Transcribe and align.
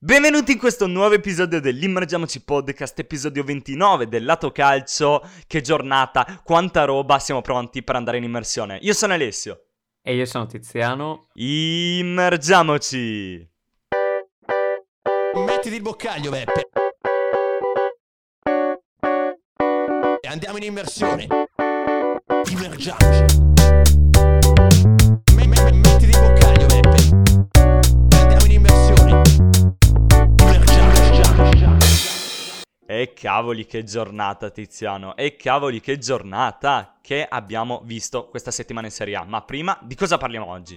Benvenuti 0.00 0.52
in 0.52 0.58
questo 0.58 0.86
nuovo 0.86 1.14
episodio 1.14 1.60
dell'Immergiamoci 1.60 2.44
Podcast, 2.44 2.96
episodio 3.00 3.42
29 3.42 4.06
del 4.06 4.24
lato 4.24 4.52
calcio. 4.52 5.28
Che 5.44 5.60
giornata, 5.60 6.40
quanta 6.44 6.84
roba, 6.84 7.18
siamo 7.18 7.40
pronti 7.40 7.82
per 7.82 7.96
andare 7.96 8.18
in 8.18 8.22
immersione. 8.22 8.78
Io 8.82 8.92
sono 8.92 9.14
Alessio. 9.14 9.64
E 10.00 10.14
io 10.14 10.24
sono 10.24 10.46
Tiziano. 10.46 11.30
Immergiamoci! 11.32 13.44
Mettiti 15.34 15.74
il 15.74 15.82
boccaglio, 15.82 16.30
Beppe. 16.30 16.68
E 20.20 20.28
andiamo 20.28 20.58
in 20.58 20.62
immersione. 20.62 21.26
Immergiamoci. 22.52 23.47
E 32.98 33.12
cavoli 33.12 33.64
che 33.64 33.84
giornata, 33.84 34.50
Tiziano. 34.50 35.14
E 35.14 35.36
cavoli 35.36 35.78
che 35.80 35.98
giornata 35.98 36.96
che 37.00 37.24
abbiamo 37.24 37.80
visto 37.84 38.26
questa 38.26 38.50
settimana 38.50 38.88
in 38.88 38.92
Serie 38.92 39.14
A. 39.14 39.24
Ma 39.24 39.40
prima, 39.42 39.78
di 39.82 39.94
cosa 39.94 40.18
parliamo 40.18 40.46
oggi? 40.46 40.76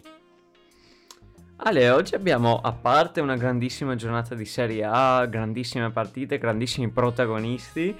Ale, 1.55 1.89
oggi 1.89 2.13
abbiamo, 2.13 2.61
a 2.61 2.73
parte 2.73 3.21
una 3.21 3.35
grandissima 3.37 3.95
giornata 3.95 4.35
di 4.35 4.45
Serie 4.45 4.83
A, 4.83 5.25
grandissime 5.25 5.89
partite, 5.89 6.37
grandissimi 6.37 6.91
protagonisti, 6.91 7.97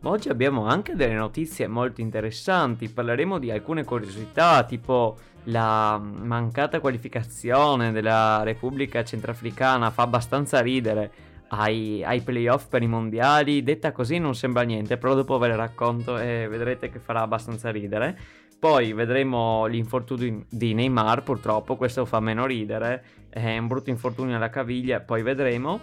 ma 0.00 0.08
oggi 0.08 0.30
abbiamo 0.30 0.64
anche 0.64 0.94
delle 0.94 1.12
notizie 1.12 1.66
molto 1.66 2.00
interessanti. 2.00 2.88
Parleremo 2.88 3.38
di 3.38 3.50
alcune 3.50 3.84
curiosità, 3.84 4.64
tipo 4.64 5.18
la 5.44 5.98
mancata 5.98 6.80
qualificazione 6.80 7.92
della 7.92 8.42
Repubblica 8.44 9.04
Centrafricana 9.04 9.90
fa 9.90 10.04
abbastanza 10.04 10.60
ridere 10.60 11.27
ai, 11.48 12.02
ai 12.04 12.20
playoff 12.20 12.66
per 12.66 12.82
i 12.82 12.86
mondiali. 12.86 13.62
Detta 13.62 13.92
così 13.92 14.18
non 14.18 14.34
sembra 14.34 14.62
niente, 14.62 14.96
però 14.96 15.14
dopo 15.14 15.38
ve 15.38 15.48
le 15.48 15.56
racconto 15.56 16.18
e 16.18 16.46
vedrete 16.48 16.90
che 16.90 16.98
farà 16.98 17.22
abbastanza 17.22 17.70
ridere. 17.70 18.18
Poi 18.58 18.92
vedremo 18.92 19.66
l'infortunio 19.66 20.44
di 20.48 20.74
Neymar, 20.74 21.22
purtroppo, 21.22 21.76
questo 21.76 22.04
fa 22.04 22.18
meno 22.18 22.44
ridere, 22.44 23.04
è 23.28 23.56
un 23.56 23.68
brutto 23.68 23.90
infortunio 23.90 24.34
alla 24.34 24.50
caviglia, 24.50 25.00
poi 25.00 25.22
vedremo. 25.22 25.80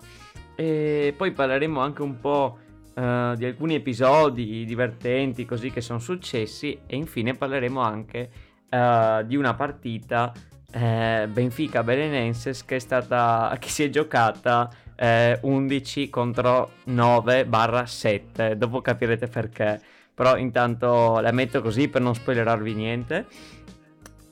E 0.56 1.14
poi 1.16 1.32
parleremo 1.32 1.80
anche 1.80 2.02
un 2.02 2.20
po' 2.20 2.58
eh, 2.96 3.34
di 3.36 3.46
alcuni 3.46 3.76
episodi 3.76 4.64
divertenti 4.66 5.46
così 5.46 5.70
che 5.70 5.82
sono 5.82 6.00
successi 6.00 6.80
e 6.86 6.96
infine 6.96 7.34
parleremo 7.34 7.82
anche 7.82 8.30
eh, 8.70 9.24
di 9.26 9.36
una 9.36 9.54
partita 9.54 10.32
eh, 10.72 11.28
Benfica 11.30 11.84
Belenenses 11.84 12.64
che 12.64 12.78
è 12.78 12.80
stata 12.80 13.54
che 13.60 13.68
si 13.68 13.84
è 13.84 13.90
giocata 13.90 14.70
eh, 14.96 15.40
11 15.42 16.10
contro 16.10 16.72
9 16.86 17.46
barra 17.46 17.86
7 17.86 18.58
dopo 18.58 18.82
capirete 18.82 19.28
perché 19.28 19.80
però 20.14 20.38
intanto 20.38 21.20
la 21.20 21.32
metto 21.32 21.62
così 21.62 21.88
per 21.90 22.02
non 22.02 22.16
spoilerarvi 22.16 22.74
niente 22.74 23.26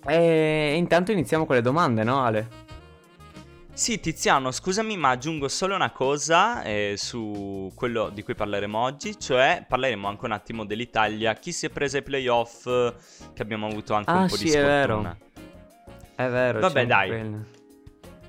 e 0.06 0.74
intanto 0.76 1.12
iniziamo 1.12 1.46
con 1.46 1.56
le 1.56 1.62
domande 1.62 2.04
no 2.04 2.24
Ale? 2.24 2.62
Sì, 3.76 4.00
Tiziano, 4.00 4.52
scusami, 4.52 4.96
ma 4.98 5.10
aggiungo 5.10 5.48
solo 5.48 5.74
una 5.74 5.90
cosa 5.90 6.62
eh, 6.62 6.94
su 6.96 7.72
quello 7.74 8.10
di 8.10 8.22
cui 8.22 8.36
parleremo 8.36 8.78
oggi, 8.78 9.20
cioè 9.20 9.66
parleremo 9.68 10.08
anche 10.08 10.26
un 10.26 10.32
attimo 10.32 10.64
dell'Italia, 10.64 11.34
chi 11.34 11.52
si 11.52 11.66
è 11.66 11.70
preso 11.72 11.98
ai 11.98 12.04
playoff, 12.04 12.66
che 13.34 13.42
abbiamo 13.42 13.66
avuto 13.66 13.96
anche 13.96 14.12
Ah, 14.12 14.20
un 14.20 14.28
po' 14.28 14.36
sì, 14.36 14.44
di 14.44 14.52
è 14.52 14.62
sfortuna. 14.84 15.18
È 16.16 16.28
vero. 16.28 16.60
Vabbè, 16.60 16.86
dai. 16.86 17.08
quello. 17.08 17.46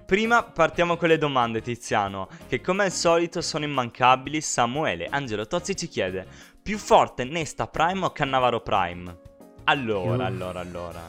Prima 0.07 0.43
partiamo 0.43 0.97
con 0.99 1.09
le 1.09 1.17
domande, 1.17 1.63
Tiziano, 1.63 2.29
che 2.47 2.61
come 2.61 2.85
al 2.85 2.91
solito 2.91 3.41
sono 3.41 3.65
immancabili. 3.65 4.43
Samuele 4.43 5.07
Angelo 5.07 5.47
Tozzi 5.47 5.75
ci 5.75 5.89
chiede, 5.89 6.27
più 6.63 6.77
forte 6.77 7.25
Nesta 7.25 7.67
Prime 7.67 8.05
o 8.05 8.11
Cannavaro 8.11 8.61
Prime? 8.61 9.19
Allora, 9.65 10.27
allora, 10.27 10.61
allora. 10.61 11.01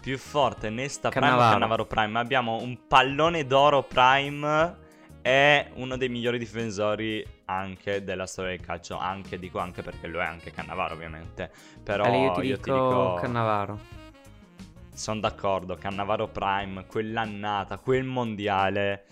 Più 0.00 0.16
forte 0.18 0.70
Nesta 0.70 1.08
Prime 1.08 1.26
o 1.26 1.30
Cannavaro. 1.30 1.52
Cannavaro 1.52 1.86
Prime? 1.86 2.18
Abbiamo 2.20 2.60
un 2.62 2.86
pallone 2.86 3.44
d'oro 3.44 3.82
Prime 3.82 4.76
è 5.20 5.70
uno 5.74 5.96
dei 5.96 6.08
migliori 6.08 6.38
difensori 6.38 7.26
anche 7.46 8.04
della 8.04 8.26
storia 8.26 8.56
del 8.56 8.64
calcio, 8.64 8.98
anche 8.98 9.38
dico 9.38 9.58
anche 9.58 9.82
perché 9.82 10.06
lo 10.06 10.20
è 10.20 10.24
anche 10.24 10.52
Cannavaro 10.52 10.94
ovviamente, 10.94 11.50
però 11.82 12.04
Ale, 12.04 12.18
io 12.18 12.32
ti 12.32 12.46
io 12.46 12.56
dico 12.56 13.18
Cannavaro. 13.20 14.00
Sono 14.92 15.20
d'accordo, 15.20 15.76
Cannavaro 15.76 16.28
Prime, 16.28 16.86
quell'annata, 16.86 17.78
quel 17.78 18.04
mondiale. 18.04 19.06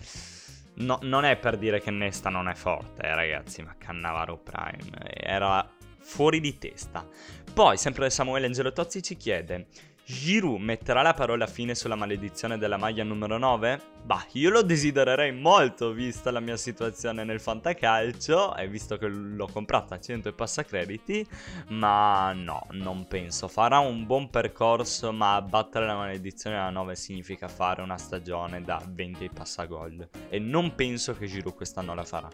No, 0.75 0.99
non 1.01 1.25
è 1.25 1.35
per 1.37 1.57
dire 1.57 1.81
che 1.81 1.91
Nesta 1.91 2.29
non 2.29 2.47
è 2.47 2.55
forte, 2.55 3.03
eh, 3.03 3.13
ragazzi, 3.13 3.61
ma 3.61 3.75
Cannavaro 3.77 4.37
Prime 4.37 5.13
era 5.13 5.67
fuori 5.99 6.39
di 6.39 6.57
testa. 6.57 7.07
Poi, 7.53 7.77
sempre 7.77 8.09
Samuele 8.09 8.45
Angelo 8.45 8.71
Tozzi 8.71 9.03
ci 9.03 9.17
chiede: 9.17 9.67
Giroud 10.03 10.59
metterà 10.59 11.01
la 11.01 11.13
parola 11.13 11.47
fine 11.47 11.75
sulla 11.75 11.95
maledizione 11.95 12.57
della 12.57 12.77
maglia 12.77 13.03
numero 13.03 13.37
9? 13.37 13.81
Bah, 14.03 14.25
io 14.33 14.49
lo 14.49 14.61
desidererei 14.63 15.31
molto, 15.31 15.91
vista 15.91 16.31
la 16.31 16.39
mia 16.39 16.57
situazione 16.57 17.23
nel 17.23 17.39
fantacalcio, 17.39 18.55
e 18.55 18.67
visto 18.67 18.97
che 18.97 19.07
l'ho 19.07 19.47
comprata 19.47 19.95
a 19.95 19.99
100 19.99 20.29
e 20.29 20.33
passa 20.33 20.63
crediti, 20.63 21.25
ma 21.69 22.33
no, 22.33 22.65
non 22.71 23.07
penso. 23.07 23.47
Farà 23.47 23.79
un 23.79 24.05
buon 24.05 24.29
percorso, 24.29 25.13
ma 25.13 25.41
battere 25.41 25.85
la 25.85 25.95
maledizione 25.95 26.55
della 26.57 26.71
9 26.71 26.95
significa 26.95 27.47
fare 27.47 27.81
una 27.81 27.97
stagione 27.97 28.61
da 28.61 28.81
20 28.85 29.29
passagol. 29.33 30.09
E 30.29 30.39
non 30.39 30.75
penso 30.75 31.15
che 31.15 31.27
Giroud 31.27 31.55
quest'anno 31.55 31.93
la 31.93 32.03
farà. 32.03 32.29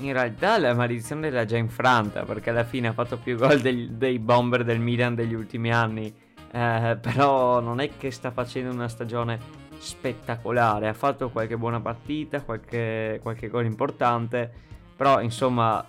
In 0.00 0.12
realtà 0.12 0.58
la 0.58 0.74
maledizione 0.74 1.30
l'ha 1.30 1.44
già 1.44 1.56
infranta 1.56 2.24
perché 2.24 2.50
alla 2.50 2.64
fine 2.64 2.88
ha 2.88 2.92
fatto 2.92 3.16
più 3.16 3.36
gol 3.36 3.60
degli- 3.60 3.88
dei 3.88 4.20
bomber 4.20 4.62
del 4.62 4.78
Milan 4.78 5.14
degli 5.14 5.34
ultimi 5.34 5.72
anni. 5.72 6.26
Eh, 6.50 6.98
però 7.00 7.60
non 7.60 7.80
è 7.80 7.90
che 7.96 8.10
sta 8.10 8.30
facendo 8.30 8.72
una 8.72 8.88
stagione 8.88 9.38
spettacolare. 9.78 10.88
Ha 10.88 10.94
fatto 10.94 11.30
qualche 11.30 11.56
buona 11.56 11.80
partita, 11.80 12.42
qualche, 12.42 13.20
qualche 13.22 13.48
gol 13.48 13.66
importante. 13.66 14.52
Però 14.96 15.20
insomma 15.20 15.84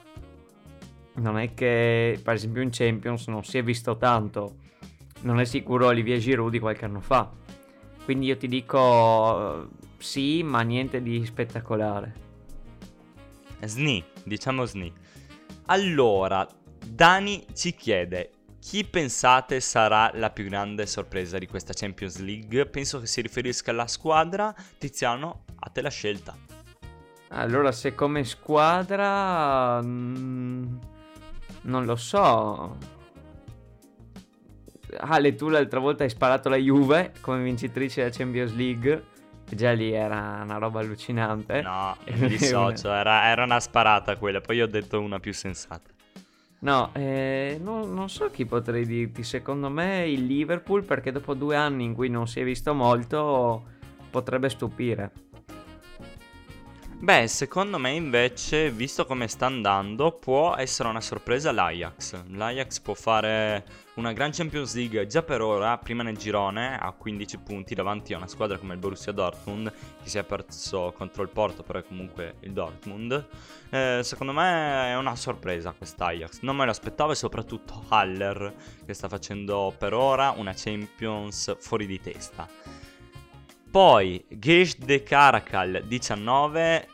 non 1.16 1.38
è 1.38 1.54
che 1.54 2.20
per 2.24 2.36
esempio 2.36 2.62
in 2.62 2.70
Champions 2.72 3.28
non 3.28 3.44
si 3.44 3.58
è 3.58 3.64
visto 3.64 3.98
tanto. 3.98 4.56
Non 5.22 5.40
è 5.40 5.46
sicuro 5.46 5.88
Olivier 5.88 6.20
Giroud 6.20 6.52
di 6.52 6.60
qualche 6.60 6.86
anno 6.86 7.02
fa. 7.02 7.30
Quindi 8.06 8.28
io 8.28 8.38
ti 8.38 8.48
dico 8.48 9.68
sì, 9.98 10.44
ma 10.44 10.62
niente 10.62 11.02
di 11.02 11.26
spettacolare. 11.26 12.28
Sni, 13.62 14.04
diciamo 14.24 14.66
Sni. 14.66 14.92
Allora, 15.66 16.48
Dani 16.86 17.46
ci 17.54 17.76
chiede 17.76 18.32
chi 18.70 18.86
pensate 18.86 19.62
sarà 19.62 20.12
la 20.14 20.30
più 20.30 20.44
grande 20.48 20.86
sorpresa 20.86 21.40
di 21.40 21.48
questa 21.48 21.74
Champions 21.74 22.20
League? 22.20 22.68
Penso 22.68 23.00
che 23.00 23.08
si 23.08 23.20
riferisca 23.20 23.72
alla 23.72 23.88
squadra. 23.88 24.54
Tiziano, 24.78 25.46
a 25.56 25.72
te 25.72 25.82
la 25.82 25.90
scelta. 25.90 26.38
Allora, 27.30 27.72
se 27.72 27.96
come 27.96 28.24
squadra... 28.24 29.82
mm, 29.82 30.78
non 31.62 31.86
lo 31.86 31.96
so. 31.96 32.78
Ale, 35.00 35.34
tu 35.34 35.50
l'altra 35.50 35.80
volta 35.80 36.04
hai 36.04 36.10
sparato 36.12 36.48
la 36.48 36.58
Juve 36.58 37.14
come 37.22 37.42
vincitrice 37.42 38.04
della 38.04 38.16
Champions 38.16 38.54
League. 38.54 39.04
Già 39.50 39.72
lì 39.72 39.92
era 39.94 40.42
una 40.44 40.60
roba 40.60 40.82
allucinante. 40.82 41.64
No, 41.64 41.98
mi 42.06 42.28
dissocio, 42.28 42.94
era, 42.94 43.30
era 43.30 43.46
una 43.46 43.60
sparata 43.60 44.16
quella, 44.16 44.42
poi 44.42 44.62
ho 44.62 44.68
detto 44.68 45.02
una 45.02 45.20
più 45.20 45.34
sensata. 45.34 45.98
No, 46.62 46.90
eh, 46.94 47.58
non, 47.62 47.94
non 47.94 48.10
so 48.10 48.30
chi 48.30 48.46
potrei 48.46 48.86
dirti. 48.86 49.24
Secondo 49.24 49.70
me 49.70 50.08
il 50.08 50.26
Liverpool, 50.26 50.84
perché 50.84 51.12
dopo 51.12 51.34
due 51.34 51.56
anni 51.56 51.86
in 51.86 51.94
cui 51.94 52.10
non 52.10 52.28
si 52.28 52.42
è 52.42 52.44
visto 52.44 52.74
molto, 52.74 53.64
potrebbe 54.10 54.50
stupire. 54.50 55.12
Beh, 57.02 57.28
secondo 57.28 57.78
me 57.78 57.92
invece, 57.92 58.72
visto 58.72 59.06
come 59.06 59.30
sta 59.30 59.46
andando, 59.46 60.12
può 60.12 60.56
essere 60.58 60.90
una 60.90 61.00
sorpresa 61.00 61.54
l'Ajax. 61.54 62.26
L'Ajax 62.28 62.82
può 62.82 62.94
fare 62.94 63.64
una 64.00 64.14
gran 64.14 64.32
Champions 64.32 64.74
League 64.76 65.06
già 65.08 65.22
per 65.24 65.42
ora, 65.42 65.78
prima 65.78 66.04
nel 66.04 66.18
girone, 66.18 66.80
a 66.80 66.94
15 66.94 67.38
punti 67.40 67.76
davanti 67.76 68.14
a 68.14 68.18
una 68.18 68.28
squadra 68.28 68.58
come 68.58 68.74
il 68.74 68.80
Borussia 68.80 69.12
Dortmund, 69.12 69.72
che 70.02 70.10
si 70.10 70.18
è 70.18 70.24
perso 70.24 70.94
contro 70.96 71.22
il 71.22 71.30
Porto, 71.30 71.64
però 71.64 71.80
è 71.80 71.84
comunque 71.84 72.36
il 72.40 72.54
Dortmund. 72.54 73.28
Eh, 73.70 74.00
secondo 74.02 74.32
me 74.32 74.92
è 74.92 74.96
una 74.96 75.18
sorpresa 75.18 75.74
quest'Ajax. 75.74 76.40
Non 76.42 76.56
me 76.56 76.64
lo 76.64 76.72
aspettavo 76.72 77.12
e 77.12 77.16
soprattutto 77.16 77.84
Haller, 77.90 78.54
che 78.86 78.94
sta 78.94 79.10
facendo 79.10 79.76
per 79.78 79.94
ora 79.94 80.34
una 80.36 80.54
Champions 80.56 81.58
fuori 81.60 81.86
di 81.86 82.00
testa. 82.00 82.48
Poi 83.70 84.26
Gesh 84.30 84.78
de 84.78 85.04
Caracal 85.04 85.84
19, 85.86 86.88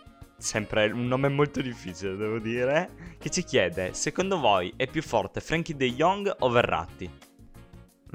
sempre 0.46 0.92
un 0.92 1.08
nome 1.08 1.28
molto 1.28 1.60
difficile 1.60 2.16
devo 2.16 2.38
dire, 2.38 3.16
che 3.18 3.32
ci 3.32 3.44
chiede, 3.44 3.94
secondo 3.94 4.40
voi 4.40 4.72
è 4.78 4.88
più 4.88 5.02
forte 5.02 5.42
Frankie 5.42 5.76
De 5.76 5.92
Jong 5.92 6.34
o 6.40 6.50
Verratti? 6.50 7.10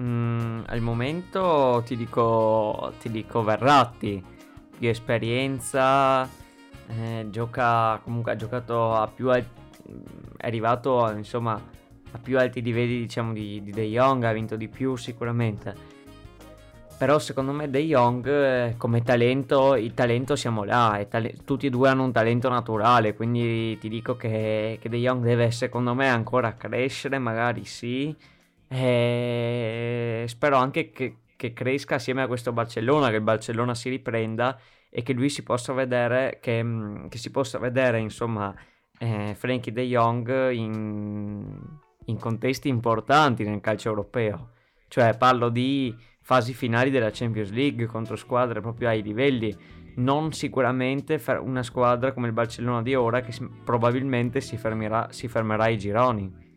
Mm, 0.00 0.60
al 0.66 0.80
momento 0.80 1.82
ti 1.84 1.96
dico, 1.96 2.94
ti 3.00 3.10
dico 3.10 3.42
Verratti, 3.42 4.22
più 4.78 4.88
esperienza, 4.88 6.26
eh, 6.86 7.26
gioca 7.30 8.00
comunque 8.02 8.32
ha 8.32 8.36
giocato 8.36 8.94
a 8.94 9.08
più 9.08 9.28
al- 9.28 9.44
è 10.36 10.46
arrivato 10.46 11.10
insomma 11.10 11.60
a 12.12 12.18
più 12.18 12.38
alti 12.38 12.62
livelli 12.62 13.00
diciamo 13.00 13.32
di, 13.32 13.60
di 13.62 13.72
De 13.72 13.84
Jong, 13.86 14.22
ha 14.22 14.32
vinto 14.32 14.54
di 14.54 14.68
più 14.68 14.94
sicuramente. 14.94 15.98
Però 17.00 17.18
secondo 17.18 17.52
me 17.52 17.70
De 17.70 17.80
Jong 17.80 18.26
eh, 18.28 18.74
come 18.76 19.02
talento, 19.02 19.74
il 19.74 19.94
talento 19.94 20.36
siamo 20.36 20.64
là, 20.64 20.98
e 20.98 21.08
tutti 21.46 21.66
e 21.66 21.70
due 21.70 21.88
hanno 21.88 22.04
un 22.04 22.12
talento 22.12 22.50
naturale, 22.50 23.14
quindi 23.14 23.78
ti 23.78 23.88
dico 23.88 24.16
che, 24.16 24.76
che 24.78 24.88
De 24.90 24.98
Jong 24.98 25.24
deve 25.24 25.50
secondo 25.50 25.94
me 25.94 26.10
ancora 26.10 26.56
crescere, 26.56 27.18
magari 27.18 27.64
sì, 27.64 28.14
e 28.68 30.24
spero 30.28 30.56
anche 30.58 30.90
che, 30.90 31.16
che 31.36 31.54
cresca 31.54 31.94
assieme 31.94 32.20
a 32.20 32.26
questo 32.26 32.52
Barcellona, 32.52 33.08
che 33.08 33.16
il 33.16 33.22
Barcellona 33.22 33.74
si 33.74 33.88
riprenda 33.88 34.60
e 34.90 35.02
che 35.02 35.14
lui 35.14 35.30
si 35.30 35.42
possa 35.42 35.72
vedere, 35.72 36.38
che, 36.42 36.62
mm, 36.62 37.06
che 37.06 37.16
si 37.16 37.30
possa 37.30 37.58
vedere 37.58 37.98
insomma 37.98 38.54
eh, 38.98 39.34
Frankie 39.38 39.72
De 39.72 39.84
Jong 39.84 40.50
in, 40.50 41.58
in 42.04 42.18
contesti 42.18 42.68
importanti 42.68 43.42
nel 43.44 43.62
calcio 43.62 43.88
europeo. 43.88 44.50
Cioè 44.86 45.16
parlo 45.16 45.50
di 45.50 45.96
fasi 46.22 46.54
finali 46.54 46.90
della 46.90 47.10
Champions 47.10 47.50
League 47.50 47.86
contro 47.86 48.16
squadre 48.16 48.60
proprio 48.60 48.88
ai 48.88 49.02
livelli, 49.02 49.56
non 49.96 50.32
sicuramente 50.32 51.20
una 51.40 51.62
squadra 51.62 52.12
come 52.12 52.28
il 52.28 52.32
Barcellona 52.32 52.82
di 52.82 52.94
ora 52.94 53.20
che 53.20 53.32
probabilmente 53.64 54.40
si 54.40 54.56
fermerà, 54.56 55.08
si 55.10 55.26
fermerà 55.26 55.64
ai 55.64 55.78
gironi. 55.78 56.48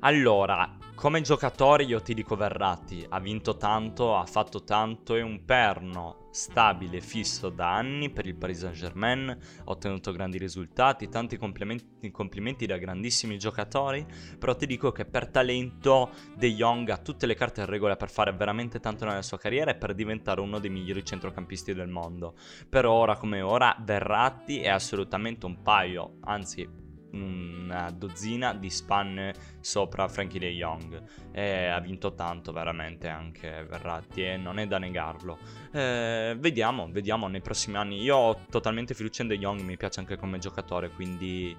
Allora, 0.00 0.77
come 0.98 1.20
giocatore 1.20 1.84
io 1.84 2.02
ti 2.02 2.12
dico 2.12 2.34
Verratti, 2.34 3.06
ha 3.08 3.20
vinto 3.20 3.56
tanto, 3.56 4.16
ha 4.16 4.26
fatto 4.26 4.64
tanto, 4.64 5.14
è 5.14 5.22
un 5.22 5.44
perno 5.44 6.26
stabile, 6.32 7.00
fisso 7.00 7.50
da 7.50 7.72
anni 7.72 8.10
per 8.10 8.26
il 8.26 8.34
Paris 8.34 8.58
Saint 8.58 8.74
Germain, 8.74 9.28
ha 9.28 9.62
ottenuto 9.66 10.10
grandi 10.10 10.38
risultati, 10.38 11.08
tanti 11.08 11.36
complimenti, 11.36 12.10
complimenti 12.10 12.66
da 12.66 12.78
grandissimi 12.78 13.38
giocatori, 13.38 14.04
però 14.40 14.56
ti 14.56 14.66
dico 14.66 14.90
che 14.90 15.04
per 15.04 15.28
talento 15.28 16.10
De 16.36 16.52
Jong 16.52 16.88
ha 16.88 16.98
tutte 16.98 17.26
le 17.26 17.36
carte 17.36 17.60
in 17.60 17.68
regola 17.68 17.94
per 17.94 18.10
fare 18.10 18.32
veramente 18.32 18.80
tanto 18.80 19.04
nella 19.04 19.22
sua 19.22 19.38
carriera 19.38 19.70
e 19.70 19.76
per 19.76 19.94
diventare 19.94 20.40
uno 20.40 20.58
dei 20.58 20.70
migliori 20.70 21.04
centrocampisti 21.04 21.74
del 21.74 21.88
mondo. 21.88 22.34
Per 22.68 22.84
ora 22.86 23.16
come 23.16 23.40
ora 23.40 23.76
Verratti 23.78 24.62
è 24.62 24.68
assolutamente 24.68 25.46
un 25.46 25.62
paio, 25.62 26.16
anzi 26.22 26.86
una 27.20 27.90
dozzina 27.90 28.54
di 28.54 28.70
spanne 28.70 29.34
sopra 29.60 30.08
Frankie 30.08 30.40
De 30.40 30.50
Jong. 30.50 31.02
E 31.32 31.66
ha 31.66 31.78
vinto 31.80 32.14
tanto 32.14 32.52
veramente 32.52 33.08
anche 33.08 33.64
Verratti 33.68 34.24
e 34.24 34.36
non 34.36 34.58
è 34.58 34.66
da 34.66 34.78
negarlo. 34.78 35.38
Eh, 35.72 36.36
vediamo 36.38 36.88
vediamo 36.90 37.28
nei 37.28 37.40
prossimi 37.40 37.76
anni. 37.76 38.00
Io 38.02 38.16
ho 38.16 38.40
totalmente 38.50 38.94
fiducia 38.94 39.22
in 39.22 39.28
De 39.28 39.38
Jong 39.38 39.60
mi 39.60 39.76
piace 39.76 40.00
anche 40.00 40.16
come 40.16 40.38
giocatore 40.38 40.90
quindi 40.90 41.56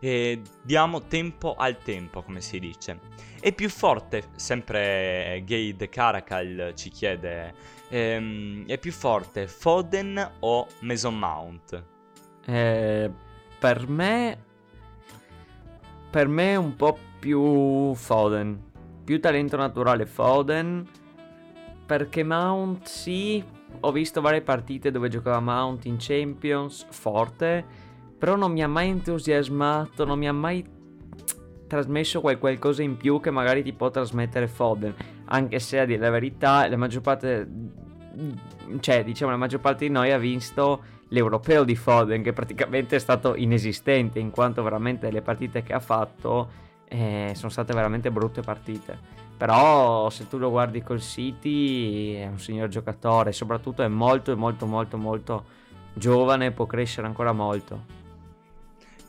eh, 0.00 0.42
diamo 0.62 1.06
tempo 1.06 1.54
al 1.54 1.78
tempo 1.78 2.22
come 2.22 2.40
si 2.40 2.58
dice. 2.58 2.98
È 3.40 3.52
più 3.52 3.68
forte 3.68 4.30
sempre 4.36 5.42
Gay 5.44 5.76
De 5.76 5.88
Caracal 5.88 6.72
ci 6.74 6.90
chiede 6.90 7.54
ehm, 7.88 8.66
è 8.66 8.78
più 8.78 8.90
forte 8.90 9.46
Foden 9.46 10.32
o 10.40 10.66
Mason 10.80 11.18
Mount? 11.18 11.84
Eh, 12.46 13.10
per 13.58 13.88
me 13.88 14.44
per 16.12 16.28
me 16.28 16.56
un 16.56 16.76
po' 16.76 16.98
più 17.18 17.94
Foden. 17.94 18.60
Più 19.02 19.18
talento 19.18 19.56
naturale 19.56 20.04
Foden. 20.04 20.86
Perché 21.86 22.22
Mount 22.22 22.84
sì, 22.84 23.42
ho 23.80 23.90
visto 23.90 24.20
varie 24.20 24.42
partite 24.42 24.90
dove 24.90 25.08
giocava 25.08 25.40
Mount 25.40 25.86
in 25.86 25.96
Champions, 25.98 26.86
forte, 26.90 27.64
però 28.18 28.36
non 28.36 28.52
mi 28.52 28.62
ha 28.62 28.68
mai 28.68 28.90
entusiasmato, 28.90 30.04
non 30.04 30.18
mi 30.18 30.28
ha 30.28 30.32
mai 30.32 30.64
trasmesso 31.66 32.20
quel 32.20 32.38
qualcosa 32.38 32.82
in 32.82 32.98
più 32.98 33.18
che 33.18 33.30
magari 33.30 33.62
ti 33.62 33.72
può 33.72 33.90
trasmettere 33.90 34.48
Foden, 34.48 34.94
anche 35.26 35.58
se 35.60 35.80
a 35.80 35.86
dire 35.86 36.00
la 36.00 36.10
verità 36.10 36.68
la 36.68 36.76
maggior 36.76 37.00
parte 37.00 37.48
cioè 38.80 39.02
diciamo 39.04 39.30
la 39.30 39.38
maggior 39.38 39.60
parte 39.60 39.86
di 39.86 39.90
noi 39.90 40.12
ha 40.12 40.18
visto 40.18 40.82
l'europeo 41.12 41.62
di 41.62 41.76
Foden 41.76 42.22
che 42.22 42.32
praticamente 42.32 42.96
è 42.96 42.98
stato 42.98 43.36
inesistente 43.36 44.18
in 44.18 44.30
quanto 44.30 44.62
veramente 44.62 45.10
le 45.10 45.22
partite 45.22 45.62
che 45.62 45.72
ha 45.72 45.80
fatto 45.80 46.60
eh, 46.84 47.32
sono 47.34 47.50
state 47.50 47.72
veramente 47.72 48.10
brutte 48.10 48.40
partite 48.40 48.98
però 49.36 50.08
se 50.10 50.26
tu 50.28 50.38
lo 50.38 50.50
guardi 50.50 50.82
col 50.82 51.00
City 51.00 52.14
è 52.14 52.26
un 52.26 52.38
signor 52.38 52.68
giocatore 52.68 53.32
soprattutto 53.32 53.82
è 53.82 53.88
molto 53.88 54.36
molto 54.36 54.66
molto 54.66 54.96
molto 54.96 55.44
giovane 55.92 56.50
può 56.50 56.66
crescere 56.66 57.06
ancora 57.06 57.32
molto 57.32 58.00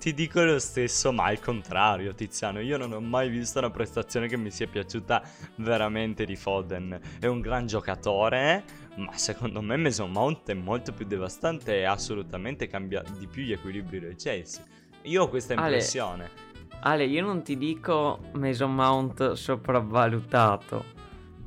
Ti 0.04 0.14
dico 0.14 0.42
lo 0.42 0.60
stesso, 0.60 1.14
ma 1.14 1.28
al 1.28 1.40
contrario, 1.40 2.14
Tiziano. 2.14 2.60
Io 2.60 2.76
non 2.76 2.92
ho 2.92 3.00
mai 3.00 3.30
visto 3.30 3.60
una 3.60 3.70
prestazione 3.70 4.28
che 4.28 4.36
mi 4.36 4.52
sia 4.52 4.68
piaciuta 4.68 5.24
veramente 5.60 6.26
di 6.26 6.36
Foden. 6.36 7.00
È 7.22 7.28
un 7.28 7.40
gran 7.40 7.68
giocatore, 7.68 8.66
ma 8.96 9.16
secondo 9.18 9.62
me 9.62 9.76
Mason 9.78 10.12
Mount 10.12 10.50
è 10.50 10.54
molto 10.54 10.94
più 10.94 11.06
devastante 11.06 11.78
e 11.78 11.84
assolutamente 11.84 12.68
cambia 12.68 13.04
di 13.18 13.28
più 13.28 13.44
gli 13.44 13.52
equilibri 13.52 14.00
del 14.00 14.16
Chelsea. 14.16 14.64
Io 15.04 15.24
ho 15.24 15.30
questa 15.30 15.56
Ale, 15.56 15.66
impressione. 15.76 16.30
Ale, 16.82 17.06
io 17.06 17.24
non 17.26 17.44
ti 17.44 17.58
dico 17.58 18.20
Mason 18.34 18.74
Mount 18.74 19.32
sopravvalutato, 19.34 20.86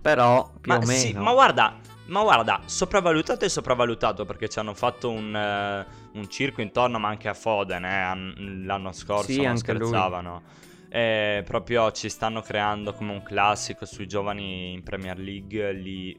però 0.00 0.50
più 0.60 0.72
Ma 0.72 0.78
o 0.78 0.81
meno. 0.81 0.90
sì, 0.98 1.12
ma 1.14 1.32
guarda, 1.32 1.78
ma 2.06 2.22
guarda, 2.22 2.62
sopravvalutato 2.64 3.44
e 3.44 3.49
sopravvalutato 3.49 4.25
perché 4.25 4.49
ci 4.49 4.58
hanno 4.58 4.75
fatto 4.75 5.10
un, 5.10 5.34
eh, 5.34 5.87
un 6.12 6.28
circo 6.28 6.60
intorno, 6.60 6.99
ma 6.99 7.08
anche 7.08 7.28
a 7.28 7.34
Foden 7.34 7.84
eh, 7.84 7.88
an- 7.88 8.62
l'anno 8.64 8.92
scorso 8.92 9.31
Sì, 9.32 9.42
non 9.42 9.56
scherzavano. 9.56 10.42
E 10.88 11.42
proprio 11.44 11.90
ci 11.92 12.08
stanno 12.08 12.40
creando 12.42 12.92
come 12.94 13.12
un 13.12 13.22
classico 13.22 13.84
sui 13.84 14.06
giovani 14.06 14.72
in 14.72 14.82
Premier 14.82 15.19
League, 15.19 15.72
li 15.72 16.19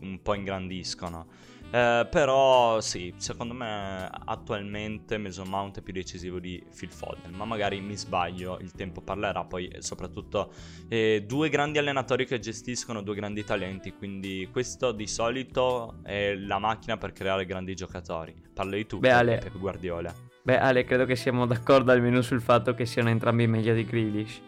un 0.00 0.20
po' 0.22 0.34
ingrandiscono. 0.34 1.26
Eh, 1.70 2.06
però 2.10 2.80
sì, 2.80 3.12
secondo 3.18 3.52
me 3.52 4.08
attualmente 4.24 5.18
Mason 5.18 5.48
Mount 5.48 5.78
è 5.78 5.82
più 5.82 5.92
decisivo 5.92 6.38
di 6.38 6.62
Phil 6.74 6.90
Foden, 6.90 7.32
ma 7.34 7.44
magari 7.44 7.80
mi 7.80 7.96
sbaglio, 7.96 8.58
il 8.60 8.72
tempo 8.72 9.02
parlerà, 9.02 9.44
poi 9.44 9.68
eh, 9.68 9.82
soprattutto 9.82 10.50
eh, 10.88 11.24
due 11.26 11.50
grandi 11.50 11.76
allenatori 11.76 12.24
che 12.24 12.38
gestiscono 12.38 13.02
due 13.02 13.14
grandi 13.14 13.44
talenti, 13.44 13.92
quindi 13.92 14.48
questo 14.50 14.92
di 14.92 15.06
solito 15.06 15.96
è 16.02 16.34
la 16.34 16.58
macchina 16.58 16.96
per 16.96 17.12
creare 17.12 17.44
grandi 17.44 17.74
giocatori. 17.74 18.34
Parlo 18.54 18.74
di 18.74 18.86
tu, 18.86 18.98
Beh, 18.98 19.10
Ale- 19.10 19.38
Pep 19.38 19.58
Guardiola. 19.58 20.14
Beh, 20.42 20.58
Ale, 20.58 20.84
credo 20.84 21.04
che 21.04 21.16
siamo 21.16 21.44
d'accordo 21.44 21.92
almeno 21.92 22.22
sul 22.22 22.40
fatto 22.40 22.72
che 22.72 22.86
siano 22.86 23.10
entrambi 23.10 23.46
meglio 23.46 23.74
di 23.74 23.84
Grealish. 23.84 24.40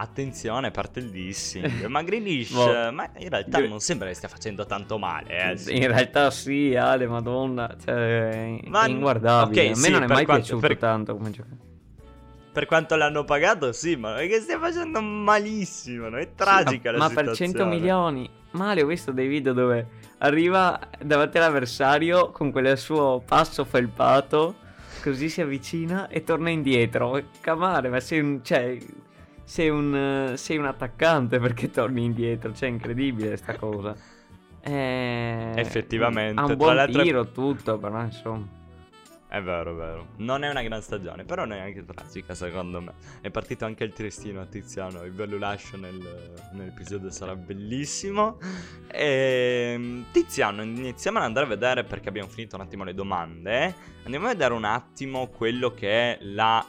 Attenzione, 0.00 0.70
parte 0.70 1.00
il 1.00 1.10
dissing. 1.10 1.86
Ma 1.86 2.02
Grealish, 2.02 2.52
Boh. 2.52 2.92
ma 2.92 3.10
in 3.18 3.28
realtà 3.28 3.58
non 3.66 3.80
sembra 3.80 4.06
che 4.06 4.14
stia 4.14 4.28
facendo 4.28 4.64
tanto 4.64 4.96
male, 4.96 5.54
eh. 5.56 5.72
In 5.74 5.88
realtà 5.88 6.30
sì, 6.30 6.76
Ale, 6.76 7.08
madonna, 7.08 7.74
cioè, 7.84 8.60
Ma- 8.68 8.84
è 8.84 8.88
inguardabile. 8.88 9.60
ok, 9.60 9.66
A 9.66 9.70
me 9.70 9.74
sì, 9.84 9.90
non 9.90 10.02
è 10.04 10.06
mai 10.06 10.24
quanto- 10.24 10.42
piaciuto 10.44 10.66
per- 10.68 10.76
tanto 10.76 11.16
come 11.16 11.30
giocare. 11.30 11.56
Per 12.52 12.66
quanto 12.66 12.94
l'hanno 12.94 13.24
pagato, 13.24 13.72
sì, 13.72 13.96
ma 13.96 14.18
è 14.18 14.28
che 14.28 14.40
stia 14.40 14.58
facendo 14.58 15.00
malissimo, 15.02 16.08
no? 16.08 16.16
È 16.16 16.32
tragica 16.34 16.90
Sì, 16.92 16.96
la 16.96 16.98
ma, 16.98 17.08
ma 17.08 17.14
per 17.14 17.24
100 17.26 17.34
situazione. 17.34 17.74
milioni. 17.74 18.30
Ma 18.52 18.70
Ale, 18.70 18.82
ho 18.82 18.86
visto 18.86 19.10
dei 19.12 19.26
video 19.26 19.52
dove 19.52 19.86
arriva 20.18 20.78
davanti 21.04 21.38
all'avversario 21.38 22.30
con 22.30 22.50
quel 22.52 22.78
suo 22.78 23.20
passo 23.24 23.64
felpato, 23.64 24.54
così 25.02 25.28
si 25.28 25.40
avvicina 25.40 26.08
e 26.08 26.22
torna 26.24 26.50
indietro. 26.50 27.20
Camare, 27.40 27.88
ma 27.90 28.00
sei 28.00 28.20
un... 28.20 28.40
Cioè, 28.42 28.78
sei 29.48 29.70
un, 29.70 30.34
sei 30.36 30.58
un 30.58 30.66
attaccante 30.66 31.38
perché 31.38 31.70
torni 31.70 32.04
indietro. 32.04 32.52
Cioè, 32.52 32.68
è 32.68 32.72
incredibile 32.72 33.34
sta 33.38 33.56
cosa. 33.56 33.96
Eh, 34.60 35.52
Effettivamente, 35.56 36.38
Ha 36.38 36.42
un 36.42 36.48
tra 36.48 36.56
buon 36.56 36.78
altre- 36.78 37.02
tiro 37.02 37.30
tutto, 37.30 37.78
però 37.78 38.02
insomma. 38.02 38.46
È 39.26 39.40
vero, 39.40 39.72
è 39.72 39.74
vero. 39.74 40.06
Non 40.16 40.42
è 40.44 40.50
una 40.50 40.62
gran 40.62 40.82
stagione, 40.82 41.24
però 41.24 41.46
neanche 41.46 41.82
tragica, 41.84 42.34
secondo 42.34 42.80
me. 42.82 42.92
È 43.22 43.30
partito 43.30 43.64
anche 43.64 43.84
il 43.84 43.92
tristino 43.94 44.42
a 44.42 44.44
Tiziano. 44.46 45.00
Vi 45.00 45.10
ve 45.10 45.24
lo 45.26 45.38
lascio 45.38 45.78
nel- 45.78 46.32
nell'episodio, 46.52 47.10
sarà 47.10 47.34
bellissimo. 47.34 48.38
E, 48.90 50.02
Tiziano, 50.12 50.62
iniziamo 50.62 51.18
ad 51.18 51.24
andare 51.24 51.46
a 51.46 51.48
vedere, 51.48 51.84
perché 51.84 52.10
abbiamo 52.10 52.28
finito 52.28 52.56
un 52.56 52.62
attimo 52.62 52.84
le 52.84 52.92
domande. 52.94 53.74
Andiamo 54.04 54.26
a 54.26 54.32
vedere 54.32 54.52
un 54.52 54.64
attimo 54.64 55.28
quello 55.28 55.72
che 55.72 55.88
è 55.88 56.18
la 56.22 56.64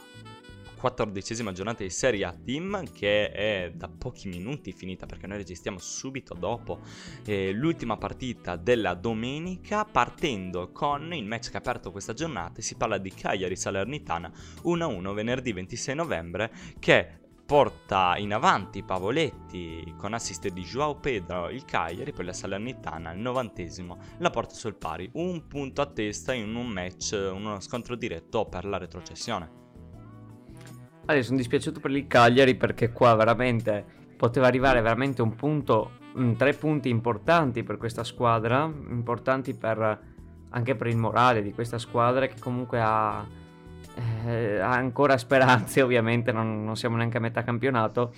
quattordicesima 0.80 1.52
giornata 1.52 1.82
di 1.82 1.90
Serie 1.90 2.24
A 2.24 2.32
Team 2.32 2.90
che 2.90 3.30
è 3.30 3.70
da 3.74 3.88
pochi 3.88 4.28
minuti 4.28 4.72
finita 4.72 5.04
perché 5.04 5.26
noi 5.26 5.36
registriamo 5.36 5.78
subito 5.78 6.32
dopo 6.32 6.80
eh, 7.26 7.52
l'ultima 7.52 7.98
partita 7.98 8.56
della 8.56 8.94
domenica 8.94 9.84
partendo 9.84 10.72
con 10.72 11.12
il 11.12 11.26
match 11.26 11.50
che 11.50 11.58
ha 11.58 11.60
aperto 11.60 11.92
questa 11.92 12.14
giornata 12.14 12.62
si 12.62 12.76
parla 12.76 12.96
di 12.96 13.12
Cagliari 13.12 13.56
Salernitana 13.56 14.32
1-1 14.64 15.12
venerdì 15.12 15.52
26 15.52 15.94
novembre 15.94 16.50
che 16.78 17.18
porta 17.44 18.16
in 18.16 18.32
avanti 18.32 18.82
Pavoletti 18.82 19.92
con 19.98 20.14
assist 20.14 20.46
di 20.48 20.62
Joao 20.62 21.00
Pedro 21.00 21.50
il 21.50 21.64
Cagliari, 21.64 22.12
poi 22.12 22.26
la 22.26 22.32
Salernitana 22.32 23.10
al 23.10 23.18
novantesimo 23.18 23.98
la 24.18 24.30
porta 24.30 24.54
sul 24.54 24.76
pari, 24.76 25.10
un 25.14 25.48
punto 25.48 25.82
a 25.82 25.86
testa 25.86 26.32
in 26.32 26.54
un 26.54 26.68
match, 26.68 27.10
uno 27.12 27.58
scontro 27.58 27.96
diretto 27.96 28.44
per 28.46 28.64
la 28.64 28.78
retrocessione. 28.78 29.59
Allora, 31.10 31.24
sono 31.24 31.38
dispiaciuto 31.38 31.80
per 31.80 31.90
il 31.90 32.06
Cagliari 32.06 32.54
perché 32.54 32.92
qua 32.92 33.16
veramente 33.16 33.84
poteva 34.16 34.46
arrivare 34.46 34.80
veramente 34.80 35.22
un 35.22 35.34
punto, 35.34 35.90
mm, 36.16 36.34
tre 36.34 36.52
punti 36.52 36.88
importanti 36.88 37.64
per 37.64 37.78
questa 37.78 38.04
squadra, 38.04 38.62
importanti 38.62 39.54
per, 39.54 40.00
anche 40.50 40.76
per 40.76 40.86
il 40.86 40.96
morale 40.96 41.42
di 41.42 41.52
questa 41.52 41.78
squadra 41.78 42.28
che 42.28 42.38
comunque 42.38 42.80
ha, 42.80 43.26
eh, 44.24 44.60
ha 44.60 44.70
ancora 44.70 45.18
speranze, 45.18 45.82
ovviamente 45.82 46.30
non, 46.30 46.62
non, 46.64 46.76
siamo 46.76 46.96
neanche 46.96 47.16
a 47.16 47.20
metà 47.20 47.42
campionato. 47.42 48.14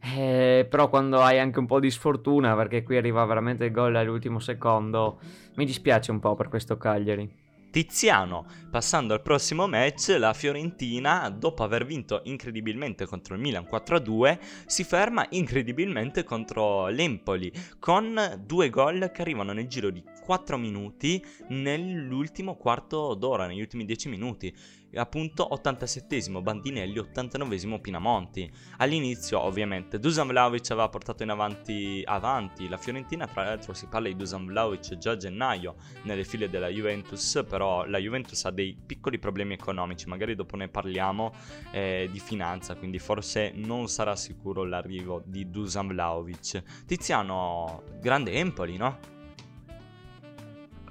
Eh, 0.00 0.66
però 0.68 0.88
quando 0.88 1.20
hai 1.20 1.38
anche 1.38 1.60
un 1.60 1.66
po' 1.66 1.78
di 1.78 1.88
sfortuna, 1.88 2.56
perché 2.56 2.82
qui 2.82 2.96
arriva 2.96 3.24
veramente 3.24 3.66
il 3.66 3.70
gol 3.70 3.94
all'ultimo 3.94 4.40
secondo, 4.40 5.20
mi 5.54 5.64
dispiace 5.64 6.10
un 6.10 6.18
po' 6.18 6.34
per 6.34 6.48
questo 6.48 6.76
Cagliari. 6.76 7.41
Tiziano. 7.72 8.44
Passando 8.70 9.14
al 9.14 9.22
prossimo 9.22 9.66
match, 9.66 10.14
la 10.18 10.34
Fiorentina, 10.34 11.30
dopo 11.30 11.62
aver 11.64 11.86
vinto 11.86 12.20
incredibilmente 12.24 13.06
contro 13.06 13.34
il 13.34 13.40
Milan 13.40 13.66
4-2, 13.68 14.38
si 14.66 14.84
ferma 14.84 15.26
incredibilmente 15.30 16.22
contro 16.22 16.88
l'Empoli 16.88 17.50
con 17.78 18.42
due 18.44 18.68
gol 18.68 19.10
che 19.10 19.22
arrivano 19.22 19.54
nel 19.54 19.68
giro 19.68 19.88
di 19.88 20.04
4 20.24 20.56
minuti 20.56 21.24
nell'ultimo 21.48 22.56
quarto 22.56 23.14
d'ora, 23.14 23.46
negli 23.46 23.60
ultimi 23.60 23.84
10 23.84 24.08
minuti 24.08 24.54
appunto 24.94 25.48
87esimo 25.50 26.42
Bandinelli, 26.42 26.98
89esimo 26.98 27.80
Pinamonti. 27.80 28.50
All'inizio 28.78 29.40
ovviamente 29.40 29.98
Dusan 29.98 30.28
Vlaovic 30.28 30.70
aveva 30.70 30.88
portato 30.88 31.22
in 31.22 31.30
avanti, 31.30 32.02
avanti 32.04 32.68
la 32.68 32.76
Fiorentina, 32.76 33.26
tra 33.26 33.44
l'altro 33.44 33.72
si 33.72 33.86
parla 33.86 34.08
di 34.08 34.16
Dusan 34.16 34.46
Vlaovic 34.46 34.98
già 34.98 35.12
a 35.12 35.16
gennaio 35.16 35.76
nelle 36.02 36.24
file 36.24 36.50
della 36.50 36.68
Juventus, 36.68 37.44
però 37.48 37.84
la 37.86 37.98
Juventus 37.98 38.44
ha 38.44 38.50
dei 38.50 38.76
piccoli 38.84 39.18
problemi 39.18 39.54
economici, 39.54 40.08
magari 40.08 40.34
dopo 40.34 40.56
ne 40.56 40.68
parliamo 40.68 41.32
eh, 41.70 42.08
di 42.10 42.18
finanza, 42.18 42.74
quindi 42.74 42.98
forse 42.98 43.52
non 43.54 43.88
sarà 43.88 44.16
sicuro 44.16 44.64
l'arrivo 44.64 45.22
di 45.24 45.50
Dusan 45.50 45.88
Vlaovic. 45.88 46.84
Tiziano, 46.86 47.82
grande 48.00 48.32
Empoli, 48.32 48.76
no? 48.76 49.11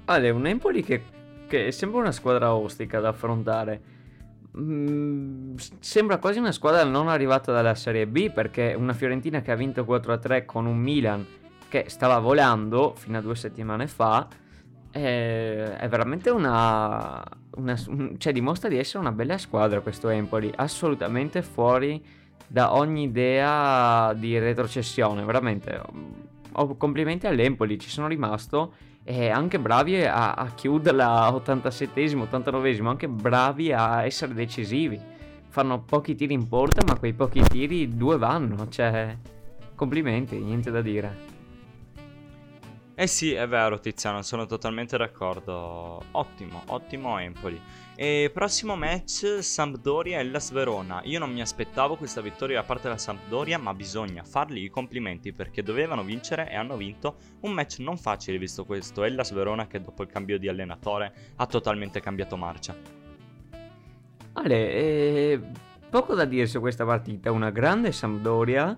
Ale, 0.06 0.30
un 0.30 0.46
Empoli 0.46 0.82
che, 0.82 1.02
che 1.46 1.72
sembra 1.72 2.00
una 2.00 2.12
squadra 2.12 2.54
ostica 2.54 3.00
da 3.00 3.08
affrontare. 3.08 3.80
Mm, 4.58 5.56
sembra 5.80 6.18
quasi 6.18 6.38
una 6.38 6.52
squadra 6.52 6.84
non 6.84 7.08
arrivata 7.08 7.52
dalla 7.52 7.74
Serie 7.74 8.06
B 8.06 8.30
perché 8.30 8.74
una 8.76 8.92
Fiorentina 8.92 9.40
che 9.40 9.50
ha 9.50 9.56
vinto 9.56 9.82
4-3 9.82 10.44
con 10.44 10.66
un 10.66 10.76
Milan 10.76 11.26
che 11.68 11.86
stava 11.88 12.18
volando 12.18 12.92
fino 12.94 13.16
a 13.16 13.22
due 13.22 13.34
settimane 13.34 13.86
fa 13.86 14.28
è, 14.90 15.76
è 15.78 15.88
veramente 15.88 16.28
una, 16.28 17.24
una, 17.56 17.74
cioè 18.18 18.32
dimostra 18.32 18.68
di 18.68 18.76
essere 18.76 18.98
una 18.98 19.12
bella 19.12 19.38
squadra 19.38 19.80
questo 19.80 20.10
Empoli 20.10 20.52
assolutamente 20.54 21.40
fuori 21.40 22.04
da 22.46 22.74
ogni 22.74 23.04
idea 23.04 24.12
di 24.12 24.38
retrocessione 24.38 25.24
veramente. 25.24 25.80
Complimenti 26.76 27.26
all'Empoli 27.26 27.78
ci 27.78 27.88
sono 27.88 28.06
rimasto 28.06 28.74
e 29.04 29.30
anche 29.30 29.58
bravi 29.58 30.04
a, 30.04 30.32
a 30.32 30.46
chiuderla 30.54 31.24
a 31.24 31.30
87esimo, 31.30 32.28
89esimo, 32.30 32.86
anche 32.86 33.08
bravi 33.08 33.72
a 33.72 34.04
essere 34.04 34.34
decisivi. 34.34 35.00
Fanno 35.48 35.82
pochi 35.82 36.14
tiri 36.14 36.32
in 36.32 36.48
porta, 36.48 36.82
ma 36.86 36.98
quei 36.98 37.12
pochi 37.12 37.42
tiri 37.42 37.88
due 37.96 38.16
vanno, 38.16 38.68
cioè 38.68 39.16
complimenti, 39.74 40.38
niente 40.38 40.70
da 40.70 40.80
dire. 40.80 41.30
Eh 42.94 43.06
sì, 43.06 43.32
è 43.32 43.48
vero 43.48 43.80
Tiziano, 43.80 44.22
sono 44.22 44.46
totalmente 44.46 44.96
d'accordo. 44.96 46.00
Ottimo, 46.12 46.62
ottimo 46.66 47.18
Empoli. 47.18 47.60
E 47.94 48.30
prossimo 48.32 48.74
match 48.74 49.40
Sampdoria 49.42 50.18
e 50.18 50.24
Las 50.24 50.50
Verona. 50.50 51.02
Io 51.04 51.18
non 51.18 51.30
mi 51.30 51.42
aspettavo 51.42 51.96
questa 51.96 52.22
vittoria 52.22 52.56
da 52.56 52.66
parte 52.66 52.84
della 52.84 52.96
Sampdoria, 52.96 53.58
ma 53.58 53.74
bisogna 53.74 54.24
fargli 54.24 54.64
i 54.64 54.70
complimenti 54.70 55.34
perché 55.34 55.62
dovevano 55.62 56.02
vincere 56.02 56.48
e 56.50 56.56
hanno 56.56 56.76
vinto. 56.76 57.16
Un 57.40 57.52
match 57.52 57.80
non 57.80 57.98
facile 57.98 58.38
visto 58.38 58.64
questo. 58.64 59.04
E 59.04 59.10
Las 59.10 59.32
Verona 59.32 59.66
che 59.66 59.82
dopo 59.82 60.02
il 60.02 60.08
cambio 60.08 60.38
di 60.38 60.48
allenatore 60.48 61.12
ha 61.36 61.46
totalmente 61.46 62.00
cambiato 62.00 62.36
marcia. 62.36 62.74
Ale, 64.32 64.72
eh, 64.72 65.40
poco 65.90 66.14
da 66.14 66.24
dire 66.24 66.46
su 66.46 66.60
questa 66.60 66.86
partita. 66.86 67.30
Una 67.30 67.50
grande 67.50 67.92
Sampdoria 67.92 68.76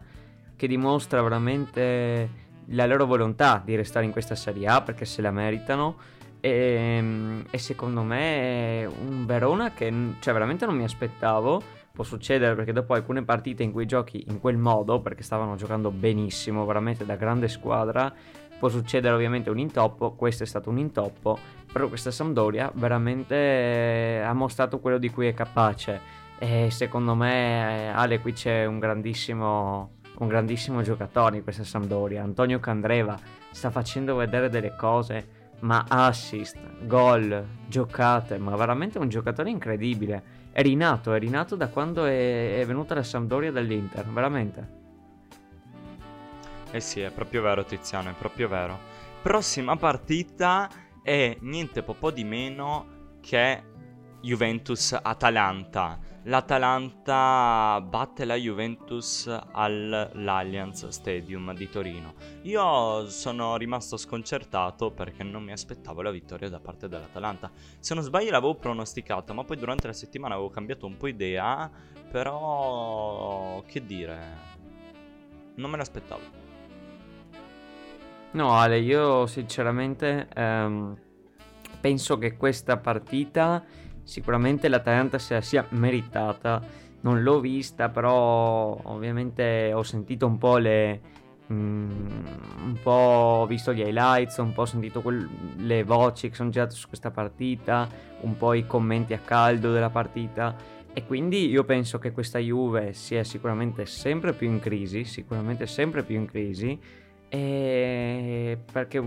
che 0.56 0.66
dimostra 0.66 1.23
veramente 1.23 2.42
la 2.68 2.87
loro 2.87 3.06
volontà 3.06 3.62
di 3.64 3.76
restare 3.76 4.04
in 4.06 4.11
questa 4.11 4.35
Serie 4.35 4.66
A 4.66 4.83
perché 4.83 5.04
se 5.04 5.23
la 5.23 5.30
meritano 5.30 5.97
e, 6.44 6.50
ehm, 6.50 7.44
e, 7.48 7.56
secondo 7.56 8.02
me 8.02 8.84
un 8.84 9.24
Verona 9.24 9.72
che 9.72 9.90
cioè, 10.18 10.34
veramente 10.34 10.66
non 10.66 10.76
mi 10.76 10.84
aspettavo. 10.84 11.62
Può 11.90 12.04
succedere 12.04 12.54
perché 12.54 12.72
dopo 12.72 12.92
alcune 12.92 13.22
partite 13.22 13.62
in 13.62 13.72
cui 13.72 13.86
giochi 13.86 14.24
in 14.28 14.40
quel 14.40 14.58
modo, 14.58 15.00
perché 15.00 15.22
stavano 15.22 15.54
giocando 15.56 15.90
benissimo, 15.90 16.66
veramente 16.66 17.06
da 17.06 17.16
grande 17.16 17.48
squadra, 17.48 18.12
può 18.58 18.68
succedere 18.68 19.14
ovviamente 19.14 19.48
un 19.48 19.58
intoppo. 19.58 20.12
Questo 20.12 20.42
è 20.42 20.46
stato 20.46 20.68
un 20.68 20.78
intoppo, 20.78 21.38
però 21.72 21.88
questa 21.88 22.10
Sampdoria 22.10 22.70
veramente 22.74 24.22
ha 24.22 24.32
mostrato 24.34 24.80
quello 24.80 24.98
di 24.98 25.08
cui 25.10 25.28
è 25.28 25.32
capace. 25.32 25.98
E 26.38 26.68
secondo 26.70 27.14
me, 27.14 27.90
Ale, 27.94 28.20
qui 28.20 28.32
c'è 28.34 28.66
un 28.66 28.78
grandissimo 28.78 29.92
un 30.16 30.28
grandissimo 30.28 30.82
giocatore 30.82 31.38
in 31.38 31.42
questa 31.42 31.64
Sampdoria. 31.64 32.22
Antonio 32.22 32.60
Candreva 32.60 33.18
sta 33.50 33.70
facendo 33.70 34.14
vedere 34.14 34.48
delle 34.48 34.76
cose 34.76 35.42
ma 35.64 35.85
assist, 35.88 36.59
gol, 36.87 37.44
giocate, 37.66 38.38
ma 38.38 38.54
veramente 38.54 38.99
un 38.99 39.09
giocatore 39.09 39.50
incredibile. 39.50 40.42
È 40.52 40.62
rinato, 40.62 41.12
è 41.12 41.18
rinato 41.18 41.56
da 41.56 41.68
quando 41.68 42.04
è, 42.04 42.61
è 42.61 42.66
venuta 42.66 42.94
la 42.94 43.02
Sampdoria 43.02 43.50
dall'Inter, 43.50 44.06
veramente. 44.06 44.83
Eh 46.71 46.80
sì, 46.80 47.00
è 47.00 47.11
proprio 47.11 47.42
vero 47.42 47.64
Tiziano, 47.64 48.11
è 48.11 48.14
proprio 48.14 48.49
vero. 48.49 48.78
Prossima 49.23 49.76
partita 49.76 50.68
è 51.02 51.37
niente 51.40 51.83
po' 51.94 52.11
di 52.11 52.25
meno 52.25 53.16
che 53.21 53.62
Juventus-Atalanta 54.21 55.99
l'Atalanta 56.24 57.80
batte 57.86 58.24
la 58.24 58.36
Juventus 58.36 59.26
all'Allianz 59.52 60.88
Stadium 60.88 61.54
di 61.54 61.68
Torino. 61.68 62.14
Io 62.42 63.08
sono 63.08 63.56
rimasto 63.56 63.96
sconcertato 63.98 64.90
perché 64.90 65.22
non 65.22 65.42
mi 65.42 65.52
aspettavo 65.52 66.00
la 66.00 66.10
vittoria 66.10 66.48
da 66.48 66.60
parte 66.60 66.88
dell'Atalanta. 66.88 67.50
Se 67.78 67.94
non 67.94 68.02
sbaglio 68.02 68.30
l'avevo 68.30 68.54
pronosticata, 68.54 69.34
ma 69.34 69.44
poi 69.44 69.58
durante 69.58 69.86
la 69.86 69.92
settimana 69.92 70.34
avevo 70.34 70.48
cambiato 70.48 70.86
un 70.86 70.96
po' 70.96 71.08
idea, 71.08 71.70
però 72.10 73.62
che 73.66 73.84
dire, 73.84 74.18
non 75.56 75.70
me 75.70 75.76
l'aspettavo. 75.76 76.42
No 78.30 78.54
Ale, 78.54 78.78
io 78.78 79.26
sinceramente 79.26 80.26
ehm, 80.34 80.96
penso 81.80 82.16
che 82.16 82.36
questa 82.36 82.78
partita 82.78 83.62
sicuramente 84.04 84.68
l'Atalanta 84.68 85.18
se 85.18 85.34
la 85.34 85.40
sia 85.40 85.66
meritata. 85.70 86.62
Non 87.00 87.23
l'ho 87.23 87.40
vista, 87.40 87.88
però 87.90 88.78
ovviamente 88.84 89.73
ho 89.75 89.82
sentito 89.82 90.26
un 90.26 90.38
po' 90.38 90.56
le. 90.56 91.00
Mm, 91.52 91.90
un 92.64 92.78
po' 92.82 92.90
ho 92.90 93.46
visto 93.46 93.75
gli 93.75 93.80
highlights, 93.80 94.38
un 94.38 94.54
po' 94.54 94.62
ho 94.62 94.66
sentito 94.66 95.02
quel, 95.02 95.28
le 95.56 95.84
voci 95.84 96.30
che 96.30 96.34
sono 96.34 96.49
girate 96.49 96.75
su 96.75 96.88
questa 96.88 97.11
partita, 97.11 97.87
un 98.23 98.37
po' 98.38 98.54
i 98.54 98.66
commenti 98.66 99.12
a 99.12 99.18
caldo 99.18 99.73
della 99.73 99.90
partita. 99.90 100.56
E 100.94 101.04
quindi 101.04 101.50
io 101.50 101.64
penso 101.64 101.99
che 101.99 102.12
questa 102.12 102.38
Juve 102.38 102.92
sia 102.92 103.25
sicuramente 103.25 103.84
sempre 103.84 104.32
più 104.32 104.49
in 104.49 104.61
crisi, 104.61 105.04
sicuramente 105.04 105.66
sempre 105.66 106.04
più 106.04 106.16
in 106.16 106.26
crisi. 106.26 106.78
E 107.28 108.58
perché 108.73 109.02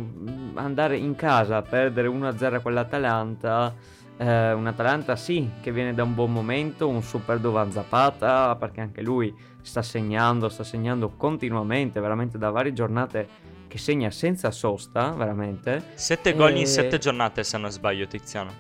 andare 0.56 0.98
in 0.98 1.16
casa 1.16 1.58
a 1.58 1.62
perdere 1.62 2.10
1-0 2.10 2.62
con 2.62 2.74
l'Atalanta 2.74 3.74
eh, 4.18 4.52
un 4.54 4.66
Atalanta 4.66 5.16
sì, 5.16 5.50
che 5.62 5.72
viene 5.72 5.94
da 5.94 6.04
un 6.04 6.14
buon 6.14 6.34
momento, 6.34 6.88
un 6.88 7.02
super 7.04 7.40
Dovan 7.40 7.72
Zapata, 7.72 8.56
perché 8.56 8.82
anche 8.82 9.02
lui 9.02 9.34
sta 9.62 9.82
segnando, 9.82 10.50
sta 10.50 10.64
segnando 10.64 11.10
continuamente, 11.16 12.00
veramente 12.00 12.38
da 12.38 12.50
varie 12.50 12.74
giornate 12.74 13.28
che 13.68 13.78
segna 13.78 14.10
senza 14.10 14.50
sosta, 14.52 15.12
veramente. 15.12 15.92
Sette 15.94 16.32
e... 16.32 16.34
gol 16.36 16.56
in 16.56 16.66
sette 16.66 16.98
giornate, 16.98 17.44
se 17.44 17.58
non 17.58 17.70
sbaglio, 17.70 18.08
Tiziano. 18.08 18.52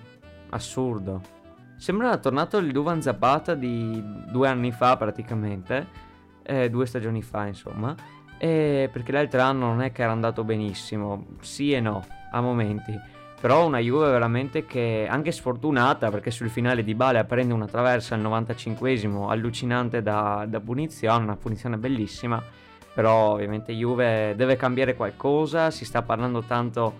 Assurdo. 0.50 1.36
Sembra 1.78 2.18
tornato 2.18 2.58
il 2.58 2.72
Duvan 2.72 3.02
Zapata 3.02 3.54
di 3.54 4.04
due 4.32 4.48
anni 4.48 4.72
fa 4.72 4.98
praticamente, 4.98 5.88
eh, 6.44 6.70
due 6.70 6.86
stagioni 6.86 7.22
fa 7.22 7.46
insomma, 7.46 7.96
eh, 8.40 8.90
perché 8.92 9.12
l'altro 9.12 9.42
anno 9.42 9.68
non 9.68 9.82
è 9.82 9.92
che 9.92 10.02
era 10.02 10.12
andato 10.12 10.44
benissimo, 10.44 11.28
sì 11.42 11.74
e 11.74 11.80
no, 11.80 12.04
a 12.32 12.42
momenti 12.42 13.00
Però 13.40 13.68
una 13.68 13.78
Juve 13.78 14.10
veramente 14.10 14.66
che 14.66 15.06
anche 15.08 15.32
sfortunata 15.32 16.10
perché 16.10 16.32
sul 16.32 16.50
finale 16.50 16.84
di 16.84 16.96
Bale 16.96 17.24
prende 17.24 17.54
una 17.54 17.68
traversa 17.68 18.16
al 18.16 18.22
95esimo 18.22 19.30
allucinante 19.30 20.02
da, 20.02 20.46
da 20.48 20.60
punizione, 20.60 21.24
una 21.24 21.36
punizione 21.36 21.78
bellissima. 21.78 22.44
Però 22.96 23.34
ovviamente 23.34 23.74
Juve 23.74 24.34
deve 24.36 24.56
cambiare 24.56 24.96
qualcosa, 24.96 25.70
si 25.70 25.86
sta 25.86 26.02
parlando 26.02 26.42
tanto 26.42 26.96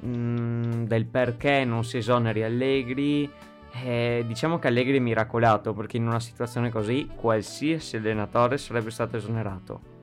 mh, 0.00 0.84
del 0.84 1.06
perché 1.06 1.64
non 1.64 1.84
si 1.84 1.96
esoneri 1.96 2.42
Allegri. 2.42 3.30
Eh, 3.82 4.24
diciamo 4.26 4.58
che 4.58 4.66
Allegri 4.66 4.98
è 4.98 5.00
miracolato 5.00 5.72
perché 5.72 5.96
in 5.96 6.06
una 6.06 6.20
situazione 6.20 6.70
così 6.70 7.08
qualsiasi 7.14 7.96
allenatore 7.96 8.58
sarebbe 8.58 8.90
stato 8.90 9.16
esonerato. 9.16 9.96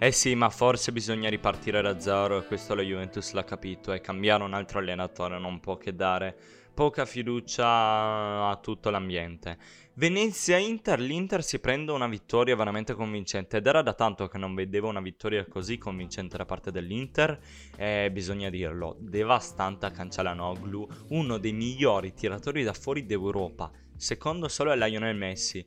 Eh 0.00 0.12
sì, 0.12 0.36
ma 0.36 0.48
forse 0.48 0.92
bisogna 0.92 1.28
ripartire 1.28 1.82
da 1.82 1.98
zero 1.98 2.38
e 2.38 2.46
questo 2.46 2.76
la 2.76 2.82
Juventus 2.82 3.32
l'ha 3.32 3.42
capito 3.42 3.92
e 3.92 4.00
cambiare 4.00 4.44
un 4.44 4.54
altro 4.54 4.78
allenatore 4.78 5.40
non 5.40 5.58
può 5.58 5.76
che 5.76 5.92
dare 5.92 6.36
poca 6.72 7.04
fiducia 7.04 8.48
a 8.48 8.60
tutto 8.62 8.90
l'ambiente. 8.90 9.58
Venezia-Inter, 9.94 11.00
l'Inter 11.00 11.42
si 11.42 11.58
prende 11.58 11.90
una 11.90 12.06
vittoria 12.06 12.54
veramente 12.54 12.94
convincente 12.94 13.56
ed 13.56 13.66
era 13.66 13.82
da 13.82 13.92
tanto 13.92 14.28
che 14.28 14.38
non 14.38 14.54
vedevo 14.54 14.86
una 14.86 15.00
vittoria 15.00 15.44
così 15.46 15.78
convincente 15.78 16.36
da 16.36 16.44
parte 16.44 16.70
dell'Inter 16.70 17.36
e 17.76 18.08
bisogna 18.12 18.50
dirlo, 18.50 18.94
devastante 19.00 19.86
a 19.86 19.90
Cancelanoglu, 19.90 20.88
uno 21.08 21.38
dei 21.38 21.52
migliori 21.52 22.14
tiratori 22.14 22.62
da 22.62 22.72
fuori 22.72 23.04
d'Europa 23.04 23.68
Secondo 23.98 24.46
solo 24.46 24.70
a 24.70 24.76
Lionel 24.76 25.16
Messi. 25.16 25.66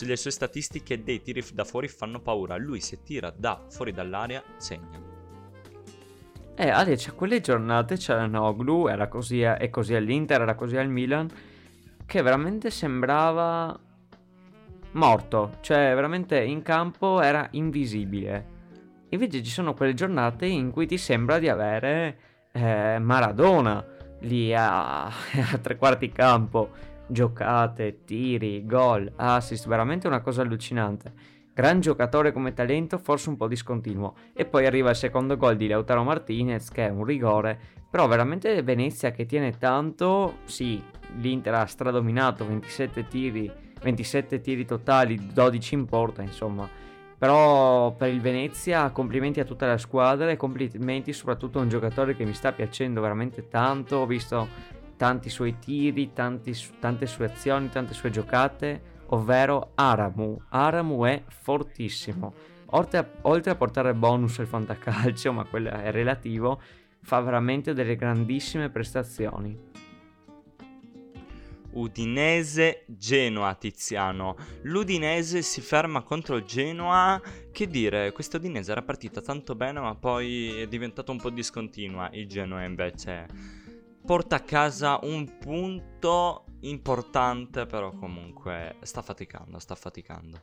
Le 0.00 0.16
sue 0.16 0.32
statistiche 0.32 1.04
dei 1.04 1.22
tiri 1.22 1.44
da 1.54 1.62
fuori 1.62 1.86
fanno 1.86 2.20
paura. 2.20 2.56
Lui 2.56 2.80
se 2.80 3.04
tira 3.04 3.30
da 3.30 3.66
fuori 3.70 3.92
dall'area 3.92 4.42
segna. 4.56 5.00
Eh, 6.56 6.68
Ale, 6.70 6.96
c'è 6.96 7.14
quelle 7.14 7.40
giornate 7.40 7.96
c'era 7.96 8.26
Noglu, 8.26 8.88
era 8.88 9.06
così 9.06 9.44
a, 9.44 9.56
e 9.60 9.70
così 9.70 9.94
all'Inter, 9.94 10.40
era 10.40 10.56
così 10.56 10.76
al 10.76 10.88
Milan, 10.88 11.28
che 12.04 12.20
veramente 12.20 12.70
sembrava 12.70 13.78
morto. 14.92 15.58
Cioè, 15.60 15.94
veramente 15.94 16.42
in 16.42 16.62
campo 16.62 17.20
era 17.20 17.46
invisibile. 17.52 18.56
Invece 19.10 19.40
ci 19.40 19.52
sono 19.52 19.72
quelle 19.74 19.94
giornate 19.94 20.46
in 20.46 20.72
cui 20.72 20.88
ti 20.88 20.98
sembra 20.98 21.38
di 21.38 21.48
avere 21.48 22.18
eh, 22.50 22.98
Maradona 22.98 23.86
lì 24.22 24.52
a, 24.52 25.04
a 25.06 25.58
tre 25.62 25.76
quarti 25.76 26.10
campo 26.10 26.87
giocate, 27.08 28.04
tiri, 28.04 28.64
gol, 28.64 29.10
assist, 29.16 29.66
veramente 29.66 30.06
una 30.06 30.20
cosa 30.20 30.42
allucinante. 30.42 31.36
Gran 31.52 31.80
giocatore 31.80 32.30
come 32.30 32.52
talento, 32.52 32.98
forse 32.98 33.28
un 33.30 33.36
po' 33.36 33.48
discontinuo. 33.48 34.14
E 34.32 34.44
poi 34.44 34.66
arriva 34.66 34.90
il 34.90 34.96
secondo 34.96 35.36
gol 35.36 35.56
di 35.56 35.66
Lautaro 35.66 36.04
Martinez, 36.04 36.68
che 36.68 36.86
è 36.86 36.90
un 36.90 37.04
rigore. 37.04 37.58
Però 37.90 38.06
veramente 38.06 38.62
Venezia 38.62 39.10
che 39.10 39.26
tiene 39.26 39.58
tanto, 39.58 40.36
sì, 40.44 40.80
l'Inter 41.16 41.54
ha 41.54 41.66
stradominato 41.66 42.46
27 42.46 43.08
tiri, 43.08 43.50
27 43.82 44.40
tiri 44.40 44.64
totali, 44.64 45.32
12 45.32 45.74
in 45.74 45.86
porta, 45.86 46.22
insomma. 46.22 46.68
Però 47.18 47.90
per 47.90 48.10
il 48.10 48.20
Venezia 48.20 48.90
complimenti 48.90 49.40
a 49.40 49.44
tutta 49.44 49.66
la 49.66 49.78
squadra 49.78 50.30
e 50.30 50.36
complimenti 50.36 51.12
soprattutto 51.12 51.58
a 51.58 51.62
un 51.62 51.68
giocatore 51.68 52.14
che 52.14 52.24
mi 52.24 52.34
sta 52.34 52.52
piacendo 52.52 53.00
veramente 53.00 53.48
tanto. 53.48 53.96
Ho 53.96 54.06
visto 54.06 54.76
tanti 54.98 55.30
suoi 55.30 55.58
tiri, 55.58 56.12
tanti, 56.12 56.54
tante 56.78 57.06
sue 57.06 57.26
azioni, 57.26 57.70
tante 57.70 57.94
sue 57.94 58.10
giocate, 58.10 58.96
ovvero 59.06 59.70
Aramu. 59.76 60.38
Aramu 60.50 61.04
è 61.04 61.22
fortissimo. 61.26 62.34
Oltre 62.72 62.98
a, 62.98 63.08
oltre 63.22 63.52
a 63.52 63.54
portare 63.54 63.94
bonus 63.94 64.40
al 64.40 64.46
fantacalcio, 64.46 65.32
ma 65.32 65.44
quello 65.44 65.70
è 65.70 65.90
relativo, 65.90 66.60
fa 67.00 67.20
veramente 67.20 67.72
delle 67.72 67.96
grandissime 67.96 68.68
prestazioni. 68.68 69.66
Udinese 71.70 72.84
Genoa 72.86 73.54
Tiziano. 73.54 74.36
L'Udinese 74.62 75.42
si 75.42 75.60
ferma 75.60 76.02
contro 76.02 76.36
il 76.36 76.44
Genoa. 76.44 77.20
Che 77.52 77.68
dire, 77.68 78.10
questa 78.10 78.38
Udinese 78.38 78.72
era 78.72 78.82
partita 78.82 79.20
tanto 79.20 79.54
bene, 79.54 79.78
ma 79.78 79.94
poi 79.94 80.60
è 80.60 80.66
diventata 80.66 81.12
un 81.12 81.20
po' 81.20 81.30
discontinua. 81.30 82.08
Il 82.12 82.26
Genoa 82.26 82.64
invece 82.64 83.26
porta 84.08 84.36
a 84.36 84.40
casa 84.40 85.00
un 85.02 85.36
punto 85.38 86.46
importante, 86.60 87.66
però 87.66 87.90
comunque 87.90 88.76
sta 88.80 89.02
faticando, 89.02 89.58
sta 89.58 89.74
faticando. 89.74 90.42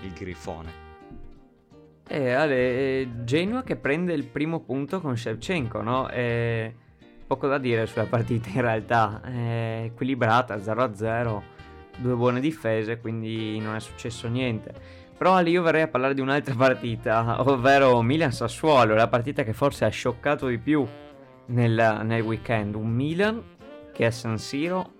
Il 0.00 0.14
grifone. 0.14 0.72
Eh, 2.08 2.32
Ale, 2.32 3.22
Genoa 3.24 3.62
che 3.64 3.76
prende 3.76 4.14
il 4.14 4.24
primo 4.24 4.60
punto 4.60 5.02
con 5.02 5.14
Shevchenko, 5.14 5.82
no? 5.82 6.08
E 6.08 6.74
poco 7.26 7.46
da 7.46 7.58
dire 7.58 7.84
sulla 7.84 8.06
partita 8.06 8.48
in 8.48 8.62
realtà, 8.62 9.20
è 9.20 9.82
equilibrata 9.84 10.56
0-0, 10.56 11.42
due 11.98 12.14
buone 12.14 12.40
difese, 12.40 12.98
quindi 12.98 13.58
non 13.58 13.74
è 13.74 13.80
successo 13.80 14.26
niente. 14.26 14.72
Però 15.18 15.34
Ale, 15.34 15.50
io 15.50 15.60
verrei 15.60 15.82
a 15.82 15.88
parlare 15.88 16.14
di 16.14 16.22
un'altra 16.22 16.54
partita, 16.54 17.42
ovvero 17.46 18.00
Milan-Sassuolo, 18.00 18.94
la 18.94 19.08
partita 19.08 19.42
che 19.42 19.52
forse 19.52 19.84
ha 19.84 19.90
scioccato 19.90 20.46
di 20.46 20.56
più 20.56 20.86
nel, 21.46 22.00
nel 22.04 22.22
weekend 22.22 22.74
un 22.74 22.88
Milan 22.88 23.42
che 23.92 24.06
a 24.06 24.10
San 24.10 24.38
Siro 24.38 24.94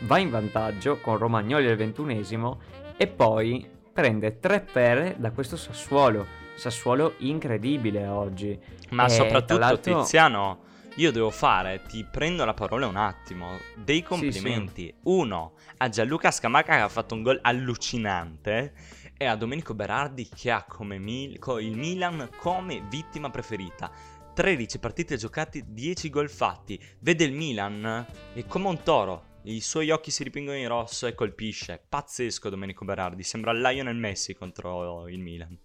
va 0.00 0.18
in 0.18 0.30
vantaggio 0.30 0.98
con 1.00 1.16
Romagnoli 1.16 1.68
al 1.68 1.76
ventunesimo 1.76 2.60
e 2.96 3.06
poi 3.06 3.68
prende 3.92 4.38
tre 4.38 4.60
pere 4.60 5.16
da 5.18 5.30
questo 5.30 5.56
Sassuolo. 5.56 6.26
Sassuolo 6.54 7.14
incredibile 7.18 8.06
oggi. 8.06 8.58
Ma 8.90 9.06
e 9.06 9.10
soprattutto 9.10 9.78
Tiziano, 9.80 10.64
io 10.96 11.12
devo 11.12 11.30
fare, 11.30 11.82
ti 11.88 12.06
prendo 12.10 12.44
la 12.44 12.54
parola 12.54 12.86
un 12.86 12.96
attimo, 12.96 13.58
dei 13.74 14.02
complimenti. 14.02 14.82
Sì, 14.82 14.88
sì. 14.88 14.94
Uno 15.04 15.52
a 15.78 15.88
Gianluca 15.88 16.30
Scamacca 16.30 16.76
che 16.76 16.80
ha 16.80 16.88
fatto 16.88 17.14
un 17.14 17.22
gol 17.22 17.38
allucinante 17.42 18.72
e 19.16 19.24
a 19.26 19.36
Domenico 19.36 19.74
Berardi 19.74 20.28
che 20.34 20.50
ha 20.50 20.64
come 20.66 20.98
Mil- 20.98 21.38
il 21.60 21.76
Milan 21.76 22.28
come 22.36 22.82
vittima 22.88 23.30
preferita. 23.30 23.90
13 24.36 24.78
partite 24.80 25.16
giocate, 25.16 25.64
10 25.66 26.10
gol 26.10 26.28
fatti. 26.28 26.78
Vede 26.98 27.24
il 27.24 27.32
Milan 27.32 28.06
e 28.34 28.44
come 28.46 28.68
un 28.68 28.82
toro. 28.82 29.38
I 29.44 29.62
suoi 29.62 29.90
occhi 29.90 30.10
si 30.10 30.24
ripingono 30.24 30.58
in 30.58 30.68
rosso 30.68 31.06
e 31.06 31.14
colpisce. 31.14 31.82
Pazzesco 31.88 32.50
Domenico 32.50 32.84
Berardi, 32.84 33.22
sembra 33.22 33.54
Lionel 33.54 33.96
Messi 33.96 34.34
contro 34.34 35.08
il 35.08 35.20
Milan. 35.20 35.58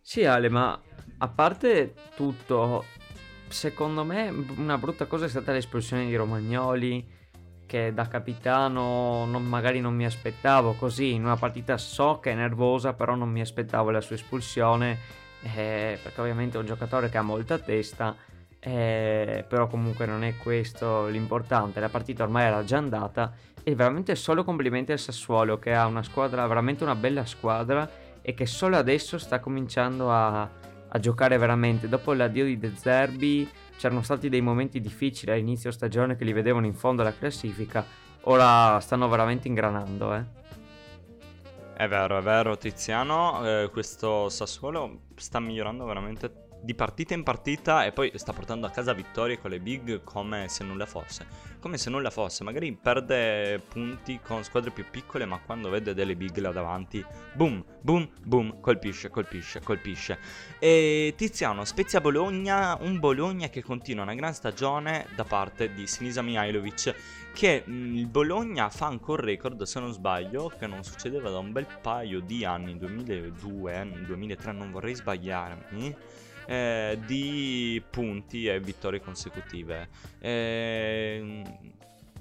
Sì 0.00 0.24
Ale, 0.24 0.48
ma 0.48 0.80
a 1.18 1.28
parte 1.28 1.92
tutto, 2.16 2.86
secondo 3.48 4.04
me 4.04 4.30
una 4.56 4.78
brutta 4.78 5.04
cosa 5.04 5.26
è 5.26 5.28
stata 5.28 5.52
l'espulsione 5.52 6.06
di 6.06 6.16
Romagnoli, 6.16 7.06
che 7.66 7.92
da 7.92 8.08
capitano 8.08 9.26
non, 9.26 9.44
magari 9.44 9.80
non 9.80 9.94
mi 9.94 10.06
aspettavo 10.06 10.72
così, 10.72 11.12
in 11.12 11.24
una 11.24 11.36
partita 11.36 11.76
so 11.76 12.20
che 12.20 12.30
è 12.30 12.34
nervosa, 12.34 12.94
però 12.94 13.14
non 13.14 13.28
mi 13.28 13.42
aspettavo 13.42 13.90
la 13.90 14.00
sua 14.00 14.14
espulsione 14.14 15.26
eh, 15.42 15.98
perché 16.02 16.20
ovviamente 16.20 16.56
è 16.56 16.60
un 16.60 16.66
giocatore 16.66 17.08
che 17.08 17.18
ha 17.18 17.22
molta 17.22 17.58
testa, 17.58 18.16
eh, 18.60 19.44
però 19.48 19.66
comunque 19.68 20.06
non 20.06 20.24
è 20.24 20.36
questo 20.36 21.06
l'importante, 21.06 21.80
la 21.80 21.88
partita 21.88 22.24
ormai 22.24 22.46
era 22.46 22.64
già 22.64 22.78
andata 22.78 23.32
e 23.62 23.74
veramente 23.74 24.14
solo 24.14 24.44
complimenti 24.44 24.92
al 24.92 24.98
Sassuolo 24.98 25.58
che 25.58 25.74
ha 25.74 25.86
una 25.86 26.02
squadra, 26.02 26.46
veramente 26.46 26.82
una 26.82 26.94
bella 26.94 27.24
squadra 27.24 27.88
e 28.20 28.34
che 28.34 28.46
solo 28.46 28.76
adesso 28.76 29.18
sta 29.18 29.40
cominciando 29.40 30.10
a, 30.10 30.40
a 30.88 30.98
giocare 30.98 31.38
veramente. 31.38 31.88
Dopo 31.88 32.12
l'addio 32.12 32.44
di 32.44 32.58
De 32.58 32.72
Zerbi 32.74 33.48
c'erano 33.76 34.02
stati 34.02 34.28
dei 34.28 34.40
momenti 34.40 34.80
difficili 34.80 35.32
all'inizio 35.32 35.70
stagione 35.70 36.16
che 36.16 36.24
li 36.24 36.32
vedevano 36.32 36.66
in 36.66 36.74
fondo 36.74 37.02
alla 37.02 37.14
classifica, 37.14 37.84
ora 38.22 38.80
stanno 38.80 39.08
veramente 39.08 39.48
ingranando. 39.48 40.14
Eh. 40.14 40.37
È 41.78 41.86
vero, 41.86 42.18
è 42.18 42.22
vero 42.22 42.58
Tiziano, 42.58 43.46
eh, 43.46 43.70
questo 43.70 44.28
Sassuolo 44.28 45.02
sta 45.14 45.38
migliorando 45.38 45.84
veramente 45.84 46.47
di 46.60 46.74
partita 46.74 47.14
in 47.14 47.22
partita 47.22 47.84
e 47.84 47.92
poi 47.92 48.10
sta 48.14 48.32
portando 48.32 48.66
a 48.66 48.70
casa 48.70 48.92
vittorie 48.92 49.38
con 49.38 49.50
le 49.50 49.60
big 49.60 50.02
come 50.02 50.48
se 50.48 50.64
nulla 50.64 50.86
fosse. 50.86 51.26
Come 51.60 51.78
se 51.78 51.90
nulla 51.90 52.10
fosse, 52.10 52.44
magari 52.44 52.72
perde 52.72 53.60
punti 53.68 54.20
con 54.22 54.44
squadre 54.44 54.70
più 54.70 54.84
piccole, 54.90 55.24
ma 55.24 55.40
quando 55.44 55.70
vede 55.70 55.94
delle 55.94 56.14
big 56.14 56.36
là 56.38 56.50
davanti, 56.50 57.04
boom, 57.32 57.64
boom, 57.80 58.08
boom, 58.22 58.60
colpisce, 58.60 59.10
colpisce, 59.10 59.60
colpisce. 59.60 60.18
E 60.58 61.14
Tiziano, 61.16 61.64
Spezia 61.64 62.00
Bologna, 62.00 62.76
un 62.80 62.98
Bologna 62.98 63.48
che 63.48 63.62
continua 63.62 64.04
una 64.04 64.14
gran 64.14 64.34
stagione 64.34 65.06
da 65.16 65.24
parte 65.24 65.72
di 65.72 65.86
Sinisa 65.86 66.22
Mihailovic 66.22 66.94
che 67.32 67.62
mm, 67.68 67.96
il 67.96 68.08
Bologna 68.08 68.68
fa 68.68 68.86
ancora 68.86 69.22
record, 69.22 69.62
se 69.62 69.78
non 69.78 69.92
sbaglio, 69.92 70.52
che 70.58 70.66
non 70.66 70.82
succedeva 70.82 71.30
da 71.30 71.38
un 71.38 71.52
bel 71.52 71.66
paio 71.80 72.20
di 72.20 72.44
anni, 72.44 72.76
2002, 72.76 74.02
2003, 74.06 74.52
non 74.52 74.72
vorrei 74.72 74.94
sbagliarmi 74.94 75.96
eh, 76.48 76.98
di 77.04 77.82
punti 77.90 78.46
e 78.46 78.58
vittorie 78.58 79.00
consecutive. 79.00 79.88
Eh, 80.18 81.42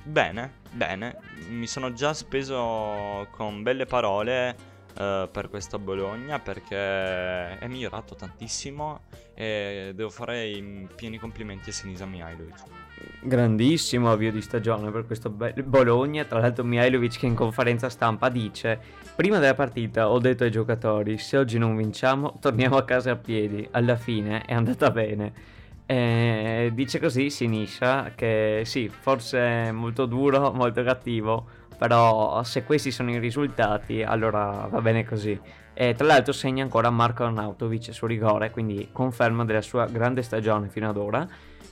bene, 0.03 0.51
bene, 0.71 1.17
mi 1.47 1.65
sono 1.65 1.93
già 1.93 2.13
speso 2.13 3.25
con 3.31 3.63
belle 3.63 3.85
parole 3.85 4.55
eh, 4.97 5.29
per 5.31 5.49
questa 5.49 5.79
Bologna 5.79 6.39
perché 6.39 7.57
è 7.57 7.67
migliorato 7.67 8.15
tantissimo 8.15 9.03
e 9.33 9.93
devo 9.95 10.09
fare 10.09 10.45
i 10.45 10.87
pieni 10.93 11.17
complimenti 11.17 11.69
a 11.69 11.73
Sinisa 11.73 12.05
Mihailovic. 12.05 12.86
Grandissimo 13.19 14.11
avvio 14.11 14.31
di 14.31 14.41
stagione 14.41 14.89
per 14.91 15.05
questo 15.05 15.29
be- 15.29 15.53
Bologna. 15.63 16.23
Tra 16.23 16.39
l'altro, 16.39 16.63
Mihailovic 16.63 17.19
che 17.19 17.25
in 17.25 17.35
conferenza 17.35 17.89
stampa 17.89 18.29
dice: 18.29 18.79
Prima 19.15 19.39
della 19.39 19.53
partita 19.53 20.09
ho 20.09 20.19
detto 20.19 20.43
ai 20.43 20.51
giocatori: 20.51 21.17
se 21.17 21.37
oggi 21.37 21.57
non 21.57 21.75
vinciamo, 21.75 22.37
torniamo 22.39 22.77
a 22.77 22.83
casa 22.83 23.11
a 23.11 23.15
piedi. 23.15 23.67
Alla 23.71 23.95
fine 23.95 24.43
è 24.45 24.53
andata 24.53 24.91
bene. 24.91 25.55
E 25.85 26.71
dice 26.73 26.99
così 26.99 27.29
Sinisha 27.29 28.11
che 28.13 28.63
sì, 28.65 28.89
forse 28.89 29.39
è 29.39 29.71
molto 29.71 30.05
duro, 30.05 30.51
molto 30.53 30.83
cattivo, 30.83 31.45
però 31.77 32.43
se 32.43 32.63
questi 32.63 32.91
sono 32.91 33.11
i 33.11 33.19
risultati, 33.19 34.03
allora 34.03 34.67
va 34.69 34.81
bene 34.81 35.05
così. 35.05 35.39
E 35.73 35.93
tra 35.93 36.05
l'altro 36.05 36.33
segna 36.33 36.63
ancora 36.63 36.89
Marco 36.89 37.23
Arnautovic 37.23 37.93
su 37.93 38.05
rigore, 38.05 38.51
quindi 38.51 38.89
conferma 38.91 39.45
della 39.45 39.61
sua 39.61 39.85
grande 39.85 40.23
stagione 40.23 40.67
fino 40.69 40.89
ad 40.89 40.97
ora. 40.97 41.27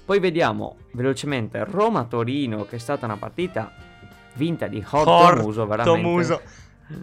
Poi 0.06 0.20
vediamo 0.20 0.78
velocemente 0.92 1.64
Roma-Torino, 1.64 2.66
che 2.66 2.76
è 2.76 2.80
stata 2.80 3.06
una 3.06 3.18
partita 3.18 3.74
vinta 4.36 4.68
di 4.68 4.84
Hotto 4.88 5.42
Muso, 5.42 5.66
veramente. 5.66 6.02
Muso. 6.02 6.42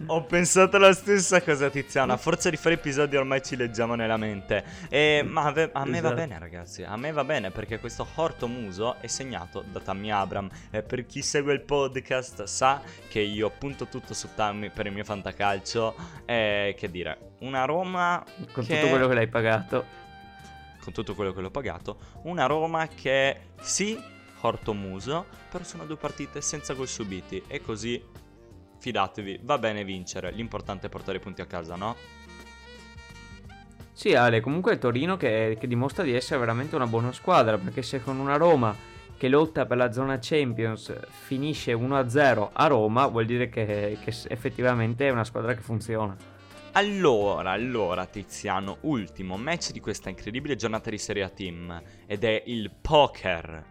Ho 0.05 0.23
pensato 0.23 0.77
la 0.77 0.93
stessa 0.93 1.41
cosa, 1.41 1.69
Tiziana. 1.69 2.13
A 2.13 2.17
forza 2.17 2.49
di 2.49 2.55
fare 2.55 2.75
episodi 2.75 3.17
ormai 3.17 3.43
ci 3.43 3.57
leggiamo 3.57 3.95
nella 3.95 4.15
mente. 4.15 4.63
E, 4.87 5.21
ma 5.27 5.43
ave- 5.43 5.71
a 5.73 5.83
me 5.83 5.99
va 5.99 6.07
Esatto. 6.07 6.13
bene, 6.15 6.39
ragazzi. 6.39 6.83
A 6.83 6.95
me 6.95 7.11
va 7.11 7.25
bene 7.25 7.51
perché 7.51 7.79
questo 7.79 8.07
Horto 8.15 8.47
Muso 8.47 8.95
è 9.01 9.07
segnato 9.07 9.61
da 9.69 9.81
Tammy 9.81 10.09
Abram. 10.09 10.49
E 10.71 10.83
per 10.83 11.05
chi 11.05 11.21
segue 11.21 11.51
il 11.51 11.59
podcast 11.63 12.43
sa 12.43 12.81
che 13.09 13.19
io 13.19 13.51
punto 13.59 13.87
tutto 13.87 14.13
su 14.13 14.29
Tammy 14.33 14.69
per 14.69 14.85
il 14.85 14.93
mio 14.93 15.03
fantacalcio. 15.03 15.95
E 16.23 16.73
che 16.77 16.89
dire, 16.89 17.31
una 17.39 17.65
Roma 17.65 18.23
Con 18.53 18.63
che- 18.65 18.75
tutto 18.75 18.87
quello 18.89 19.09
che 19.09 19.13
l'hai 19.15 19.27
pagato. 19.27 19.83
Con 20.83 20.93
tutto 20.93 21.15
quello 21.15 21.33
che 21.33 21.41
l'ho 21.41 21.51
pagato. 21.51 21.97
Una 22.23 22.45
Roma 22.45 22.87
che 22.87 23.51
sì, 23.61 23.97
Horto 24.41 24.73
Muso, 24.73 25.25
però 25.49 25.63
sono 25.63 25.85
due 25.85 25.95
partite 25.95 26.41
senza 26.41 26.73
gol 26.73 26.87
subiti. 26.87 27.41
E 27.47 27.61
così 27.61 28.03
fidatevi, 28.79 29.39
va 29.43 29.57
bene 29.57 29.85
vincere. 29.85 30.31
L'importante 30.31 30.87
è 30.87 30.89
portare 30.89 31.17
i 31.17 31.21
punti 31.21 31.41
a 31.41 31.45
casa, 31.45 31.75
no? 31.75 31.95
Sì, 33.93 34.15
Ale, 34.15 34.41
comunque 34.41 34.77
Torino 34.77 35.15
che, 35.15 35.55
che 35.59 35.67
dimostra 35.67 36.03
di 36.03 36.13
essere 36.13 36.39
veramente 36.39 36.75
una 36.75 36.87
buona 36.87 37.11
squadra, 37.11 37.57
perché 37.57 37.81
se 37.81 38.01
con 38.01 38.17
una 38.17 38.35
Roma 38.35 38.75
che 39.15 39.29
lotta 39.29 39.65
per 39.65 39.77
la 39.77 39.91
zona 39.93 40.17
Champions 40.19 40.93
finisce 41.07 41.73
1-0 41.73 42.49
a 42.51 42.67
Roma, 42.67 43.07
vuol 43.07 43.25
dire 43.25 43.47
che, 43.47 43.97
che 44.03 44.13
effettivamente 44.27 45.07
è 45.07 45.11
una 45.11 45.23
squadra 45.23 45.53
che 45.53 45.61
funziona. 45.61 46.32
Allora, 46.75 47.51
allora 47.51 48.07
Tiziano, 48.07 48.79
ultimo 48.81 49.37
match 49.37 49.69
di 49.69 49.79
questa 49.79 50.09
incredibile 50.09 50.55
giornata 50.55 50.89
di 50.89 50.97
Serie 50.97 51.21
A 51.21 51.29
Team 51.29 51.79
ed 52.07 52.23
è 52.23 52.41
il 52.47 52.71
poker 52.71 53.63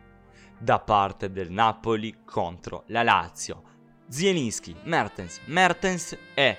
da 0.56 0.78
parte 0.78 1.32
del 1.32 1.50
Napoli 1.50 2.18
contro 2.24 2.84
la 2.86 3.02
Lazio. 3.02 3.64
Zielinski, 4.08 4.76
Mertens, 4.84 5.40
Mertens 5.46 6.16
e 6.32 6.56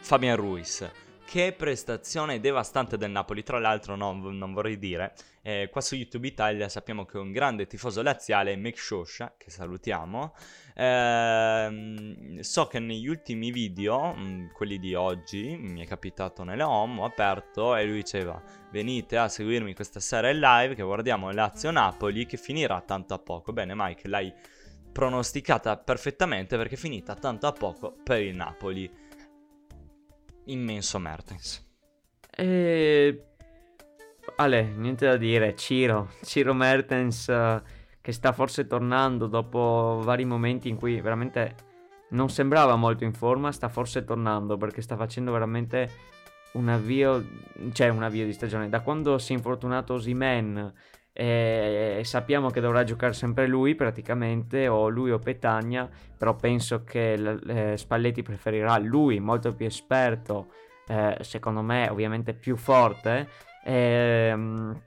Fabian 0.00 0.36
Ruiz. 0.36 0.90
Che 1.26 1.52
prestazione 1.52 2.40
devastante 2.40 2.96
del 2.96 3.10
Napoli, 3.10 3.42
tra 3.42 3.58
l'altro 3.58 3.96
no, 3.96 4.12
non 4.14 4.54
vorrei 4.54 4.78
dire, 4.78 5.12
eh, 5.42 5.68
qua 5.70 5.82
su 5.82 5.94
YouTube 5.94 6.26
Italia 6.26 6.70
sappiamo 6.70 7.04
che 7.04 7.18
un 7.18 7.32
grande 7.32 7.66
tifoso 7.66 8.00
laziale 8.00 8.56
Mick 8.56 8.78
Shosha, 8.78 9.34
che 9.36 9.50
salutiamo, 9.50 10.34
Ehm, 10.78 12.40
so 12.40 12.66
che 12.66 12.78
negli 12.78 13.08
ultimi 13.08 13.50
video, 13.50 14.12
mh, 14.12 14.52
quelli 14.52 14.78
di 14.78 14.94
oggi, 14.94 15.56
mi 15.58 15.80
è 15.80 15.86
capitato 15.86 16.44
nelle 16.44 16.62
home, 16.62 17.00
ho 17.00 17.04
aperto 17.06 17.74
e 17.74 17.86
lui 17.86 18.02
diceva 18.02 18.40
venite 18.70 19.16
a 19.16 19.28
seguirmi 19.28 19.74
questa 19.74 20.00
sera 20.00 20.28
in 20.28 20.38
live 20.38 20.74
che 20.74 20.82
guardiamo 20.82 21.30
Lazio-Napoli 21.30 22.26
che 22.26 22.36
finirà 22.36 22.82
tanto 22.82 23.14
a 23.14 23.18
poco. 23.18 23.54
Bene 23.54 23.72
Mike, 23.74 24.06
l'hai 24.06 24.32
pronosticata 24.92 25.78
perfettamente 25.78 26.58
perché 26.58 26.74
è 26.74 26.78
finita 26.78 27.14
tanto 27.14 27.46
a 27.46 27.52
poco 27.52 27.96
per 28.02 28.20
il 28.20 28.36
Napoli. 28.36 28.90
Immenso 30.44 30.98
Mertens. 30.98 31.64
E... 32.30 33.24
Ale, 34.36 34.62
niente 34.62 35.06
da 35.06 35.16
dire, 35.16 35.56
Ciro, 35.56 36.10
Ciro 36.22 36.52
Mertens 36.52 37.28
eh, 37.30 37.62
che 38.06 38.12
sta 38.12 38.30
forse 38.30 38.68
tornando 38.68 39.26
dopo 39.26 40.00
vari 40.04 40.24
momenti 40.24 40.68
in 40.68 40.76
cui 40.76 41.00
veramente 41.00 41.56
non 42.10 42.30
sembrava 42.30 42.76
molto 42.76 43.02
in 43.02 43.12
forma, 43.12 43.50
sta 43.50 43.68
forse 43.68 44.04
tornando 44.04 44.56
perché 44.56 44.80
sta 44.80 44.94
facendo 44.94 45.32
veramente 45.32 45.90
un 46.52 46.68
avvio, 46.68 47.26
cioè 47.72 47.88
un 47.88 48.04
avvio 48.04 48.24
di 48.24 48.32
stagione. 48.32 48.68
Da 48.68 48.78
quando 48.82 49.18
si 49.18 49.32
è 49.32 49.36
infortunato 49.36 49.94
Osimen 49.94 50.72
e 51.12 52.00
sappiamo 52.04 52.50
che 52.50 52.60
dovrà 52.60 52.84
giocare 52.84 53.12
sempre 53.12 53.48
lui 53.48 53.74
praticamente, 53.74 54.68
o 54.68 54.88
lui 54.88 55.10
o 55.10 55.18
Petagna, 55.18 55.90
però 56.16 56.36
penso 56.36 56.84
che 56.84 57.14
eh, 57.14 57.76
Spalletti 57.76 58.22
preferirà 58.22 58.78
lui, 58.78 59.18
molto 59.18 59.52
più 59.52 59.66
esperto, 59.66 60.52
eh, 60.86 61.16
secondo 61.22 61.60
me 61.60 61.88
ovviamente 61.88 62.34
più 62.34 62.54
forte. 62.54 63.28
Ehm, 63.64 64.80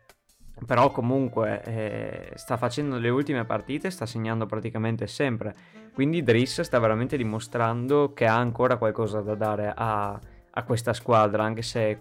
però 0.66 0.92
comunque 0.92 1.64
eh, 1.64 2.32
sta 2.36 2.58
facendo 2.58 2.98
le 2.98 3.10
ultime 3.10 3.46
partite, 3.46 3.90
sta 3.90 4.06
segnando 4.06 4.46
praticamente 4.46 5.08
sempre. 5.08 5.56
Quindi 5.94 6.24
Driss 6.24 6.62
sta 6.62 6.80
veramente 6.80 7.18
dimostrando 7.18 8.14
che 8.14 8.26
ha 8.26 8.36
ancora 8.36 8.78
qualcosa 8.78 9.22
da 9.22 9.36
dare 9.36 9.74
a, 9.76 10.20
a 10.52 10.64
questa 10.64 10.94
squadra, 10.94 11.44
anche 11.44 11.62
se 11.62 11.98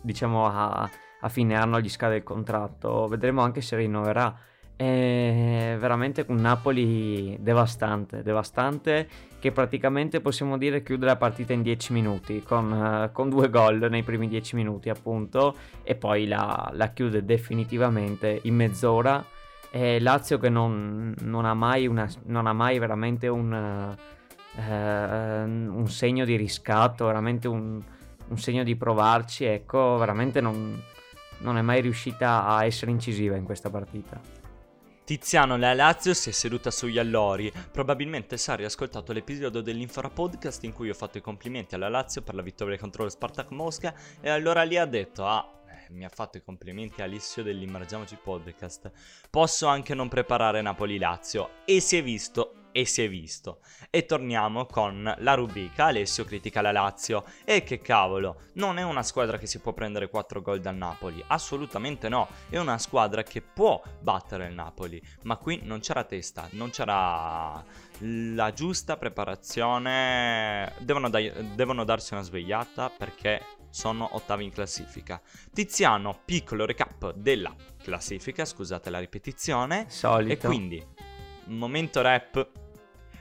diciamo 0.00 0.46
a, 0.46 0.90
a 1.20 1.28
fine 1.28 1.54
anno 1.56 1.80
gli 1.80 1.88
scade 1.88 2.16
il 2.16 2.22
contratto. 2.22 3.06
Vedremo 3.08 3.42
anche 3.42 3.60
se 3.60 3.76
rinnoverà. 3.76 4.34
È 4.80 5.76
veramente 5.78 6.24
un 6.28 6.36
Napoli 6.36 7.36
devastante, 7.38 8.22
devastante 8.22 9.06
che 9.38 9.52
praticamente 9.52 10.22
possiamo 10.22 10.56
dire 10.56 10.82
chiude 10.82 11.04
la 11.04 11.16
partita 11.16 11.52
in 11.52 11.60
10 11.60 11.92
minuti 11.92 12.42
con, 12.42 12.72
eh, 12.72 13.12
con 13.12 13.28
due 13.28 13.50
gol 13.50 13.88
nei 13.90 14.02
primi 14.02 14.26
10 14.26 14.56
minuti 14.56 14.88
appunto 14.88 15.54
e 15.82 15.96
poi 15.96 16.26
la, 16.26 16.70
la 16.72 16.88
chiude 16.92 17.26
definitivamente 17.26 18.40
in 18.44 18.54
mezz'ora 18.54 19.22
e 19.70 20.00
Lazio 20.00 20.38
che 20.38 20.48
non, 20.48 21.14
non 21.24 21.44
ha, 21.44 21.52
mai 21.52 21.86
una- 21.86 22.08
non 22.24 22.46
ha 22.46 22.54
mai 22.54 22.78
veramente 22.78 23.28
un, 23.28 23.52
eh, 24.56 25.42
un 25.42 25.88
segno 25.88 26.24
di 26.24 26.36
riscatto, 26.36 27.04
veramente 27.04 27.48
un, 27.48 27.82
un 28.28 28.38
segno 28.38 28.62
di 28.62 28.74
provarci, 28.76 29.44
ecco, 29.44 29.98
veramente 29.98 30.40
non, 30.40 30.82
non 31.40 31.58
è 31.58 31.60
mai 31.60 31.82
riuscita 31.82 32.46
a 32.46 32.64
essere 32.64 32.90
incisiva 32.90 33.36
in 33.36 33.44
questa 33.44 33.68
partita. 33.68 34.39
Tiziano, 35.10 35.56
la 35.56 35.74
Lazio 35.74 36.14
si 36.14 36.28
è 36.28 36.32
seduta 36.32 36.70
sugli 36.70 36.96
allori. 36.96 37.52
Probabilmente 37.72 38.36
Sari 38.36 38.62
ha 38.62 38.68
ascoltato 38.68 39.12
l'episodio 39.12 39.60
dell'Infora 39.60 40.08
Podcast 40.08 40.62
in 40.62 40.72
cui 40.72 40.88
ho 40.88 40.94
fatto 40.94 41.18
i 41.18 41.20
complimenti 41.20 41.74
alla 41.74 41.88
Lazio 41.88 42.22
per 42.22 42.36
la 42.36 42.42
vittoria 42.42 42.78
contro 42.78 43.02
lo 43.02 43.08
Spartak 43.08 43.50
Mosca 43.50 43.92
e 44.20 44.30
allora 44.30 44.62
lì 44.62 44.76
ha 44.76 44.84
detto 44.84 45.26
"Ah, 45.26 45.62
eh, 45.66 45.92
mi 45.92 46.04
ha 46.04 46.08
fatto 46.08 46.36
i 46.36 46.44
complimenti 46.44 47.02
Alessio 47.02 47.42
dell'Immergiamoci 47.42 48.18
Podcast. 48.22 48.92
Posso 49.28 49.66
anche 49.66 49.94
non 49.94 50.06
preparare 50.08 50.62
Napoli-Lazio." 50.62 51.64
E 51.64 51.80
si 51.80 51.96
è 51.96 52.04
visto 52.04 52.59
e 52.72 52.84
si 52.84 53.02
è 53.02 53.08
visto. 53.08 53.60
E 53.90 54.06
torniamo 54.06 54.66
con 54.66 55.14
la 55.18 55.34
rubrica 55.34 55.86
Alessio 55.86 56.24
critica 56.24 56.60
la 56.60 56.72
Lazio. 56.72 57.24
E 57.44 57.62
che 57.62 57.80
cavolo, 57.80 58.42
non 58.54 58.78
è 58.78 58.82
una 58.82 59.02
squadra 59.02 59.38
che 59.38 59.46
si 59.46 59.58
può 59.58 59.72
prendere 59.72 60.08
4 60.08 60.42
gol 60.42 60.60
dal 60.60 60.76
Napoli, 60.76 61.22
assolutamente 61.28 62.08
no. 62.08 62.28
È 62.48 62.58
una 62.58 62.78
squadra 62.78 63.22
che 63.22 63.40
può 63.40 63.82
battere 64.00 64.46
il 64.46 64.54
Napoli, 64.54 65.02
ma 65.22 65.36
qui 65.36 65.60
non 65.62 65.80
c'era 65.80 66.04
testa, 66.04 66.48
non 66.52 66.70
c'era 66.70 67.62
la 68.00 68.52
giusta 68.52 68.96
preparazione. 68.96 70.72
Devono, 70.78 71.08
dai- 71.08 71.32
devono 71.54 71.84
darsi 71.84 72.14
una 72.14 72.22
svegliata 72.22 72.90
perché 72.90 73.42
sono 73.70 74.08
ottavi 74.12 74.44
in 74.44 74.50
classifica. 74.50 75.20
Tiziano, 75.52 76.20
piccolo 76.24 76.66
recap 76.66 77.12
della 77.14 77.54
classifica, 77.82 78.44
scusate 78.44 78.90
la 78.90 78.98
ripetizione. 78.98 79.86
Solito. 79.88 80.32
E 80.32 80.48
quindi, 80.48 80.86
momento 81.50 82.02
rap. 82.02 82.48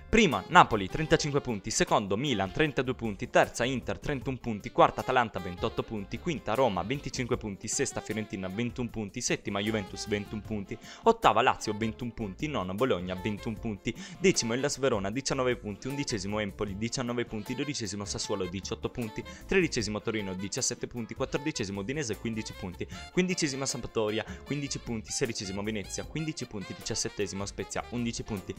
Prima 0.09 0.43
Napoli 0.47 0.89
35 0.89 1.39
punti, 1.39 1.69
secondo 1.69 2.17
Milan 2.17 2.51
32 2.51 2.95
punti, 2.95 3.29
terza 3.29 3.63
Inter 3.63 3.99
31 3.99 4.37
punti, 4.37 4.71
quarta 4.71 5.01
Atalanta 5.01 5.37
28 5.37 5.83
punti, 5.83 6.17
quinta 6.17 6.55
Roma 6.55 6.81
25 6.81 7.37
punti, 7.37 7.67
sesta 7.67 8.01
Fiorentina 8.01 8.47
21 8.47 8.89
punti, 8.89 9.21
settima 9.21 9.59
Juventus 9.59 10.07
21 10.07 10.41
punti, 10.41 10.75
ottava 11.03 11.43
Lazio 11.43 11.77
21 11.77 12.11
punti, 12.11 12.47
nona 12.47 12.73
Bologna 12.73 13.13
21 13.13 13.55
punti, 13.59 13.93
decimo 14.19 14.53
Hellas 14.55 14.79
Verona 14.79 15.11
19 15.11 15.55
punti, 15.57 15.87
undicesimo 15.87 16.39
Empoli 16.39 16.75
19 16.75 17.25
punti, 17.25 17.53
dodicesimo 17.53 18.03
Sassuolo 18.03 18.45
18 18.45 18.89
punti, 18.89 19.23
tredicesimo 19.45 20.01
Torino 20.01 20.33
17 20.33 20.87
punti, 20.87 21.13
quattordicesimo 21.13 21.81
Udinese 21.81 22.17
15 22.17 22.53
punti, 22.59 22.87
quindicesima 23.11 23.67
Sampdoria 23.67 24.25
15 24.43 24.79
punti, 24.79 25.11
sedicesimo 25.11 25.61
Venezia 25.61 26.03
15 26.03 26.47
punti, 26.47 26.73
diciassettesimo 26.75 27.45
Spezia 27.45 27.83
11 27.89 28.23
punti, 28.23 28.55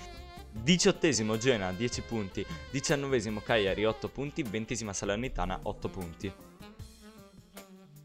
Diciottesimo 0.53 1.39
Genoa 1.41 1.73
10 1.73 2.03
punti, 2.03 2.45
diciannovesimo 2.71 3.41
Cagliari 3.41 3.87
8 3.87 4.11
punti, 4.11 4.43
ventesima 4.43 4.93
Salernitana 4.93 5.61
8 5.63 5.89
punti. 5.89 6.33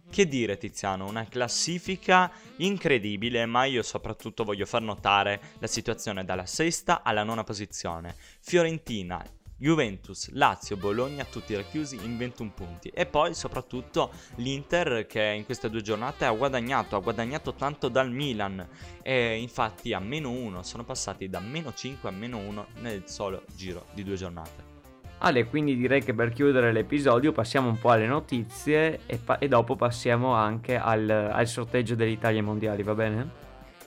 Che 0.09 0.27
dire 0.29 0.57
Tiziano, 0.57 1.05
una 1.05 1.25
classifica 1.25 2.31
incredibile, 2.57 3.45
ma 3.45 3.65
io 3.65 3.83
soprattutto 3.83 4.45
voglio 4.45 4.65
far 4.65 4.83
notare 4.83 5.41
la 5.59 5.67
situazione 5.67 6.23
dalla 6.23 6.45
sesta 6.45 7.03
alla 7.03 7.23
nona 7.23 7.43
posizione. 7.43 8.15
Fiorentina, 8.39 9.21
Juventus, 9.57 10.31
Lazio, 10.33 10.75
Bologna, 10.75 11.23
tutti 11.23 11.55
racchiusi 11.55 11.97
in 12.03 12.17
21 12.17 12.51
punti. 12.53 12.89
E 12.89 13.05
poi 13.05 13.33
soprattutto 13.33 14.11
l'Inter 14.35 15.05
che 15.05 15.21
in 15.21 15.45
queste 15.45 15.69
due 15.69 15.81
giornate 15.81 16.25
ha 16.25 16.31
guadagnato, 16.31 16.95
ha 16.95 16.99
guadagnato 16.99 17.53
tanto 17.53 17.87
dal 17.87 18.11
Milan. 18.11 18.67
E 19.01 19.37
infatti 19.37 19.93
a 19.93 19.99
meno 19.99 20.29
1 20.31 20.63
sono 20.63 20.83
passati 20.83 21.29
da 21.29 21.39
meno 21.39 21.73
5 21.73 22.09
a 22.09 22.11
meno 22.11 22.37
1 22.37 22.67
nel 22.81 23.03
solo 23.05 23.43
giro 23.55 23.85
di 23.93 24.03
due 24.03 24.15
giornate. 24.15 24.73
Ale, 25.19 25.45
quindi 25.45 25.77
direi 25.77 26.03
che 26.03 26.13
per 26.13 26.33
chiudere 26.33 26.73
l'episodio 26.73 27.31
passiamo 27.31 27.69
un 27.69 27.79
po' 27.79 27.89
alle 27.89 28.05
notizie 28.05 28.99
e, 29.05 29.17
pa- 29.17 29.37
e 29.39 29.47
dopo 29.47 29.75
passiamo 29.75 30.33
anche 30.33 30.75
al, 30.77 31.09
al 31.09 31.47
sorteggio 31.47 31.95
dell'Italia 31.95 32.39
ai 32.39 32.45
mondiali, 32.45 32.83
va 32.83 32.93
bene? 32.93 33.29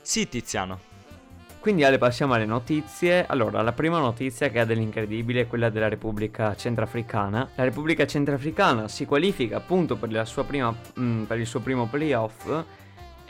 Sì, 0.00 0.26
Tiziano. 0.26 0.87
Quindi 1.60 1.84
Ale 1.84 1.98
passiamo 1.98 2.34
alle 2.34 2.46
notizie. 2.46 3.26
Allora, 3.26 3.60
la 3.62 3.72
prima 3.72 3.98
notizia 3.98 4.48
che 4.48 4.60
ha 4.60 4.64
dell'incredibile 4.64 5.42
è 5.42 5.46
quella 5.46 5.68
della 5.70 5.88
Repubblica 5.88 6.54
Centrafricana. 6.54 7.48
La 7.56 7.64
Repubblica 7.64 8.06
Centrafricana 8.06 8.88
si 8.88 9.04
qualifica 9.04 9.56
appunto 9.56 9.96
per, 9.96 10.08
prima, 10.46 10.74
mm, 10.98 11.24
per 11.24 11.38
il 11.38 11.46
suo 11.46 11.60
primo 11.60 11.86
playoff. 11.86 12.64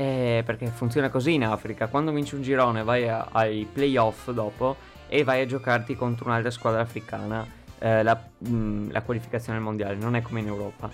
eh, 0.00 0.44
perché 0.46 0.66
funziona 0.68 1.08
così 1.10 1.34
in 1.34 1.44
Africa. 1.44 1.88
Quando 1.88 2.12
vinci 2.12 2.36
un 2.36 2.42
girone 2.42 2.84
vai 2.84 3.08
a- 3.08 3.30
ai 3.32 3.66
playoff 3.72 4.30
dopo 4.30 4.76
e 5.08 5.24
vai 5.24 5.40
a 5.40 5.46
giocarti 5.46 5.96
contro 5.96 6.26
un'altra 6.28 6.52
squadra 6.52 6.80
africana. 6.82 7.44
eh, 7.80 8.02
la, 8.02 8.20
mm, 8.48 8.90
la 8.90 9.02
qualificazione 9.02 9.58
al 9.58 9.64
mondiale, 9.64 9.94
non 9.96 10.14
è 10.16 10.22
come 10.22 10.38
in 10.40 10.46
Europa. 10.48 10.88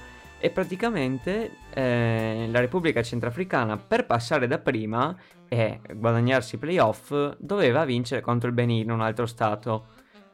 E 0.45 0.51
praticamente 0.51 1.57
eh, 1.71 2.47
la 2.51 2.61
Repubblica 2.61 3.03
Centrafricana 3.03 3.79
per 3.79 4.05
passare 4.05 4.47
da 4.47 4.59
prima 4.59 5.17
e 5.49 5.81
guadagnarsi 5.95 6.57
i 6.57 6.59
playoff 6.59 7.15
doveva 7.39 7.87
vincere 7.87 8.21
contro 8.21 8.49
il 8.49 8.55
Benin, 8.55 8.91
un 8.91 9.01
altro 9.01 9.25
stato 9.25 9.87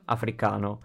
africano. 0.06 0.82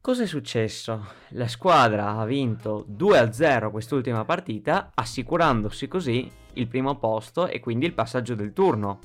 Cosa 0.00 0.22
è 0.22 0.26
successo? 0.26 1.04
La 1.30 1.48
squadra 1.48 2.16
ha 2.16 2.24
vinto 2.26 2.86
2-0 2.88 3.72
quest'ultima 3.72 4.24
partita, 4.24 4.92
assicurandosi 4.94 5.88
così 5.88 6.30
il 6.52 6.68
primo 6.68 6.96
posto 6.96 7.48
e 7.48 7.58
quindi 7.58 7.86
il 7.86 7.92
passaggio 7.92 8.36
del 8.36 8.52
turno. 8.52 9.00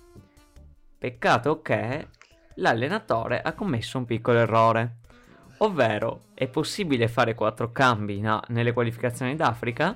Peccato 0.95 1.59
che 1.63 2.09
l'allenatore 2.57 3.41
ha 3.41 3.53
commesso 3.53 3.97
un 3.97 4.05
piccolo 4.05 4.37
errore. 4.37 4.97
Ovvero, 5.63 6.23
è 6.33 6.49
possibile 6.49 7.07
fare 7.07 7.35
4 7.35 7.71
cambi 7.71 8.19
na- 8.19 8.43
nelle 8.49 8.73
qualificazioni 8.73 9.33
d'Africa, 9.37 9.95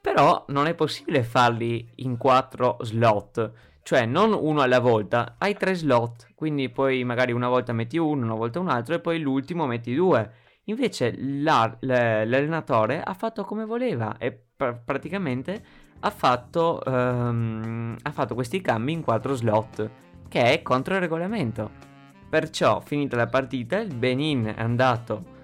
però 0.00 0.44
non 0.48 0.66
è 0.68 0.74
possibile 0.74 1.24
farli 1.24 1.84
in 1.96 2.16
4 2.16 2.76
slot, 2.82 3.52
cioè 3.82 4.06
non 4.06 4.32
uno 4.32 4.60
alla 4.60 4.78
volta, 4.78 5.34
hai 5.38 5.56
3 5.56 5.74
slot, 5.74 6.28
quindi 6.36 6.68
poi 6.68 7.02
magari 7.02 7.32
una 7.32 7.48
volta 7.48 7.72
metti 7.72 7.98
uno, 7.98 8.24
una 8.24 8.36
volta 8.36 8.60
un 8.60 8.68
altro 8.68 8.94
e 8.94 9.00
poi 9.00 9.18
l'ultimo 9.18 9.66
metti 9.66 9.92
due. 9.92 10.30
Invece 10.66 11.16
l'allenatore 11.18 13.02
ha 13.02 13.14
fatto 13.14 13.42
come 13.42 13.64
voleva 13.64 14.16
e 14.18 14.30
pr- 14.56 14.82
praticamente 14.84 15.64
ha 15.98 16.10
fatto, 16.10 16.80
ehm, 16.84 17.96
ha 18.02 18.10
fatto 18.12 18.34
questi 18.34 18.60
cambi 18.60 18.92
in 18.92 19.02
4 19.02 19.34
slot, 19.34 19.90
che 20.28 20.52
è 20.52 20.62
contro 20.62 20.94
il 20.94 21.00
regolamento. 21.00 21.95
Perciò, 22.28 22.80
finita 22.80 23.16
la 23.16 23.26
partita, 23.26 23.78
il 23.78 23.94
Benin 23.94 24.52
è 24.56 24.60
andato 24.60 25.34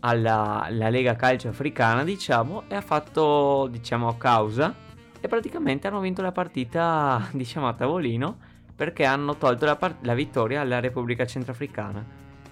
alla, 0.00 0.66
Lega 0.68 1.16
Calcio 1.16 1.48
Africana, 1.48 2.04
diciamo, 2.04 2.64
e 2.68 2.74
ha 2.74 2.80
fatto, 2.80 3.68
diciamo, 3.70 4.16
causa 4.16 4.74
e 5.20 5.28
praticamente 5.28 5.86
hanno 5.86 6.00
vinto 6.00 6.22
la 6.22 6.32
partita, 6.32 7.28
diciamo, 7.32 7.68
a 7.68 7.74
tavolino 7.74 8.38
perché 8.74 9.04
hanno 9.04 9.36
tolto 9.36 9.66
la, 9.66 9.76
part- 9.76 10.04
la 10.06 10.14
vittoria 10.14 10.62
alla 10.62 10.80
Repubblica 10.80 11.26
Centrafricana. 11.26 12.02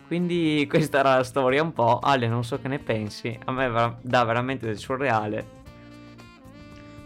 Quindi 0.06 0.66
questa 0.68 0.98
era 0.98 1.16
la 1.16 1.24
storia 1.24 1.62
un 1.62 1.72
po'. 1.72 2.00
Ale, 2.00 2.28
non 2.28 2.44
so 2.44 2.60
che 2.60 2.68
ne 2.68 2.78
pensi. 2.78 3.38
A 3.46 3.52
me 3.52 3.96
dà 4.02 4.24
veramente 4.24 4.66
del 4.66 4.76
surreale. 4.76 5.56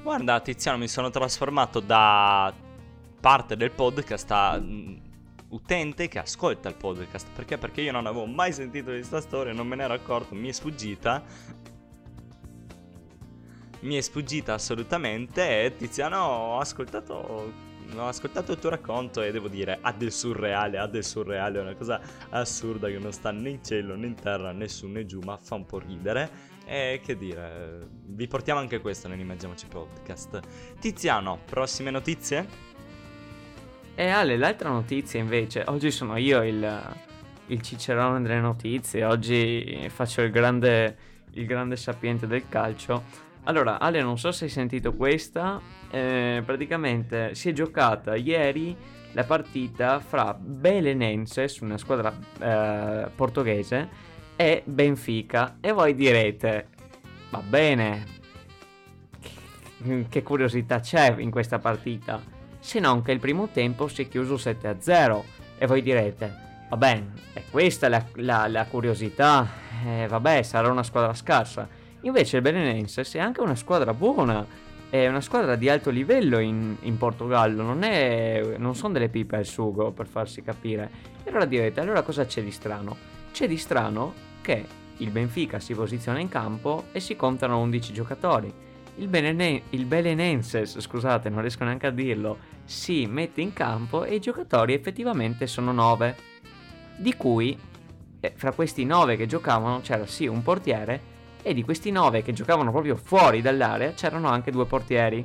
Guarda, 0.03 0.41
Tiziano, 0.41 0.79
mi 0.79 0.89
sono 0.89 1.11
trasformato 1.11 1.79
da 1.79 2.53
parte 3.21 3.57
del 3.57 3.71
podcast 3.71 4.31
a 4.33 4.61
utente 5.53 6.09
che 6.09 6.19
ascolta 6.19 6.69
il 6.69 6.77
podcast. 6.77 7.29
Perché? 7.35 7.57
Perché 7.57 7.81
io 7.81 7.93
non 7.93 8.07
avevo 8.07 8.27
mai 8.27 8.53
sentito 8.53 8.91
questa 8.91 9.21
storia, 9.21 9.53
non 9.53 9.67
me 9.67 9.77
ne 9.77 9.85
ero 9.85 9.95
accorto, 9.95 10.35
mi 10.35 10.49
è 10.49 10.53
sfuggita. 10.53 11.23
Mi 13.81 13.97
è 13.97 14.01
sfuggita 14.01 14.55
assolutamente 14.55 15.65
e 15.65 15.77
Tiziano 15.77 16.19
ho 16.19 16.59
ascoltato 16.59 17.71
ho 17.95 18.07
ascoltato 18.07 18.53
il 18.53 18.59
tuo 18.59 18.71
racconto 18.71 19.23
e 19.23 19.33
devo 19.33 19.49
dire 19.49 19.79
ha 19.81 19.93
del 19.93 20.13
surreale, 20.13 20.79
ha 20.79 20.87
del 20.87 21.05
surreale, 21.05 21.59
è 21.59 21.63
una 21.63 21.75
cosa 21.75 22.01
assurda 22.31 22.89
che 22.89 22.99
non 22.99 23.13
sta 23.13 23.31
né 23.33 23.51
in 23.51 23.65
cielo 23.65 23.95
né 23.97 24.07
in 24.07 24.15
terra, 24.15 24.53
né 24.53 24.69
su 24.69 24.87
né 24.87 25.05
giù, 25.05 25.21
ma 25.21 25.37
fa 25.37 25.57
un 25.57 25.67
po' 25.67 25.79
ridere. 25.79 26.51
E 26.65 27.01
che 27.05 27.17
dire, 27.17 27.89
vi 28.07 28.27
portiamo 28.29 28.61
anche 28.61 28.81
questo 28.81 29.09
nell'Imaginiamoci 29.09 29.67
Podcast. 29.67 30.41
Tiziano, 30.79 31.41
prossime 31.45 31.91
notizie? 31.91 32.72
E 33.95 34.09
Ale, 34.09 34.39
l'altra 34.39 34.71
notizia 34.71 35.21
invece, 35.21 35.65
oggi 35.67 35.91
sono 35.91 36.17
io 36.17 36.43
il, 36.43 36.95
il 37.49 37.61
cicerone 37.61 38.23
delle 38.23 38.41
notizie, 38.41 39.05
oggi 39.05 39.87
faccio 39.91 40.23
il 40.23 40.31
grande, 40.31 40.97
il 41.33 41.45
grande 41.45 41.77
sapiente 41.77 42.27
del 42.27 42.49
calcio. 42.49 43.05
Allora, 43.45 43.79
Ale, 43.79 44.01
non 44.01 44.19
so 44.19 44.33
se 44.33 44.45
hai 44.45 44.51
sentito 44.51 44.95
questa, 44.95 45.61
eh, 45.91 46.43
praticamente 46.45 47.35
si 47.35 47.51
è 47.51 47.53
giocata 47.53 48.17
ieri 48.17 48.75
la 49.13 49.25
partita 49.25 50.01
fra 50.01 50.33
Belenenses, 50.33 51.59
una 51.59 51.77
squadra 51.77 52.17
eh, 52.41 53.11
portoghese, 53.15 53.89
e 54.37 54.63
Benfica. 54.65 55.59
E 55.61 55.71
voi 55.71 55.95
direte, 55.95 56.69
va 57.29 57.43
bene, 57.47 58.07
che 60.09 60.23
curiosità 60.23 60.81
c'è 60.81 61.15
in 61.19 61.31
questa 61.31 61.59
partita? 61.59 62.41
Se 62.65 62.79
non 62.79 63.03
che 63.03 63.11
il 63.11 63.19
primo 63.19 63.49
tempo 63.49 63.89
si 63.89 64.03
è 64.03 64.09
chiuso 64.09 64.37
7-0. 64.37 65.23
E 65.59 65.67
voi 65.67 65.83
direte, 65.83 66.33
vabbè, 66.71 67.03
è 67.33 67.43
questa 67.51 67.89
la, 67.89 68.05
la- 68.15 68.47
la 68.47 68.65
curiosità, 68.67 69.49
eh, 69.85 70.07
vabbè, 70.07 70.43
sarà 70.43 70.71
una 70.71 70.85
squadra 70.85 71.13
scarsa. 71.13 71.69
Invece 72.03 72.37
il 72.37 72.43
Belenenses 72.43 73.15
è 73.15 73.19
anche 73.19 73.41
una 73.41 73.57
squadra 73.57 73.93
buona, 73.93 74.47
è 74.89 75.09
una 75.09 75.21
squadra 75.21 75.57
di 75.57 75.69
alto 75.69 75.91
livello 75.91 76.39
in, 76.39 76.77
in 76.83 76.97
Portogallo, 76.99 77.65
non, 77.65 77.83
è, 77.83 78.55
non 78.59 78.77
sono 78.77 78.93
delle 78.93 79.09
pipe 79.09 79.37
al 79.37 79.45
sugo 79.45 79.91
per 79.91 80.07
farsi 80.07 80.41
capire. 80.43 80.89
E 81.25 81.31
allora 81.31 81.47
direte, 81.47 81.81
allora 81.81 82.03
cosa 82.03 82.25
c'è 82.27 82.45
di 82.45 82.53
strano? 82.53 82.97
C'è 83.33 83.49
di 83.49 83.57
strano 83.57 84.15
che 84.41 84.65
il 84.99 85.11
Benfica 85.11 85.59
si 85.59 85.75
posiziona 85.75 86.21
in 86.21 86.29
campo 86.29 86.85
e 86.93 87.01
si 87.01 87.17
contano 87.17 87.59
11 87.59 87.93
giocatori. 87.93 88.55
Il, 88.97 89.09
Benene- 89.09 89.63
il 89.71 89.87
Belenenses, 89.87 90.79
scusate, 90.79 91.31
non 91.31 91.41
riesco 91.41 91.65
neanche 91.65 91.87
a 91.87 91.91
dirlo, 91.91 92.39
si 92.65 93.07
mette 93.07 93.41
in 93.41 93.53
campo 93.53 94.05
e 94.05 94.17
i 94.17 94.21
giocatori 94.21 94.75
effettivamente 94.75 95.47
sono 95.47 95.73
9. 95.73 96.17
Di 96.97 97.15
cui, 97.17 97.59
eh, 98.21 98.33
fra 98.37 98.53
questi 98.53 98.85
9 98.85 99.17
che 99.17 99.27
giocavano, 99.27 99.81
c'era 99.81 100.07
sì 100.07 100.27
un 100.27 100.43
portiere 100.43 101.11
e 101.43 101.55
di 101.55 101.63
questi 101.63 101.91
9 101.91 102.23
che 102.23 102.33
giocavano 102.33 102.71
proprio 102.71 102.97
fuori 102.97 103.41
dall'area 103.41 103.93
c'erano 103.93 104.29
anche 104.29 104.51
due 104.51 104.67
portieri. 104.67 105.25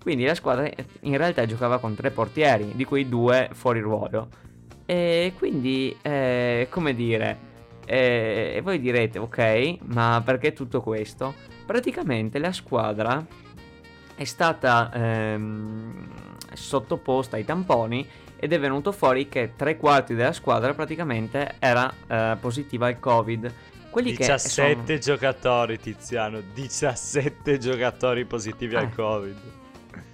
Quindi 0.00 0.24
la 0.26 0.34
squadra 0.34 0.64
eh, 0.64 0.84
in 1.00 1.16
realtà 1.16 1.46
giocava 1.46 1.78
con 1.78 1.94
tre 1.94 2.10
portieri, 2.10 2.72
di 2.74 2.84
cui 2.84 3.08
due 3.08 3.48
fuori 3.52 3.80
ruolo. 3.80 4.28
E 4.84 5.32
quindi, 5.38 5.96
eh, 6.02 6.66
come 6.68 6.94
dire, 6.94 7.38
eh, 7.86 8.60
voi 8.62 8.78
direte, 8.78 9.18
ok, 9.18 9.78
ma 9.86 10.20
perché 10.22 10.52
tutto 10.52 10.82
questo? 10.82 11.53
Praticamente 11.66 12.38
la 12.38 12.52
squadra 12.52 13.24
è 14.14 14.24
stata 14.24 14.90
ehm, 14.92 16.08
sottoposta 16.52 17.36
ai 17.36 17.44
tamponi 17.44 18.06
ed 18.36 18.52
è 18.52 18.60
venuto 18.60 18.92
fuori 18.92 19.28
che 19.28 19.52
tre 19.56 19.76
quarti 19.76 20.14
della 20.14 20.32
squadra 20.32 20.74
praticamente 20.74 21.54
era 21.58 21.92
eh, 22.06 22.36
positiva 22.38 22.86
al 22.86 22.98
covid. 22.98 23.52
Quelli 23.90 24.14
17 24.14 24.74
che 24.84 24.84
sono... 24.84 24.98
giocatori, 25.16 25.78
Tiziano, 25.78 26.40
17 26.52 27.58
giocatori 27.58 28.24
positivi 28.24 28.74
al 28.74 28.84
Eh. 28.84 28.94
Covid. 28.94 29.36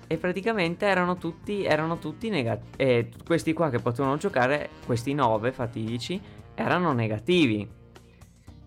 E 0.06 0.16
praticamente 0.16 0.86
erano 0.86 1.16
tutti, 1.16 1.64
erano 1.64 1.98
tutti 1.98 2.28
negativi. 2.28 2.70
E 2.76 3.08
questi 3.24 3.52
qua 3.52 3.70
che 3.70 3.78
potevano 3.78 4.16
giocare, 4.16 4.68
questi 4.84 5.14
9 5.14 5.50
fatidici, 5.52 6.20
erano 6.54 6.92
negativi. 6.92 7.66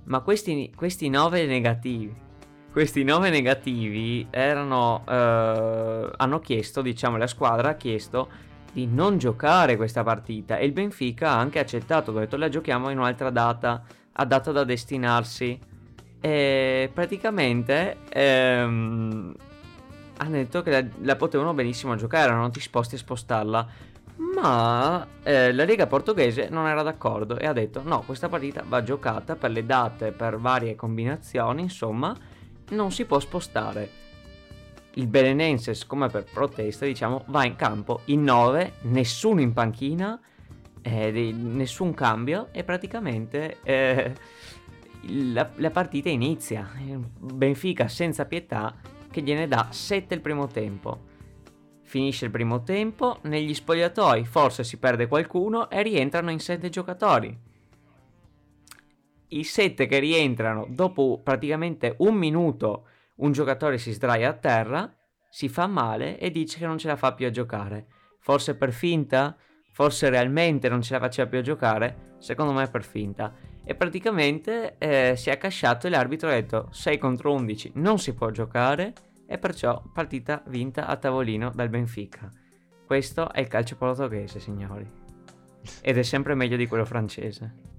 Ma 0.06 0.20
questi, 0.22 0.72
questi 0.76 1.10
9 1.10 1.46
negativi. 1.46 2.23
Questi 2.74 3.04
9 3.04 3.30
negativi 3.30 4.26
erano. 4.32 5.04
eh, 5.08 6.10
hanno 6.18 6.40
chiesto, 6.40 6.82
diciamo, 6.82 7.18
la 7.18 7.28
squadra 7.28 7.70
ha 7.70 7.76
chiesto 7.76 8.30
di 8.74 8.88
non 8.88 9.20
giocare 9.20 9.78
questa 9.78 10.02
partita 10.02 10.58
e 10.58 10.66
il 10.66 10.72
Benfica 10.72 11.30
ha 11.30 11.38
anche 11.38 11.60
accettato, 11.60 12.10
ha 12.10 12.22
detto 12.22 12.36
la 12.36 12.50
giochiamo 12.50 12.90
in 12.90 12.98
un'altra 12.98 13.30
data, 13.30 13.84
a 14.14 14.26
data 14.26 14.52
da 14.52 14.64
destinarsi. 14.64 15.60
E 16.20 16.90
praticamente 16.92 17.98
ehm, 18.10 19.36
hanno 20.18 20.32
detto 20.32 20.64
che 20.64 20.72
la, 20.72 20.84
la, 21.02 21.16
potevano 21.16 21.54
benissimo 21.54 21.96
giocare, 21.96 22.32
erano 22.32 22.50
disposti 22.50 22.96
a 22.96 22.98
spostarla. 22.98 23.68
Ma 24.36 25.06
eh, 25.22 25.54
la 25.54 25.64
Lega 25.64 25.86
portoghese 25.86 26.48
non 26.50 26.66
era 26.66 26.82
d'accordo 26.82 27.38
e 27.38 27.46
ha 27.46 27.54
detto 27.54 27.84
no, 27.84 28.02
questa 28.02 28.30
partita 28.30 28.64
va 28.68 28.82
giocata 28.82 29.36
per 29.36 29.52
le 29.52 29.64
date, 29.64 30.12
per 30.12 30.40
varie 30.40 30.76
combinazioni, 30.76 31.62
insomma, 31.62 32.18
non 32.70 32.92
si 32.92 33.06
può 33.06 33.20
spostare. 33.20 34.02
Il 34.96 35.08
Belenense, 35.08 35.74
siccome 35.74 36.08
per 36.10 36.26
protesta, 36.32 36.86
diciamo, 36.86 37.24
va 37.28 37.46
in 37.46 37.56
campo 37.56 38.02
in 38.06 38.24
9, 38.24 38.74
nessuno 38.82 39.42
in 39.42 39.54
panchina, 39.54 40.20
eh, 40.82 41.34
nessun 41.34 41.94
cambio 41.94 42.50
e 42.52 42.64
praticamente 42.64 43.58
eh, 43.64 44.14
la, 45.08 45.50
la 45.56 45.72
partita 45.72 46.10
inizia. 46.10 46.70
Benfica 47.18 47.88
senza 47.88 48.26
pietà 48.26 48.76
che 49.10 49.22
gliene 49.22 49.48
dà 49.48 49.70
7 49.72 50.14
il 50.14 50.22
primo 50.22 50.48
tempo. 50.48 51.12
Finisce 51.82 52.26
il 52.26 52.32
primo 52.32 52.64
tempo, 52.64 53.20
negli 53.24 53.54
spogliatoi 53.54 54.26
forse 54.26 54.64
si 54.64 54.78
perde 54.78 55.08
qualcuno 55.08 55.70
e 55.70 55.82
rientrano 55.84 56.32
in 56.32 56.40
7 56.40 56.70
giocatori. 56.70 57.52
I 59.38 59.44
7 59.44 59.88
che 59.88 59.98
rientrano 60.00 60.68
dopo 60.70 61.20
praticamente 61.24 61.96
un 62.00 62.16
minuto 62.16 62.88
un 63.16 63.32
giocatore 63.32 63.78
si 63.78 63.92
sdraia 63.92 64.30
a 64.30 64.34
terra, 64.34 64.92
si 65.30 65.50
fa 65.50 65.66
male 65.66 66.20
e 66.20 66.30
dice 66.30 66.60
che 66.60 66.68
non 66.68 66.78
ce 66.78 66.88
la 66.88 66.96
fa 66.96 67.14
più 67.14 67.26
a 67.26 67.32
giocare. 67.32 67.88
Forse 68.20 68.56
per 68.56 68.72
finta? 68.72 69.36
Forse 69.72 70.10
realmente 70.10 70.70
non 70.70 70.82
ce 70.82 70.94
la 70.94 71.00
faceva 71.00 71.30
più 71.30 71.40
a 71.40 71.42
giocare? 71.42 72.16
Secondo 72.20 72.54
me 72.54 72.68
per 72.68 72.84
finta. 72.84 73.34
E 73.66 73.74
praticamente 73.76 74.78
eh, 74.78 75.16
si 75.16 75.30
è 75.30 75.34
accasciato 75.34 75.88
e 75.88 75.90
l'arbitro 75.90 76.30
ha 76.30 76.34
detto 76.34 76.68
6 76.72 76.98
contro 77.00 77.34
11 77.34 77.72
non 77.76 77.98
si 77.98 78.14
può 78.14 78.30
giocare 78.30 78.94
e 79.26 79.38
perciò 79.40 79.82
partita 79.92 80.44
vinta 80.48 80.86
a 80.86 80.96
tavolino 80.96 81.52
dal 81.56 81.70
Benfica. 81.70 82.30
Questo 82.86 83.32
è 83.32 83.40
il 83.40 83.48
calcio 83.48 83.78
portoghese, 83.78 84.40
signori. 84.40 84.88
Ed 85.82 85.98
è 85.98 86.04
sempre 86.04 86.36
meglio 86.36 86.58
di 86.58 86.68
quello 86.68 86.86
francese. 86.86 87.73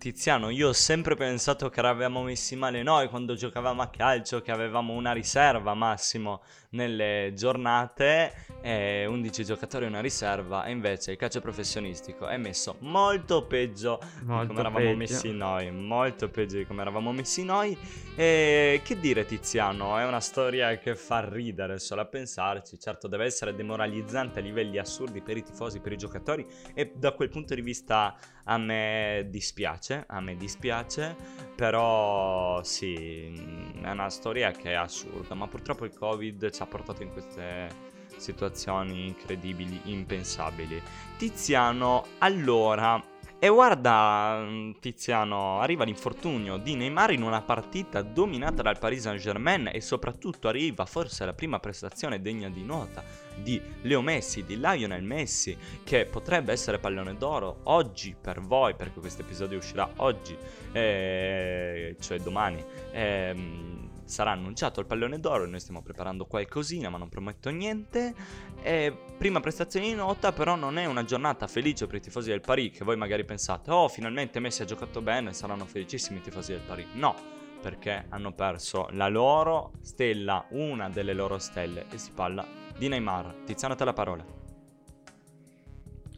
Tiziano, 0.00 0.48
io 0.48 0.68
ho 0.68 0.72
sempre 0.72 1.14
pensato 1.14 1.68
che 1.68 1.78
eravamo 1.78 2.22
messi 2.22 2.56
male 2.56 2.82
noi 2.82 3.10
quando 3.10 3.34
giocavamo 3.34 3.82
a 3.82 3.88
calcio, 3.88 4.40
che 4.40 4.50
avevamo 4.50 4.94
una 4.94 5.12
riserva 5.12 5.74
massimo 5.74 6.40
nelle 6.70 7.32
giornate, 7.36 8.32
e 8.60 9.06
11 9.06 9.44
giocatori 9.44 9.86
una 9.86 10.00
riserva, 10.00 10.64
e 10.64 10.70
invece 10.70 11.12
il 11.12 11.16
calcio 11.16 11.40
professionistico 11.40 12.26
è 12.26 12.36
messo 12.36 12.76
molto 12.80 13.46
peggio 13.46 14.00
molto 14.22 14.42
di 14.42 14.48
come 14.48 14.60
eravamo 14.60 14.84
peggio. 14.84 14.96
messi 14.96 15.32
noi, 15.32 15.70
molto 15.70 16.28
peggio 16.28 16.56
di 16.58 16.66
come 16.66 16.80
eravamo 16.82 17.12
messi 17.12 17.44
noi. 17.44 17.76
E 18.14 18.80
che 18.84 18.98
dire 18.98 19.24
Tiziano, 19.24 19.96
è 19.98 20.04
una 20.04 20.20
storia 20.20 20.76
che 20.78 20.94
fa 20.94 21.26
ridere 21.28 21.78
solo 21.78 22.02
a 22.02 22.06
pensarci, 22.06 22.78
certo 22.78 23.08
deve 23.08 23.24
essere 23.24 23.54
demoralizzante 23.54 24.40
a 24.40 24.42
livelli 24.42 24.78
assurdi 24.78 25.20
per 25.20 25.36
i 25.36 25.42
tifosi, 25.42 25.80
per 25.80 25.92
i 25.92 25.96
giocatori 25.96 26.46
e 26.74 26.92
da 26.94 27.12
quel 27.12 27.28
punto 27.28 27.54
di 27.54 27.62
vista 27.62 28.16
a 28.44 28.58
me 28.58 29.26
dispiace, 29.28 30.04
a 30.06 30.20
me 30.20 30.36
dispiace, 30.36 31.16
però 31.54 32.62
sì, 32.62 33.32
è 33.80 33.90
una 33.90 34.10
storia 34.10 34.50
che 34.50 34.70
è 34.70 34.74
assurda, 34.74 35.34
ma 35.34 35.46
purtroppo 35.46 35.84
il 35.84 35.92
Covid 35.92 36.50
ci 36.50 36.62
ha 36.62 36.66
portato 36.66 37.02
in 37.02 37.12
queste 37.12 37.89
situazioni 38.20 39.06
incredibili, 39.06 39.80
impensabili. 39.84 40.80
Tiziano, 41.16 42.06
allora, 42.18 43.02
e 43.42 43.48
guarda, 43.48 44.46
Tiziano, 44.80 45.60
arriva 45.60 45.84
l'infortunio 45.84 46.58
di 46.58 46.74
Neymar 46.74 47.12
in 47.12 47.22
una 47.22 47.40
partita 47.40 48.02
dominata 48.02 48.60
dal 48.60 48.78
Paris 48.78 49.00
Saint-Germain 49.00 49.70
e 49.72 49.80
soprattutto 49.80 50.46
arriva 50.46 50.84
forse 50.84 51.24
la 51.24 51.32
prima 51.32 51.58
prestazione 51.58 52.20
degna 52.20 52.50
di 52.50 52.62
nota 52.62 53.02
di 53.36 53.58
Leo 53.80 54.02
Messi, 54.02 54.44
di 54.44 54.58
Lionel 54.58 55.02
Messi, 55.02 55.56
che 55.82 56.04
potrebbe 56.04 56.52
essere 56.52 56.78
pallone 56.78 57.16
d'oro 57.16 57.60
oggi 57.62 58.14
per 58.20 58.42
voi, 58.42 58.74
perché 58.74 59.00
questo 59.00 59.22
episodio 59.22 59.56
uscirà 59.56 59.90
oggi, 59.96 60.36
eh, 60.72 61.96
cioè 61.98 62.18
domani. 62.18 62.62
Eh, 62.92 63.79
sarà 64.10 64.32
annunciato 64.32 64.80
il 64.80 64.86
pallone 64.86 65.18
d'oro, 65.18 65.46
noi 65.46 65.60
stiamo 65.60 65.82
preparando 65.82 66.26
qualcosina 66.26 66.90
ma 66.90 66.98
non 66.98 67.08
prometto 67.08 67.48
niente. 67.50 68.14
E 68.62 68.94
prima 69.16 69.40
prestazione 69.40 69.86
di 69.86 69.94
nota, 69.94 70.32
però 70.32 70.56
non 70.56 70.76
è 70.76 70.84
una 70.84 71.04
giornata 71.04 71.46
felice 71.46 71.86
per 71.86 71.96
i 71.96 72.00
tifosi 72.00 72.28
del 72.28 72.40
Paris, 72.40 72.76
che 72.76 72.84
voi 72.84 72.96
magari 72.96 73.24
pensate, 73.24 73.70
oh 73.70 73.88
finalmente 73.88 74.40
Messi 74.40 74.62
ha 74.62 74.66
giocato 74.66 75.00
bene, 75.00 75.32
saranno 75.32 75.64
felicissimi 75.64 76.18
i 76.18 76.22
tifosi 76.22 76.52
del 76.52 76.62
Paris. 76.66 76.86
No, 76.94 77.14
perché 77.60 78.06
hanno 78.08 78.32
perso 78.32 78.88
la 78.92 79.08
loro 79.08 79.72
stella, 79.80 80.44
una 80.50 80.88
delle 80.88 81.14
loro 81.14 81.38
stelle, 81.38 81.86
e 81.90 81.98
si 81.98 82.10
parla 82.12 82.46
di 82.76 82.88
Neymar. 82.88 83.42
Tiziano, 83.44 83.74
te 83.74 83.84
la 83.84 83.92
parola. 83.92 84.24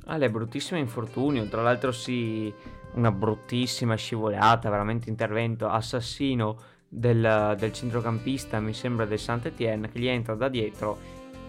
Ale, 0.06 0.30
bruttissimo 0.30 0.80
infortunio, 0.80 1.46
tra 1.46 1.62
l'altro 1.62 1.92
sì, 1.92 2.52
una 2.94 3.12
bruttissima 3.12 3.94
scivolata, 3.94 4.68
veramente 4.68 5.08
intervento 5.08 5.68
assassino 5.68 6.58
del, 6.94 7.54
del 7.58 7.72
centrocampista, 7.72 8.60
mi 8.60 8.74
sembra 8.74 9.06
del 9.06 9.18
Saint-Étienne, 9.18 9.90
che 9.90 9.98
gli 9.98 10.06
entra 10.06 10.34
da 10.34 10.48
dietro, 10.48 10.98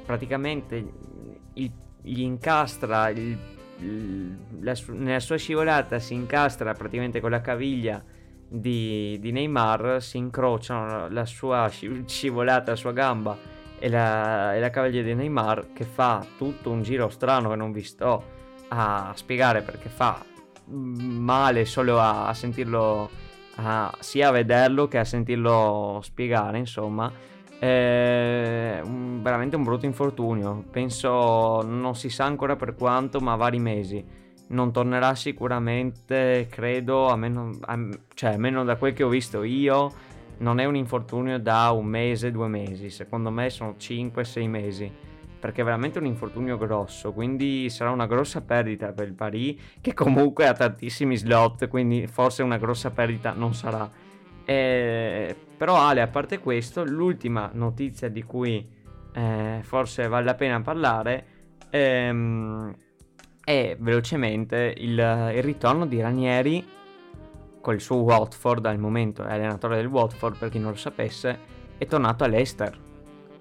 praticamente 0.05 0.75
il, 1.55 1.71
gli 2.01 2.21
incastra, 2.21 3.09
il, 3.09 3.37
il, 3.79 4.37
la, 4.61 4.73
nella 4.91 5.19
sua 5.19 5.35
scivolata 5.35 5.99
si 5.99 6.13
incastra 6.13 6.73
praticamente 6.73 7.19
con 7.19 7.31
la 7.31 7.41
caviglia 7.41 8.01
di, 8.47 9.17
di 9.19 9.31
Neymar, 9.33 10.01
si 10.01 10.15
incrociano 10.15 11.09
la 11.09 11.25
sua 11.25 11.69
scivolata, 12.05 12.71
la 12.71 12.77
sua 12.77 12.93
gamba 12.93 13.37
e 13.79 13.89
la, 13.89 14.55
e 14.55 14.61
la 14.61 14.69
caviglia 14.69 15.01
di 15.01 15.13
Neymar 15.13 15.73
che 15.73 15.83
fa 15.83 16.25
tutto 16.37 16.71
un 16.71 16.83
giro 16.83 17.09
strano 17.09 17.49
che 17.49 17.55
non 17.57 17.73
vi 17.73 17.83
sto 17.83 18.23
a 18.69 19.11
spiegare 19.13 19.61
perché 19.61 19.89
fa 19.89 20.23
male 20.67 21.65
solo 21.65 21.99
a, 21.99 22.27
a 22.27 22.33
sentirlo 22.33 23.22
a, 23.55 23.93
sia 23.99 24.29
a 24.29 24.31
vederlo 24.31 24.87
che 24.87 24.97
a 24.97 25.03
sentirlo 25.03 25.99
spiegare, 26.01 26.57
insomma. 26.57 27.11
È 27.59 28.81
un, 28.83 29.21
veramente 29.21 29.55
un 29.55 29.63
brutto 29.63 29.85
infortunio. 29.85 30.65
Penso 30.69 31.61
non 31.61 31.95
si 31.95 32.09
sa 32.09 32.25
ancora 32.25 32.55
per 32.55 32.75
quanto, 32.75 33.19
ma 33.19 33.35
vari 33.35 33.59
mesi. 33.59 34.03
Non 34.47 34.71
tornerà 34.71 35.15
sicuramente, 35.15 36.47
credo, 36.49 37.07
a 37.07 37.15
meno, 37.15 37.51
a, 37.61 37.79
cioè, 38.13 38.33
a 38.33 38.37
meno 38.37 38.63
da 38.63 38.75
quel 38.75 38.93
che 38.93 39.03
ho 39.03 39.09
visto 39.09 39.43
io. 39.43 39.91
Non 40.39 40.59
è 40.59 40.65
un 40.65 40.75
infortunio 40.75 41.39
da 41.39 41.71
un 41.71 41.85
mese, 41.85 42.31
due 42.31 42.47
mesi. 42.47 42.89
Secondo 42.89 43.29
me 43.29 43.49
sono 43.49 43.75
5-6 43.79 44.49
mesi 44.49 44.91
perché 45.43 45.59
è 45.59 45.65
veramente 45.65 45.99
un 45.99 46.05
infortunio 46.05 46.57
grosso, 46.57 47.11
quindi 47.11 47.69
sarà 47.69 47.89
una 47.89 48.05
grossa 48.05 48.39
perdita 48.39 48.93
per 48.93 49.07
il 49.07 49.13
Paris, 49.13 49.59
che 49.81 49.93
comunque 49.93 50.47
ha 50.47 50.53
tantissimi 50.53 51.17
slot, 51.17 51.67
quindi 51.67 52.07
forse 52.07 52.43
una 52.43 52.55
grossa 52.55 52.91
perdita 52.91 53.33
non 53.33 53.53
sarà. 53.53 53.91
Eh, 54.45 55.35
però 55.57 55.75
Ale, 55.75 55.99
a 55.99 56.07
parte 56.07 56.39
questo, 56.39 56.85
l'ultima 56.85 57.49
notizia 57.51 58.07
di 58.07 58.23
cui 58.23 58.65
eh, 59.13 59.59
forse 59.63 60.07
vale 60.07 60.23
la 60.23 60.35
pena 60.35 60.61
parlare 60.61 61.25
ehm, 61.69 62.73
è 63.43 63.75
velocemente 63.77 64.73
il, 64.77 64.91
il 64.91 65.43
ritorno 65.43 65.85
di 65.85 65.99
Ranieri 65.99 66.65
col 67.59 67.81
suo 67.81 67.97
Watford, 67.97 68.65
al 68.65 68.79
momento 68.79 69.25
è 69.25 69.33
allenatore 69.33 69.75
del 69.75 69.87
Watford 69.87 70.37
per 70.37 70.47
chi 70.47 70.59
non 70.59 70.69
lo 70.69 70.77
sapesse, 70.77 71.37
è 71.77 71.85
tornato 71.85 72.23
all'Ester 72.23 72.82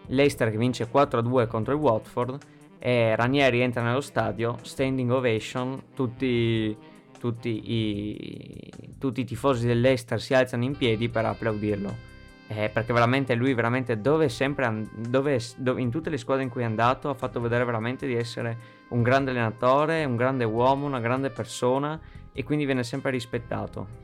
Leicester 0.07 0.51
che 0.51 0.57
vince 0.57 0.89
4-2 0.91 1.47
contro 1.47 1.75
il 1.75 1.81
Watford 1.81 2.39
e 2.79 3.15
Ranieri 3.15 3.61
entra 3.61 3.83
nello 3.83 4.01
stadio, 4.01 4.59
standing 4.63 5.11
ovation, 5.11 5.81
tutti, 5.95 6.77
tutti, 7.19 7.73
i, 7.73 8.71
tutti 8.99 9.21
i 9.21 9.25
tifosi 9.25 9.67
dell'Leicester 9.67 10.21
si 10.21 10.35
alzano 10.35 10.65
in 10.65 10.77
piedi 10.77 11.09
per 11.09 11.25
applaudirlo. 11.27 12.11
Eh, 12.49 12.69
perché 12.71 12.93
veramente 12.93 13.35
lui 13.35 13.55
veramente 13.55 14.01
dove 14.01 14.29
sempre 14.29 14.89
dove, 14.95 15.41
dove, 15.57 15.81
in 15.81 15.91
tutte 15.91 16.11
le 16.11 16.19
squadre 16.19 16.43
in 16.43 16.51
cui 16.51 16.61
è 16.61 16.65
andato 16.67 17.09
ha 17.09 17.15
fatto 17.15 17.41
vedere 17.41 17.65
veramente 17.65 18.07
di 18.07 18.15
essere 18.15 18.59
un 18.89 19.03
grande 19.03 19.31
allenatore, 19.31 20.05
un 20.05 20.17
grande 20.17 20.45
uomo, 20.45 20.85
una 20.85 21.01
grande 21.01 21.31
persona 21.31 21.99
e 22.33 22.45
quindi 22.45 22.67
viene 22.67 22.83
sempre 22.83 23.11
rispettato. 23.11 24.02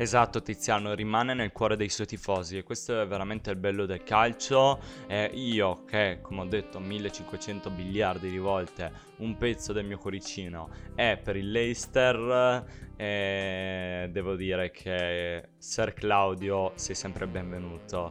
Esatto, 0.00 0.40
Tiziano 0.40 0.94
rimane 0.94 1.34
nel 1.34 1.52
cuore 1.52 1.76
dei 1.76 1.90
suoi 1.90 2.06
tifosi 2.06 2.56
e 2.56 2.62
questo 2.62 3.02
è 3.02 3.06
veramente 3.06 3.50
il 3.50 3.56
bello 3.56 3.84
del 3.84 4.02
calcio. 4.02 4.80
Eh, 5.06 5.30
io 5.34 5.84
che, 5.84 6.20
come 6.22 6.40
ho 6.40 6.46
detto 6.46 6.80
1500 6.80 7.68
miliardi 7.68 8.30
di 8.30 8.38
volte, 8.38 8.90
un 9.18 9.36
pezzo 9.36 9.74
del 9.74 9.84
mio 9.84 9.98
cuoricino 9.98 10.70
è 10.94 11.20
per 11.22 11.36
il 11.36 11.50
Leicester, 11.50 12.64
eh, 12.96 14.08
devo 14.10 14.36
dire 14.36 14.70
che 14.70 15.50
Ser 15.58 15.92
Claudio 15.92 16.72
sei 16.76 16.94
sempre 16.94 17.26
benvenuto 17.26 18.10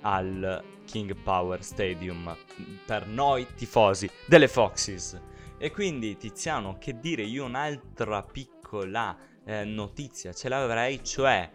al 0.00 0.64
King 0.86 1.14
Power 1.16 1.62
Stadium 1.62 2.34
per 2.86 3.06
noi 3.06 3.46
tifosi 3.54 4.08
delle 4.24 4.48
Foxes. 4.48 5.20
E 5.58 5.70
quindi 5.70 6.16
Tiziano, 6.16 6.78
che 6.78 6.98
dire, 6.98 7.20
io 7.20 7.44
un'altra 7.44 8.22
piccola 8.22 9.14
eh, 9.44 9.64
notizia 9.64 10.32
ce 10.32 10.48
l'avrei, 10.48 11.02
cioè 11.04 11.50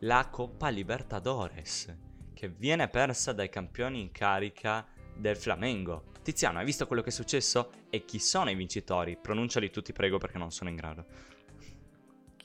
la 0.00 0.28
Coppa 0.30 0.68
Libertadores, 0.68 1.94
che 2.34 2.48
viene 2.48 2.88
persa 2.88 3.32
dai 3.32 3.48
campioni 3.48 4.00
in 4.00 4.10
carica 4.12 4.86
del 5.16 5.36
Flamengo. 5.36 6.04
Tiziano, 6.22 6.58
hai 6.58 6.64
visto 6.64 6.86
quello 6.86 7.02
che 7.02 7.08
è 7.08 7.12
successo? 7.12 7.70
E 7.88 8.04
chi 8.04 8.18
sono 8.18 8.50
i 8.50 8.54
vincitori? 8.54 9.16
Pronunciali 9.16 9.70
tutti, 9.70 9.92
prego, 9.92 10.18
perché 10.18 10.38
non 10.38 10.50
sono 10.50 10.68
in 10.70 10.76
grado. 10.76 11.04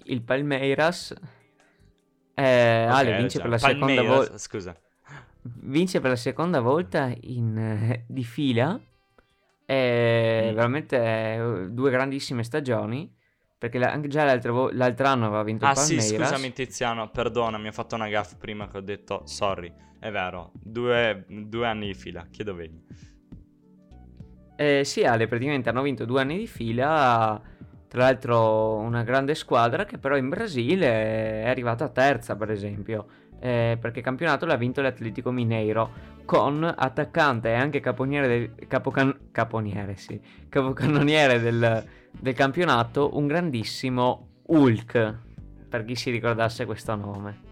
Il 0.05 0.21
Palmeiras 0.21 1.13
eh, 2.33 2.85
Ok, 2.87 2.93
Ale 2.93 3.17
vince 3.17 3.37
già. 3.37 3.41
per 3.41 3.49
la 3.51 3.57
seconda 3.57 4.01
volta 4.03 4.37
Scusa. 4.37 4.75
vince 5.41 5.99
per 5.99 6.09
la 6.11 6.15
seconda 6.15 6.59
volta 6.61 7.13
in, 7.21 7.57
eh, 7.57 8.05
di 8.07 8.23
fila. 8.23 8.79
È 9.65 10.49
Mm. 10.51 10.55
veramente 10.55 10.97
eh, 10.97 11.67
due 11.69 11.91
grandissime 11.91 12.43
stagioni. 12.43 13.13
Perché 13.61 13.77
la- 13.77 13.91
anche 13.91 14.07
già 14.07 14.23
l'altra 14.23 14.51
vo- 14.51 14.71
l'altro 14.71 15.05
anno 15.05 15.27
aveva 15.27 15.43
vinto 15.43 15.65
Ah 15.65 15.69
il 15.69 15.75
sì, 15.75 15.95
Palmeiras. 15.97 16.29
scusami 16.31 16.51
Tiziano, 16.51 17.11
perdona, 17.11 17.59
mi 17.59 17.67
ho 17.67 17.71
fatto 17.71 17.93
una 17.93 18.07
gaffa 18.09 18.35
prima 18.35 18.67
che 18.67 18.77
ho 18.77 18.81
detto 18.81 19.21
sorry. 19.27 19.71
È 19.99 20.09
vero, 20.09 20.51
due, 20.53 21.25
due 21.27 21.67
anni 21.67 21.85
di 21.85 21.93
fila, 21.93 22.25
chiedo 22.31 22.55
vegli. 22.55 22.81
Eh, 24.55 24.83
sì, 24.85 25.03
Ale, 25.03 25.27
praticamente 25.27 25.69
hanno 25.69 25.81
vinto 25.81 26.05
due 26.05 26.21
anni 26.21 26.37
di 26.37 26.47
fila. 26.47 27.41
Tra 27.87 28.03
l'altro, 28.03 28.75
una 28.77 29.03
grande 29.03 29.35
squadra 29.35 29.85
che 29.85 29.97
però 29.97 30.15
in 30.15 30.29
Brasile 30.29 31.43
è 31.43 31.49
arrivata 31.49 31.89
terza, 31.89 32.35
per 32.35 32.51
esempio. 32.51 33.07
Eh, 33.39 33.77
perché 33.81 33.99
il 33.99 34.05
campionato 34.05 34.45
l'ha 34.45 34.55
vinto 34.55 34.81
l'Atletico 34.81 35.31
Mineiro 35.31 36.09
con 36.25 36.63
attaccante 36.63 37.49
e 37.49 37.53
anche 37.55 37.79
caponiere 37.79 38.27
del, 38.27 38.67
capocan- 38.67 39.29
caponiere, 39.31 39.95
sì, 39.97 40.21
capocannoniere 40.47 41.39
del, 41.39 41.83
del 42.11 42.33
campionato, 42.33 43.17
un 43.17 43.27
grandissimo 43.27 44.41
Hulk. 44.43 45.19
Per 45.69 45.85
chi 45.85 45.95
si 45.95 46.11
ricordasse 46.11 46.65
questo 46.65 46.95
nome. 46.95 47.49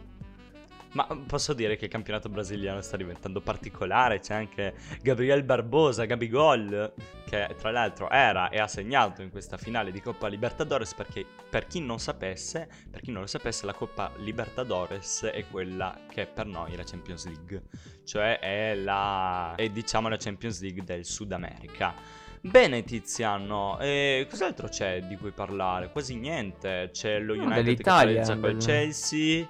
Ma 0.92 1.06
posso 1.28 1.54
dire 1.54 1.76
che 1.76 1.86
il 1.86 1.92
campionato 1.92 2.30
brasiliano 2.30 2.82
sta 2.82 2.98
diventando 2.98 3.42
particolare, 3.42 4.20
c'è 4.20 4.34
anche 4.34 4.74
Gabriel 5.02 5.44
Barbosa, 5.44 6.06
Gabigol, 6.06 6.94
che 7.26 7.56
tra 7.60 7.70
l'altro 7.70 8.10
era 8.10 8.50
e 8.50 8.58
ha 8.58 8.68
segnato 8.68 9.22
in 9.22 9.30
questa 9.30 9.58
finale 9.58 9.92
di 9.92 10.02
Coppa 10.02 10.28
Libertadores 10.28 10.96
perché 10.96 11.24
per 11.48 11.68
chi 11.68 11.80
non 11.80 12.00
sapesse, 12.00 12.68
per 12.90 13.02
chi 13.02 13.12
non 13.12 13.22
lo 13.22 13.28
sapesse, 13.28 13.68
la 13.68 13.74
Coppa 13.74 14.12
Libertadores 14.18 15.26
è 15.26 15.46
quella 15.52 15.96
che 16.10 16.26
per 16.26 16.48
noi 16.48 16.74
è 16.74 16.76
la 16.76 16.84
Champions 16.84 17.26
League, 17.28 17.62
cioè 18.04 18.40
è 18.40 18.74
la 18.74 19.54
è 19.56 19.70
diciamo 19.70 20.10
la 20.10 20.18
Champions 20.18 20.60
League 20.62 20.84
del 20.84 21.06
Sud 21.06 21.32
America. 21.32 21.94
Bene 22.42 22.84
Tiziano, 22.84 23.78
e 23.80 24.26
cos'altro 24.30 24.70
c'è 24.70 25.02
di 25.02 25.18
cui 25.18 25.32
parlare? 25.32 25.92
Quasi 25.92 26.16
niente, 26.16 26.90
c'è 26.94 27.20
lo 27.20 27.36
No, 27.36 27.44
United 27.44 27.76
che 27.76 27.84
pareggia 27.84 28.38
col 28.38 28.58
Chelsea. 28.58 29.46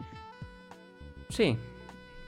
Sì, 1.28 1.56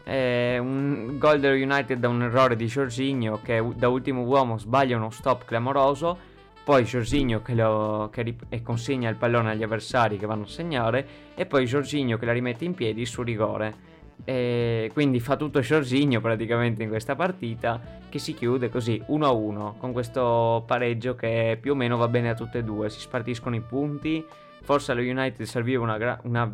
è 0.03 0.57
un 0.59 1.17
gol 1.17 1.39
dello 1.39 1.55
United 1.55 1.97
da 1.97 2.09
un 2.09 2.21
errore 2.21 2.55
di 2.55 2.67
Jorginho 2.67 3.39
che 3.41 3.65
da 3.75 3.87
ultimo 3.87 4.21
uomo 4.21 4.59
sbaglia 4.59 4.97
uno 4.97 5.09
stop 5.09 5.45
clamoroso, 5.45 6.29
poi 6.63 6.83
Jorginho 6.83 7.41
che, 7.41 7.55
lo, 7.55 8.09
che 8.11 8.21
ri- 8.21 8.37
e 8.49 8.61
consegna 8.61 9.09
il 9.09 9.15
pallone 9.15 9.49
agli 9.49 9.63
avversari 9.63 10.17
che 10.17 10.27
vanno 10.27 10.43
a 10.43 10.47
segnare 10.47 11.07
e 11.33 11.47
poi 11.47 11.65
Jorginho 11.65 12.19
che 12.19 12.25
la 12.25 12.33
rimette 12.33 12.65
in 12.65 12.75
piedi 12.75 13.03
su 13.07 13.23
rigore. 13.23 13.89
E 14.23 14.89
quindi 14.93 15.19
fa 15.19 15.35
tutto 15.35 15.61
Jorginho 15.61 16.21
praticamente 16.21 16.83
in 16.83 16.89
questa 16.89 17.15
partita 17.15 17.81
che 18.09 18.19
si 18.19 18.33
chiude 18.33 18.69
così 18.69 19.01
1-1 19.07 19.77
con 19.77 19.91
questo 19.91 20.63
pareggio 20.65 21.15
che 21.15 21.57
più 21.59 21.71
o 21.71 21.75
meno 21.75 21.97
va 21.97 22.07
bene 22.07 22.29
a 22.29 22.35
tutte 22.35 22.59
e 22.59 22.63
due, 22.63 22.89
si 22.89 22.99
spartiscono 22.99 23.55
i 23.55 23.61
punti, 23.61 24.23
forse 24.61 24.91
allo 24.91 25.01
United 25.01 25.45
serviva 25.45 25.83
una, 25.83 25.97
gra- 25.97 26.19
una 26.23 26.51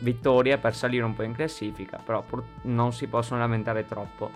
vittoria 0.00 0.58
per 0.58 0.74
salire 0.74 1.04
un 1.04 1.14
po' 1.14 1.22
in 1.22 1.34
classifica, 1.34 2.00
però 2.04 2.22
pur- 2.22 2.44
non 2.62 2.92
si 2.92 3.06
possono 3.06 3.40
lamentare 3.40 3.84
troppo. 3.84 4.30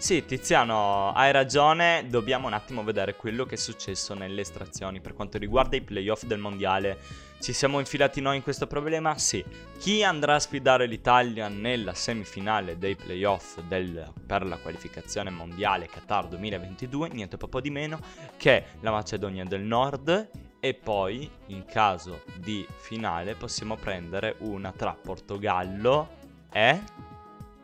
Sì, 0.00 0.24
Tiziano, 0.24 1.12
hai 1.12 1.30
ragione, 1.30 2.06
dobbiamo 2.08 2.46
un 2.46 2.54
attimo 2.54 2.82
vedere 2.82 3.16
quello 3.16 3.44
che 3.44 3.56
è 3.56 3.58
successo 3.58 4.14
nelle 4.14 4.40
estrazioni. 4.40 4.98
Per 4.98 5.12
quanto 5.12 5.36
riguarda 5.36 5.76
i 5.76 5.82
playoff 5.82 6.24
del 6.24 6.38
mondiale, 6.38 6.98
ci 7.38 7.52
siamo 7.52 7.78
infilati 7.78 8.22
noi 8.22 8.36
in 8.36 8.42
questo 8.42 8.66
problema? 8.66 9.18
Sì. 9.18 9.44
Chi 9.78 10.02
andrà 10.02 10.36
a 10.36 10.40
sfidare 10.40 10.86
l'Italia 10.86 11.48
nella 11.48 11.92
semifinale 11.92 12.78
dei 12.78 12.96
playoff 12.96 13.60
del- 13.60 14.10
per 14.26 14.46
la 14.46 14.56
qualificazione 14.56 15.28
mondiale 15.28 15.86
Qatar 15.86 16.28
2022? 16.28 17.10
Niente 17.10 17.36
poco 17.36 17.60
di 17.60 17.70
meno 17.70 18.00
che 18.38 18.64
la 18.80 18.92
Macedonia 18.92 19.44
del 19.44 19.60
Nord. 19.60 20.30
E 20.60 20.72
poi, 20.72 21.30
in 21.48 21.66
caso 21.66 22.22
di 22.36 22.66
finale, 22.78 23.34
possiamo 23.34 23.76
prendere 23.76 24.36
una 24.38 24.72
tra 24.72 24.94
Portogallo 24.94 26.08
e... 26.50 27.09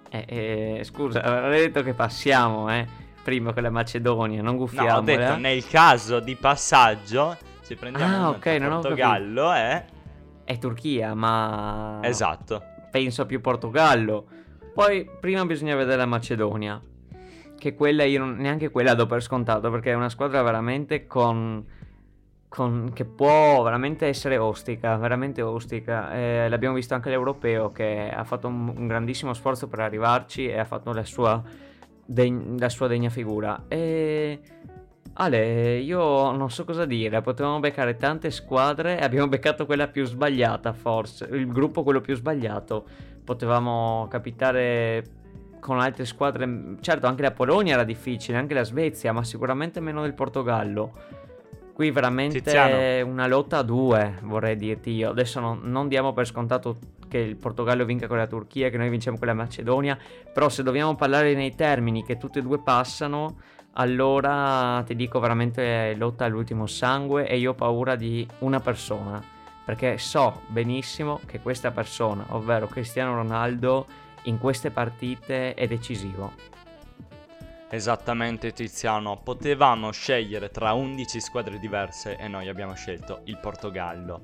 Eh, 0.08 0.24
eh, 0.78 0.84
scusa, 0.84 1.22
avrei 1.22 1.62
detto 1.62 1.82
che 1.82 1.92
passiamo, 1.94 2.72
eh, 2.72 2.86
prima 3.22 3.52
con 3.52 3.62
la 3.62 3.70
Macedonia, 3.70 4.40
non 4.42 4.54
No, 4.54 4.60
guffiamola. 4.60 4.98
ho 4.98 5.00
detto 5.02 5.36
nel 5.36 5.66
caso 5.66 6.20
di 6.20 6.36
passaggio 6.36 7.36
ci 7.66 7.74
prendiamo 7.74 8.14
Ah, 8.14 8.18
una 8.18 8.28
ok, 8.30 8.40
tra 8.40 8.58
non 8.58 8.72
ho 8.72 8.80
Portogallo 8.80 9.54
e... 9.54 9.84
È 10.44 10.58
Turchia, 10.58 11.14
ma... 11.14 11.98
Esatto. 12.02 12.62
penso 12.90 13.26
più 13.26 13.40
Portogallo. 13.40 14.26
Poi 14.72 15.08
prima 15.20 15.44
bisogna 15.44 15.74
vedere 15.74 15.96
la 15.96 16.06
Macedonia. 16.06 16.80
Che 17.58 17.74
quella 17.74 18.04
io 18.04 18.20
non, 18.20 18.36
neanche 18.36 18.70
quella 18.70 18.94
do 18.94 19.06
per 19.06 19.22
scontato 19.22 19.70
perché 19.70 19.90
è 19.90 19.94
una 19.94 20.08
squadra 20.08 20.42
veramente 20.42 21.06
con, 21.06 21.64
con- 22.56 22.90
che 22.94 23.04
può 23.04 23.62
veramente 23.62 24.06
essere 24.06 24.38
ostica, 24.38 24.96
veramente 24.96 25.42
ostica. 25.42 26.10
Eh, 26.14 26.48
l'abbiamo 26.48 26.74
visto 26.74 26.94
anche 26.94 27.10
l'europeo 27.10 27.70
che 27.70 28.10
ha 28.10 28.24
fatto 28.24 28.48
un, 28.48 28.72
un 28.74 28.86
grandissimo 28.86 29.34
sforzo 29.34 29.68
per 29.68 29.80
arrivarci 29.80 30.48
e 30.48 30.58
ha 30.58 30.64
fatto 30.64 30.90
la 30.94 31.04
sua, 31.04 31.42
deg- 32.02 32.58
la 32.58 32.70
sua 32.70 32.86
degna 32.86 33.10
figura. 33.10 33.64
E 33.68 34.40
Ale, 35.12 35.76
io 35.80 36.32
non 36.32 36.50
so 36.50 36.64
cosa 36.64 36.86
dire, 36.86 37.20
potevamo 37.20 37.60
beccare 37.60 37.96
tante 37.96 38.30
squadre 38.30 38.98
e 38.98 39.04
abbiamo 39.04 39.28
beccato 39.28 39.66
quella 39.66 39.88
più 39.88 40.06
sbagliata 40.06 40.72
forse, 40.72 41.26
il 41.32 41.46
gruppo 41.48 41.82
quello 41.82 42.00
più 42.00 42.14
sbagliato. 42.14 42.86
Potevamo 43.22 44.06
capitare 44.08 45.04
con 45.60 45.78
altre 45.78 46.06
squadre, 46.06 46.76
certo 46.80 47.06
anche 47.06 47.20
la 47.20 47.32
Polonia 47.32 47.74
era 47.74 47.84
difficile, 47.84 48.38
anche 48.38 48.54
la 48.54 48.64
Svezia, 48.64 49.12
ma 49.12 49.22
sicuramente 49.24 49.80
meno 49.80 50.00
del 50.00 50.14
Portogallo. 50.14 51.24
Qui 51.76 51.90
veramente 51.90 52.40
Tiziano. 52.40 52.74
è 52.74 53.02
una 53.02 53.26
lotta 53.26 53.58
a 53.58 53.62
due, 53.62 54.14
vorrei 54.22 54.56
dirti 54.56 54.92
io. 54.92 55.10
Adesso 55.10 55.40
non, 55.40 55.60
non 55.64 55.88
diamo 55.88 56.14
per 56.14 56.26
scontato 56.26 56.78
che 57.06 57.18
il 57.18 57.36
Portogallo 57.36 57.84
vinca 57.84 58.06
con 58.06 58.16
la 58.16 58.26
Turchia, 58.26 58.70
che 58.70 58.78
noi 58.78 58.88
vinciamo 58.88 59.18
con 59.18 59.26
la 59.26 59.34
Macedonia, 59.34 59.98
però 60.32 60.48
se 60.48 60.62
dobbiamo 60.62 60.94
parlare 60.94 61.34
nei 61.34 61.54
termini 61.54 62.02
che 62.02 62.16
tutte 62.16 62.38
e 62.38 62.42
due 62.42 62.60
passano, 62.60 63.40
allora 63.72 64.82
ti 64.86 64.96
dico 64.96 65.20
veramente 65.20 65.94
lotta 65.98 66.24
all'ultimo 66.24 66.66
sangue 66.66 67.28
e 67.28 67.36
io 67.36 67.50
ho 67.50 67.54
paura 67.54 67.94
di 67.94 68.26
una 68.38 68.60
persona, 68.60 69.22
perché 69.62 69.98
so 69.98 70.44
benissimo 70.46 71.20
che 71.26 71.40
questa 71.40 71.72
persona, 71.72 72.24
ovvero 72.30 72.68
Cristiano 72.68 73.16
Ronaldo, 73.16 73.86
in 74.22 74.38
queste 74.38 74.70
partite 74.70 75.52
è 75.52 75.66
decisivo. 75.66 76.55
Esattamente 77.68 78.52
Tiziano, 78.52 79.20
potevamo 79.20 79.90
scegliere 79.90 80.50
tra 80.50 80.72
11 80.72 81.20
squadre 81.20 81.58
diverse 81.58 82.16
e 82.16 82.28
noi 82.28 82.48
abbiamo 82.48 82.74
scelto 82.74 83.22
il 83.24 83.38
Portogallo. 83.38 84.22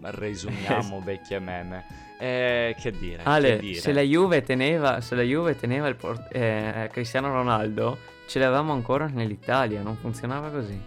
Resumiamo 0.00 0.98
vecchie 1.04 1.38
meme. 1.38 1.84
Eh, 2.18 2.74
che 2.78 2.90
dire? 2.90 3.22
Ale, 3.24 3.56
che 3.56 3.58
dire? 3.58 3.80
se 3.80 3.92
la 3.92 4.00
Juve 4.00 4.42
teneva, 4.42 5.00
se 5.00 5.14
la 5.14 5.22
Juve 5.22 5.54
teneva 5.54 5.86
il 5.86 5.94
por- 5.94 6.26
eh, 6.32 6.88
Cristiano 6.92 7.28
Ronaldo, 7.32 7.98
ce 8.26 8.40
l'avevamo 8.40 8.72
ancora 8.72 9.06
nell'Italia, 9.06 9.80
non 9.80 9.96
funzionava 9.96 10.50
così. 10.50 10.80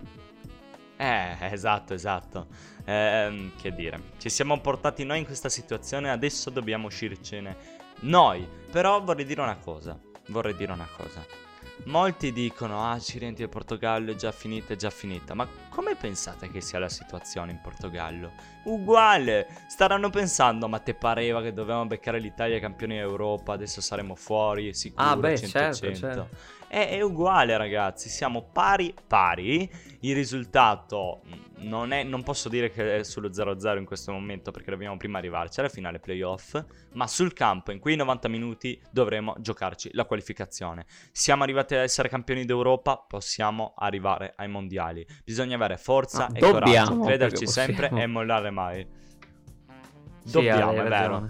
Eh, 0.98 1.38
esatto, 1.40 1.94
esatto. 1.94 2.48
Ehm, 2.84 3.52
che 3.62 3.74
dire, 3.74 4.02
ci 4.18 4.30
siamo 4.30 4.60
portati 4.60 5.06
noi 5.06 5.20
in 5.20 5.26
questa 5.26 5.50
situazione, 5.50 6.10
adesso 6.10 6.50
dobbiamo 6.50 6.88
uscircene 6.88 7.56
noi. 8.02 8.46
Però 8.72 9.02
vorrei 9.02 9.26
dire 9.26 9.42
una 9.42 9.58
cosa, 9.58 9.98
vorrei 10.28 10.56
dire 10.56 10.74
una 10.74 10.88
cosa. 10.98 11.47
Molti 11.86 12.34
dicono, 12.34 12.84
ah, 12.84 12.92
Accidenti 12.92 13.42
del 13.42 13.50
Portogallo 13.50 14.12
è 14.12 14.16
già 14.16 14.32
finita, 14.32 14.74
è 14.74 14.76
già 14.76 14.90
finita. 14.90 15.34
Ma 15.34 15.48
come 15.70 15.96
pensate 15.96 16.50
che 16.52 16.60
sia 16.60 16.80
la 16.80 16.90
situazione 16.90 17.52
in 17.52 17.62
Portogallo? 17.62 18.32
Uguale, 18.64 19.48
staranno 19.68 20.10
pensando, 20.10 20.68
ma 20.68 20.80
te 20.80 20.94
pareva 20.94 21.42
che 21.42 21.54
dovevamo 21.54 21.86
beccare 21.86 22.20
l'Italia 22.20 22.60
campioni 22.60 22.96
d'Europa, 22.96 23.54
adesso 23.54 23.80
saremo 23.80 24.16
fuori, 24.16 24.74
sicuro, 24.74 25.08
Ah, 25.08 25.16
beh, 25.16 25.38
100 25.38 25.48
certo, 25.48 25.76
100. 25.78 26.00
certo. 26.00 26.30
È, 26.68 26.90
è 26.90 27.02
uguale 27.02 27.56
ragazzi, 27.58 28.10
siamo 28.10 28.50
pari 28.52 28.94
pari, 29.08 29.70
il 30.02 30.14
risultato 30.14 31.22
mh, 31.24 31.68
non, 31.68 31.92
è, 31.92 32.04
non 32.04 32.24
posso 32.24 32.50
dire 32.50 32.70
che 32.70 32.98
è 32.98 33.04
sullo 33.04 33.30
0-0 33.30 33.78
in 33.78 33.86
questo 33.86 34.12
momento 34.12 34.52
perché 34.52 34.72
dobbiamo 34.72 34.98
prima 34.98 35.18
arrivarci 35.18 35.60
alla 35.60 35.70
finale 35.70 36.00
playoff, 36.00 36.62
ma 36.94 37.08
sul 37.08 37.34
campo 37.34 37.72
in 37.72 37.80
quei 37.80 37.96
90 37.96 38.28
minuti 38.28 38.80
dovremo 38.92 39.36
giocarci 39.40 39.90
la 39.94 40.06
qualificazione. 40.06 40.86
Siamo 41.12 41.44
arrivati 41.44 41.74
ad 41.76 41.82
essere 41.82 42.10
campioni 42.10 42.46
d'Europa, 42.46 42.98
possiamo 43.08 43.74
arrivare 43.78 44.34
ai 44.36 44.50
mondiali. 44.50 45.06
Bisogna 45.24 45.56
avere 45.56 45.78
forza 45.78 46.26
Ah, 46.28 46.32
e 46.34 46.40
dobbiamo, 46.40 46.88
coraggio, 46.88 47.06
crederci 47.06 47.48
sempre 47.48 47.90
e 47.90 48.08
mollare 48.08 48.50
mai. 48.50 48.86
Sì, 50.24 50.32
Dobbiamo, 50.34 50.72
hai 50.72 50.78
è 50.78 50.84
vero. 50.84 51.28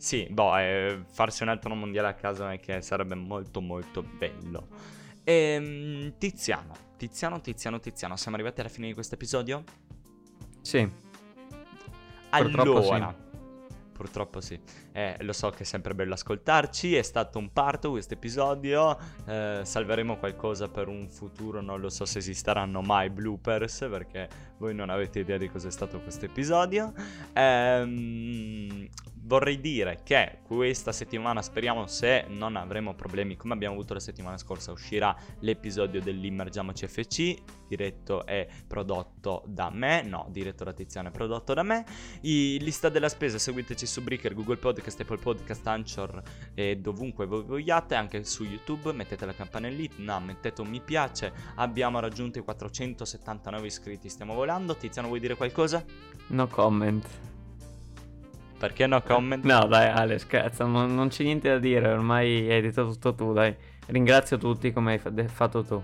Sì, 0.00 0.26
boh, 0.30 0.56
eh, 0.56 1.02
farsi 1.10 1.42
un 1.42 1.50
altro 1.50 1.74
mondiale 1.74 2.08
a 2.08 2.14
casa 2.14 2.52
è 2.52 2.58
che 2.58 2.80
sarebbe 2.80 3.14
molto 3.14 3.60
molto 3.60 4.02
bello. 4.02 4.66
Ehm, 5.24 6.14
Tiziano, 6.16 6.74
Tiziano, 6.96 7.40
Tiziano, 7.42 7.78
Tiziano, 7.80 8.16
siamo 8.16 8.36
arrivati 8.36 8.60
alla 8.60 8.70
fine 8.70 8.86
di 8.86 8.94
questo 8.94 9.16
episodio? 9.16 9.62
Sì, 10.62 10.88
Purtroppo 12.30 12.78
Allora, 12.78 13.14
purtroppo 14.00 14.40
sì. 14.40 14.58
Eh, 14.92 15.14
lo 15.20 15.34
so 15.34 15.50
che 15.50 15.64
è 15.64 15.66
sempre 15.66 15.94
bello 15.94 16.14
ascoltarci, 16.14 16.94
è 16.94 17.02
stato 17.02 17.38
un 17.38 17.52
parto 17.52 17.90
questo 17.90 18.14
episodio, 18.14 18.98
eh, 19.26 19.60
salveremo 19.62 20.16
qualcosa 20.16 20.68
per 20.68 20.88
un 20.88 21.10
futuro, 21.10 21.60
non 21.60 21.80
lo 21.80 21.90
so 21.90 22.06
se 22.06 22.16
esisteranno 22.16 22.80
mai 22.80 23.10
bloopers 23.10 23.88
perché 23.90 24.28
voi 24.56 24.74
non 24.74 24.88
avete 24.88 25.18
idea 25.18 25.36
di 25.36 25.50
cos'è 25.50 25.70
stato 25.70 26.00
questo 26.00 26.24
episodio. 26.24 26.94
Ehm, 27.34 28.88
vorrei 29.30 29.60
dire 29.60 30.00
che 30.02 30.38
questa 30.42 30.90
settimana, 30.90 31.40
speriamo 31.40 31.86
se 31.86 32.24
non 32.28 32.56
avremo 32.56 32.94
problemi 32.94 33.36
come 33.36 33.54
abbiamo 33.54 33.74
avuto 33.74 33.94
la 33.94 34.00
settimana 34.00 34.36
scorsa, 34.36 34.72
uscirà 34.72 35.16
l'episodio 35.40 36.00
dell'Immergiamoci 36.00 36.88
FC, 36.88 37.36
diretto 37.68 38.26
e 38.26 38.48
prodotto 38.66 39.44
da 39.46 39.70
me, 39.70 40.02
no, 40.02 40.26
diretto 40.30 40.64
da 40.64 40.72
Tiziano 40.72 41.08
e 41.08 41.10
prodotto 41.12 41.54
da 41.54 41.62
me. 41.62 41.84
I 42.22 42.58
lista 42.60 42.88
della 42.88 43.08
spesa, 43.08 43.38
seguiteci 43.38 43.86
su 43.90 44.02
Breaker, 44.02 44.34
Google 44.34 44.56
Podcast, 44.56 45.00
Apple 45.00 45.18
Podcast, 45.18 45.66
Anchor 45.66 46.22
e 46.54 46.76
dovunque 46.76 47.26
voi 47.26 47.42
vogliate, 47.42 47.96
anche 47.96 48.24
su 48.24 48.44
YouTube, 48.44 48.92
mettete 48.92 49.26
la 49.26 49.34
campanellina, 49.34 50.20
mettete 50.20 50.60
un 50.60 50.68
mi 50.68 50.80
piace, 50.80 51.32
abbiamo 51.56 51.98
raggiunto 51.98 52.38
i 52.38 52.42
479 52.42 53.66
iscritti, 53.66 54.08
stiamo 54.08 54.34
volando. 54.34 54.76
Tiziano 54.76 55.08
vuoi 55.08 55.20
dire 55.20 55.34
qualcosa? 55.34 55.84
no 56.28 56.46
comment. 56.46 57.06
Perché 58.58 58.86
no 58.86 59.02
comment? 59.02 59.44
No, 59.44 59.66
dai, 59.66 59.88
Ale, 59.88 60.18
scherzo, 60.18 60.66
non, 60.66 60.94
non 60.94 61.08
c'è 61.08 61.24
niente 61.24 61.48
da 61.48 61.58
dire, 61.58 61.88
ormai 61.88 62.50
hai 62.50 62.60
detto 62.60 62.86
tutto 62.86 63.14
tu, 63.14 63.32
dai. 63.32 63.56
Ringrazio 63.86 64.36
tutti 64.36 64.70
come 64.72 65.00
hai 65.02 65.28
fatto 65.28 65.64
tu. 65.64 65.82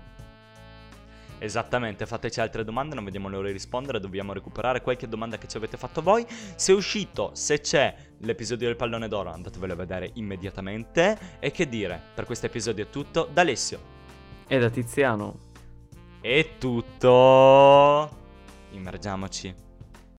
Esattamente, 1.39 2.05
fateci 2.05 2.39
altre 2.39 2.63
domande, 2.63 2.95
non 2.95 3.03
vediamo 3.03 3.29
l'ora 3.29 3.47
di 3.47 3.53
rispondere, 3.53 3.99
dobbiamo 3.99 4.33
recuperare 4.33 4.81
qualche 4.81 5.07
domanda 5.07 5.37
che 5.37 5.47
ci 5.47 5.57
avete 5.57 5.77
fatto 5.77 6.01
voi. 6.01 6.25
Se 6.55 6.71
è 6.71 6.75
uscito, 6.75 7.31
se 7.33 7.59
c'è 7.61 7.95
l'episodio 8.19 8.67
del 8.67 8.75
pallone 8.75 9.07
d'oro, 9.07 9.31
andatevelo 9.31 9.73
a 9.73 9.75
vedere 9.75 10.11
immediatamente. 10.15 11.37
E 11.39 11.51
che 11.51 11.69
dire, 11.69 12.01
per 12.13 12.25
questo 12.25 12.47
episodio 12.47 12.85
è 12.85 12.89
tutto. 12.89 13.29
Da 13.31 13.41
Alessio 13.41 13.79
E 14.47 14.57
da 14.59 14.69
Tiziano. 14.69 15.37
è 16.21 16.57
tutto. 16.57 18.09
Immergiamoci. 18.71 19.66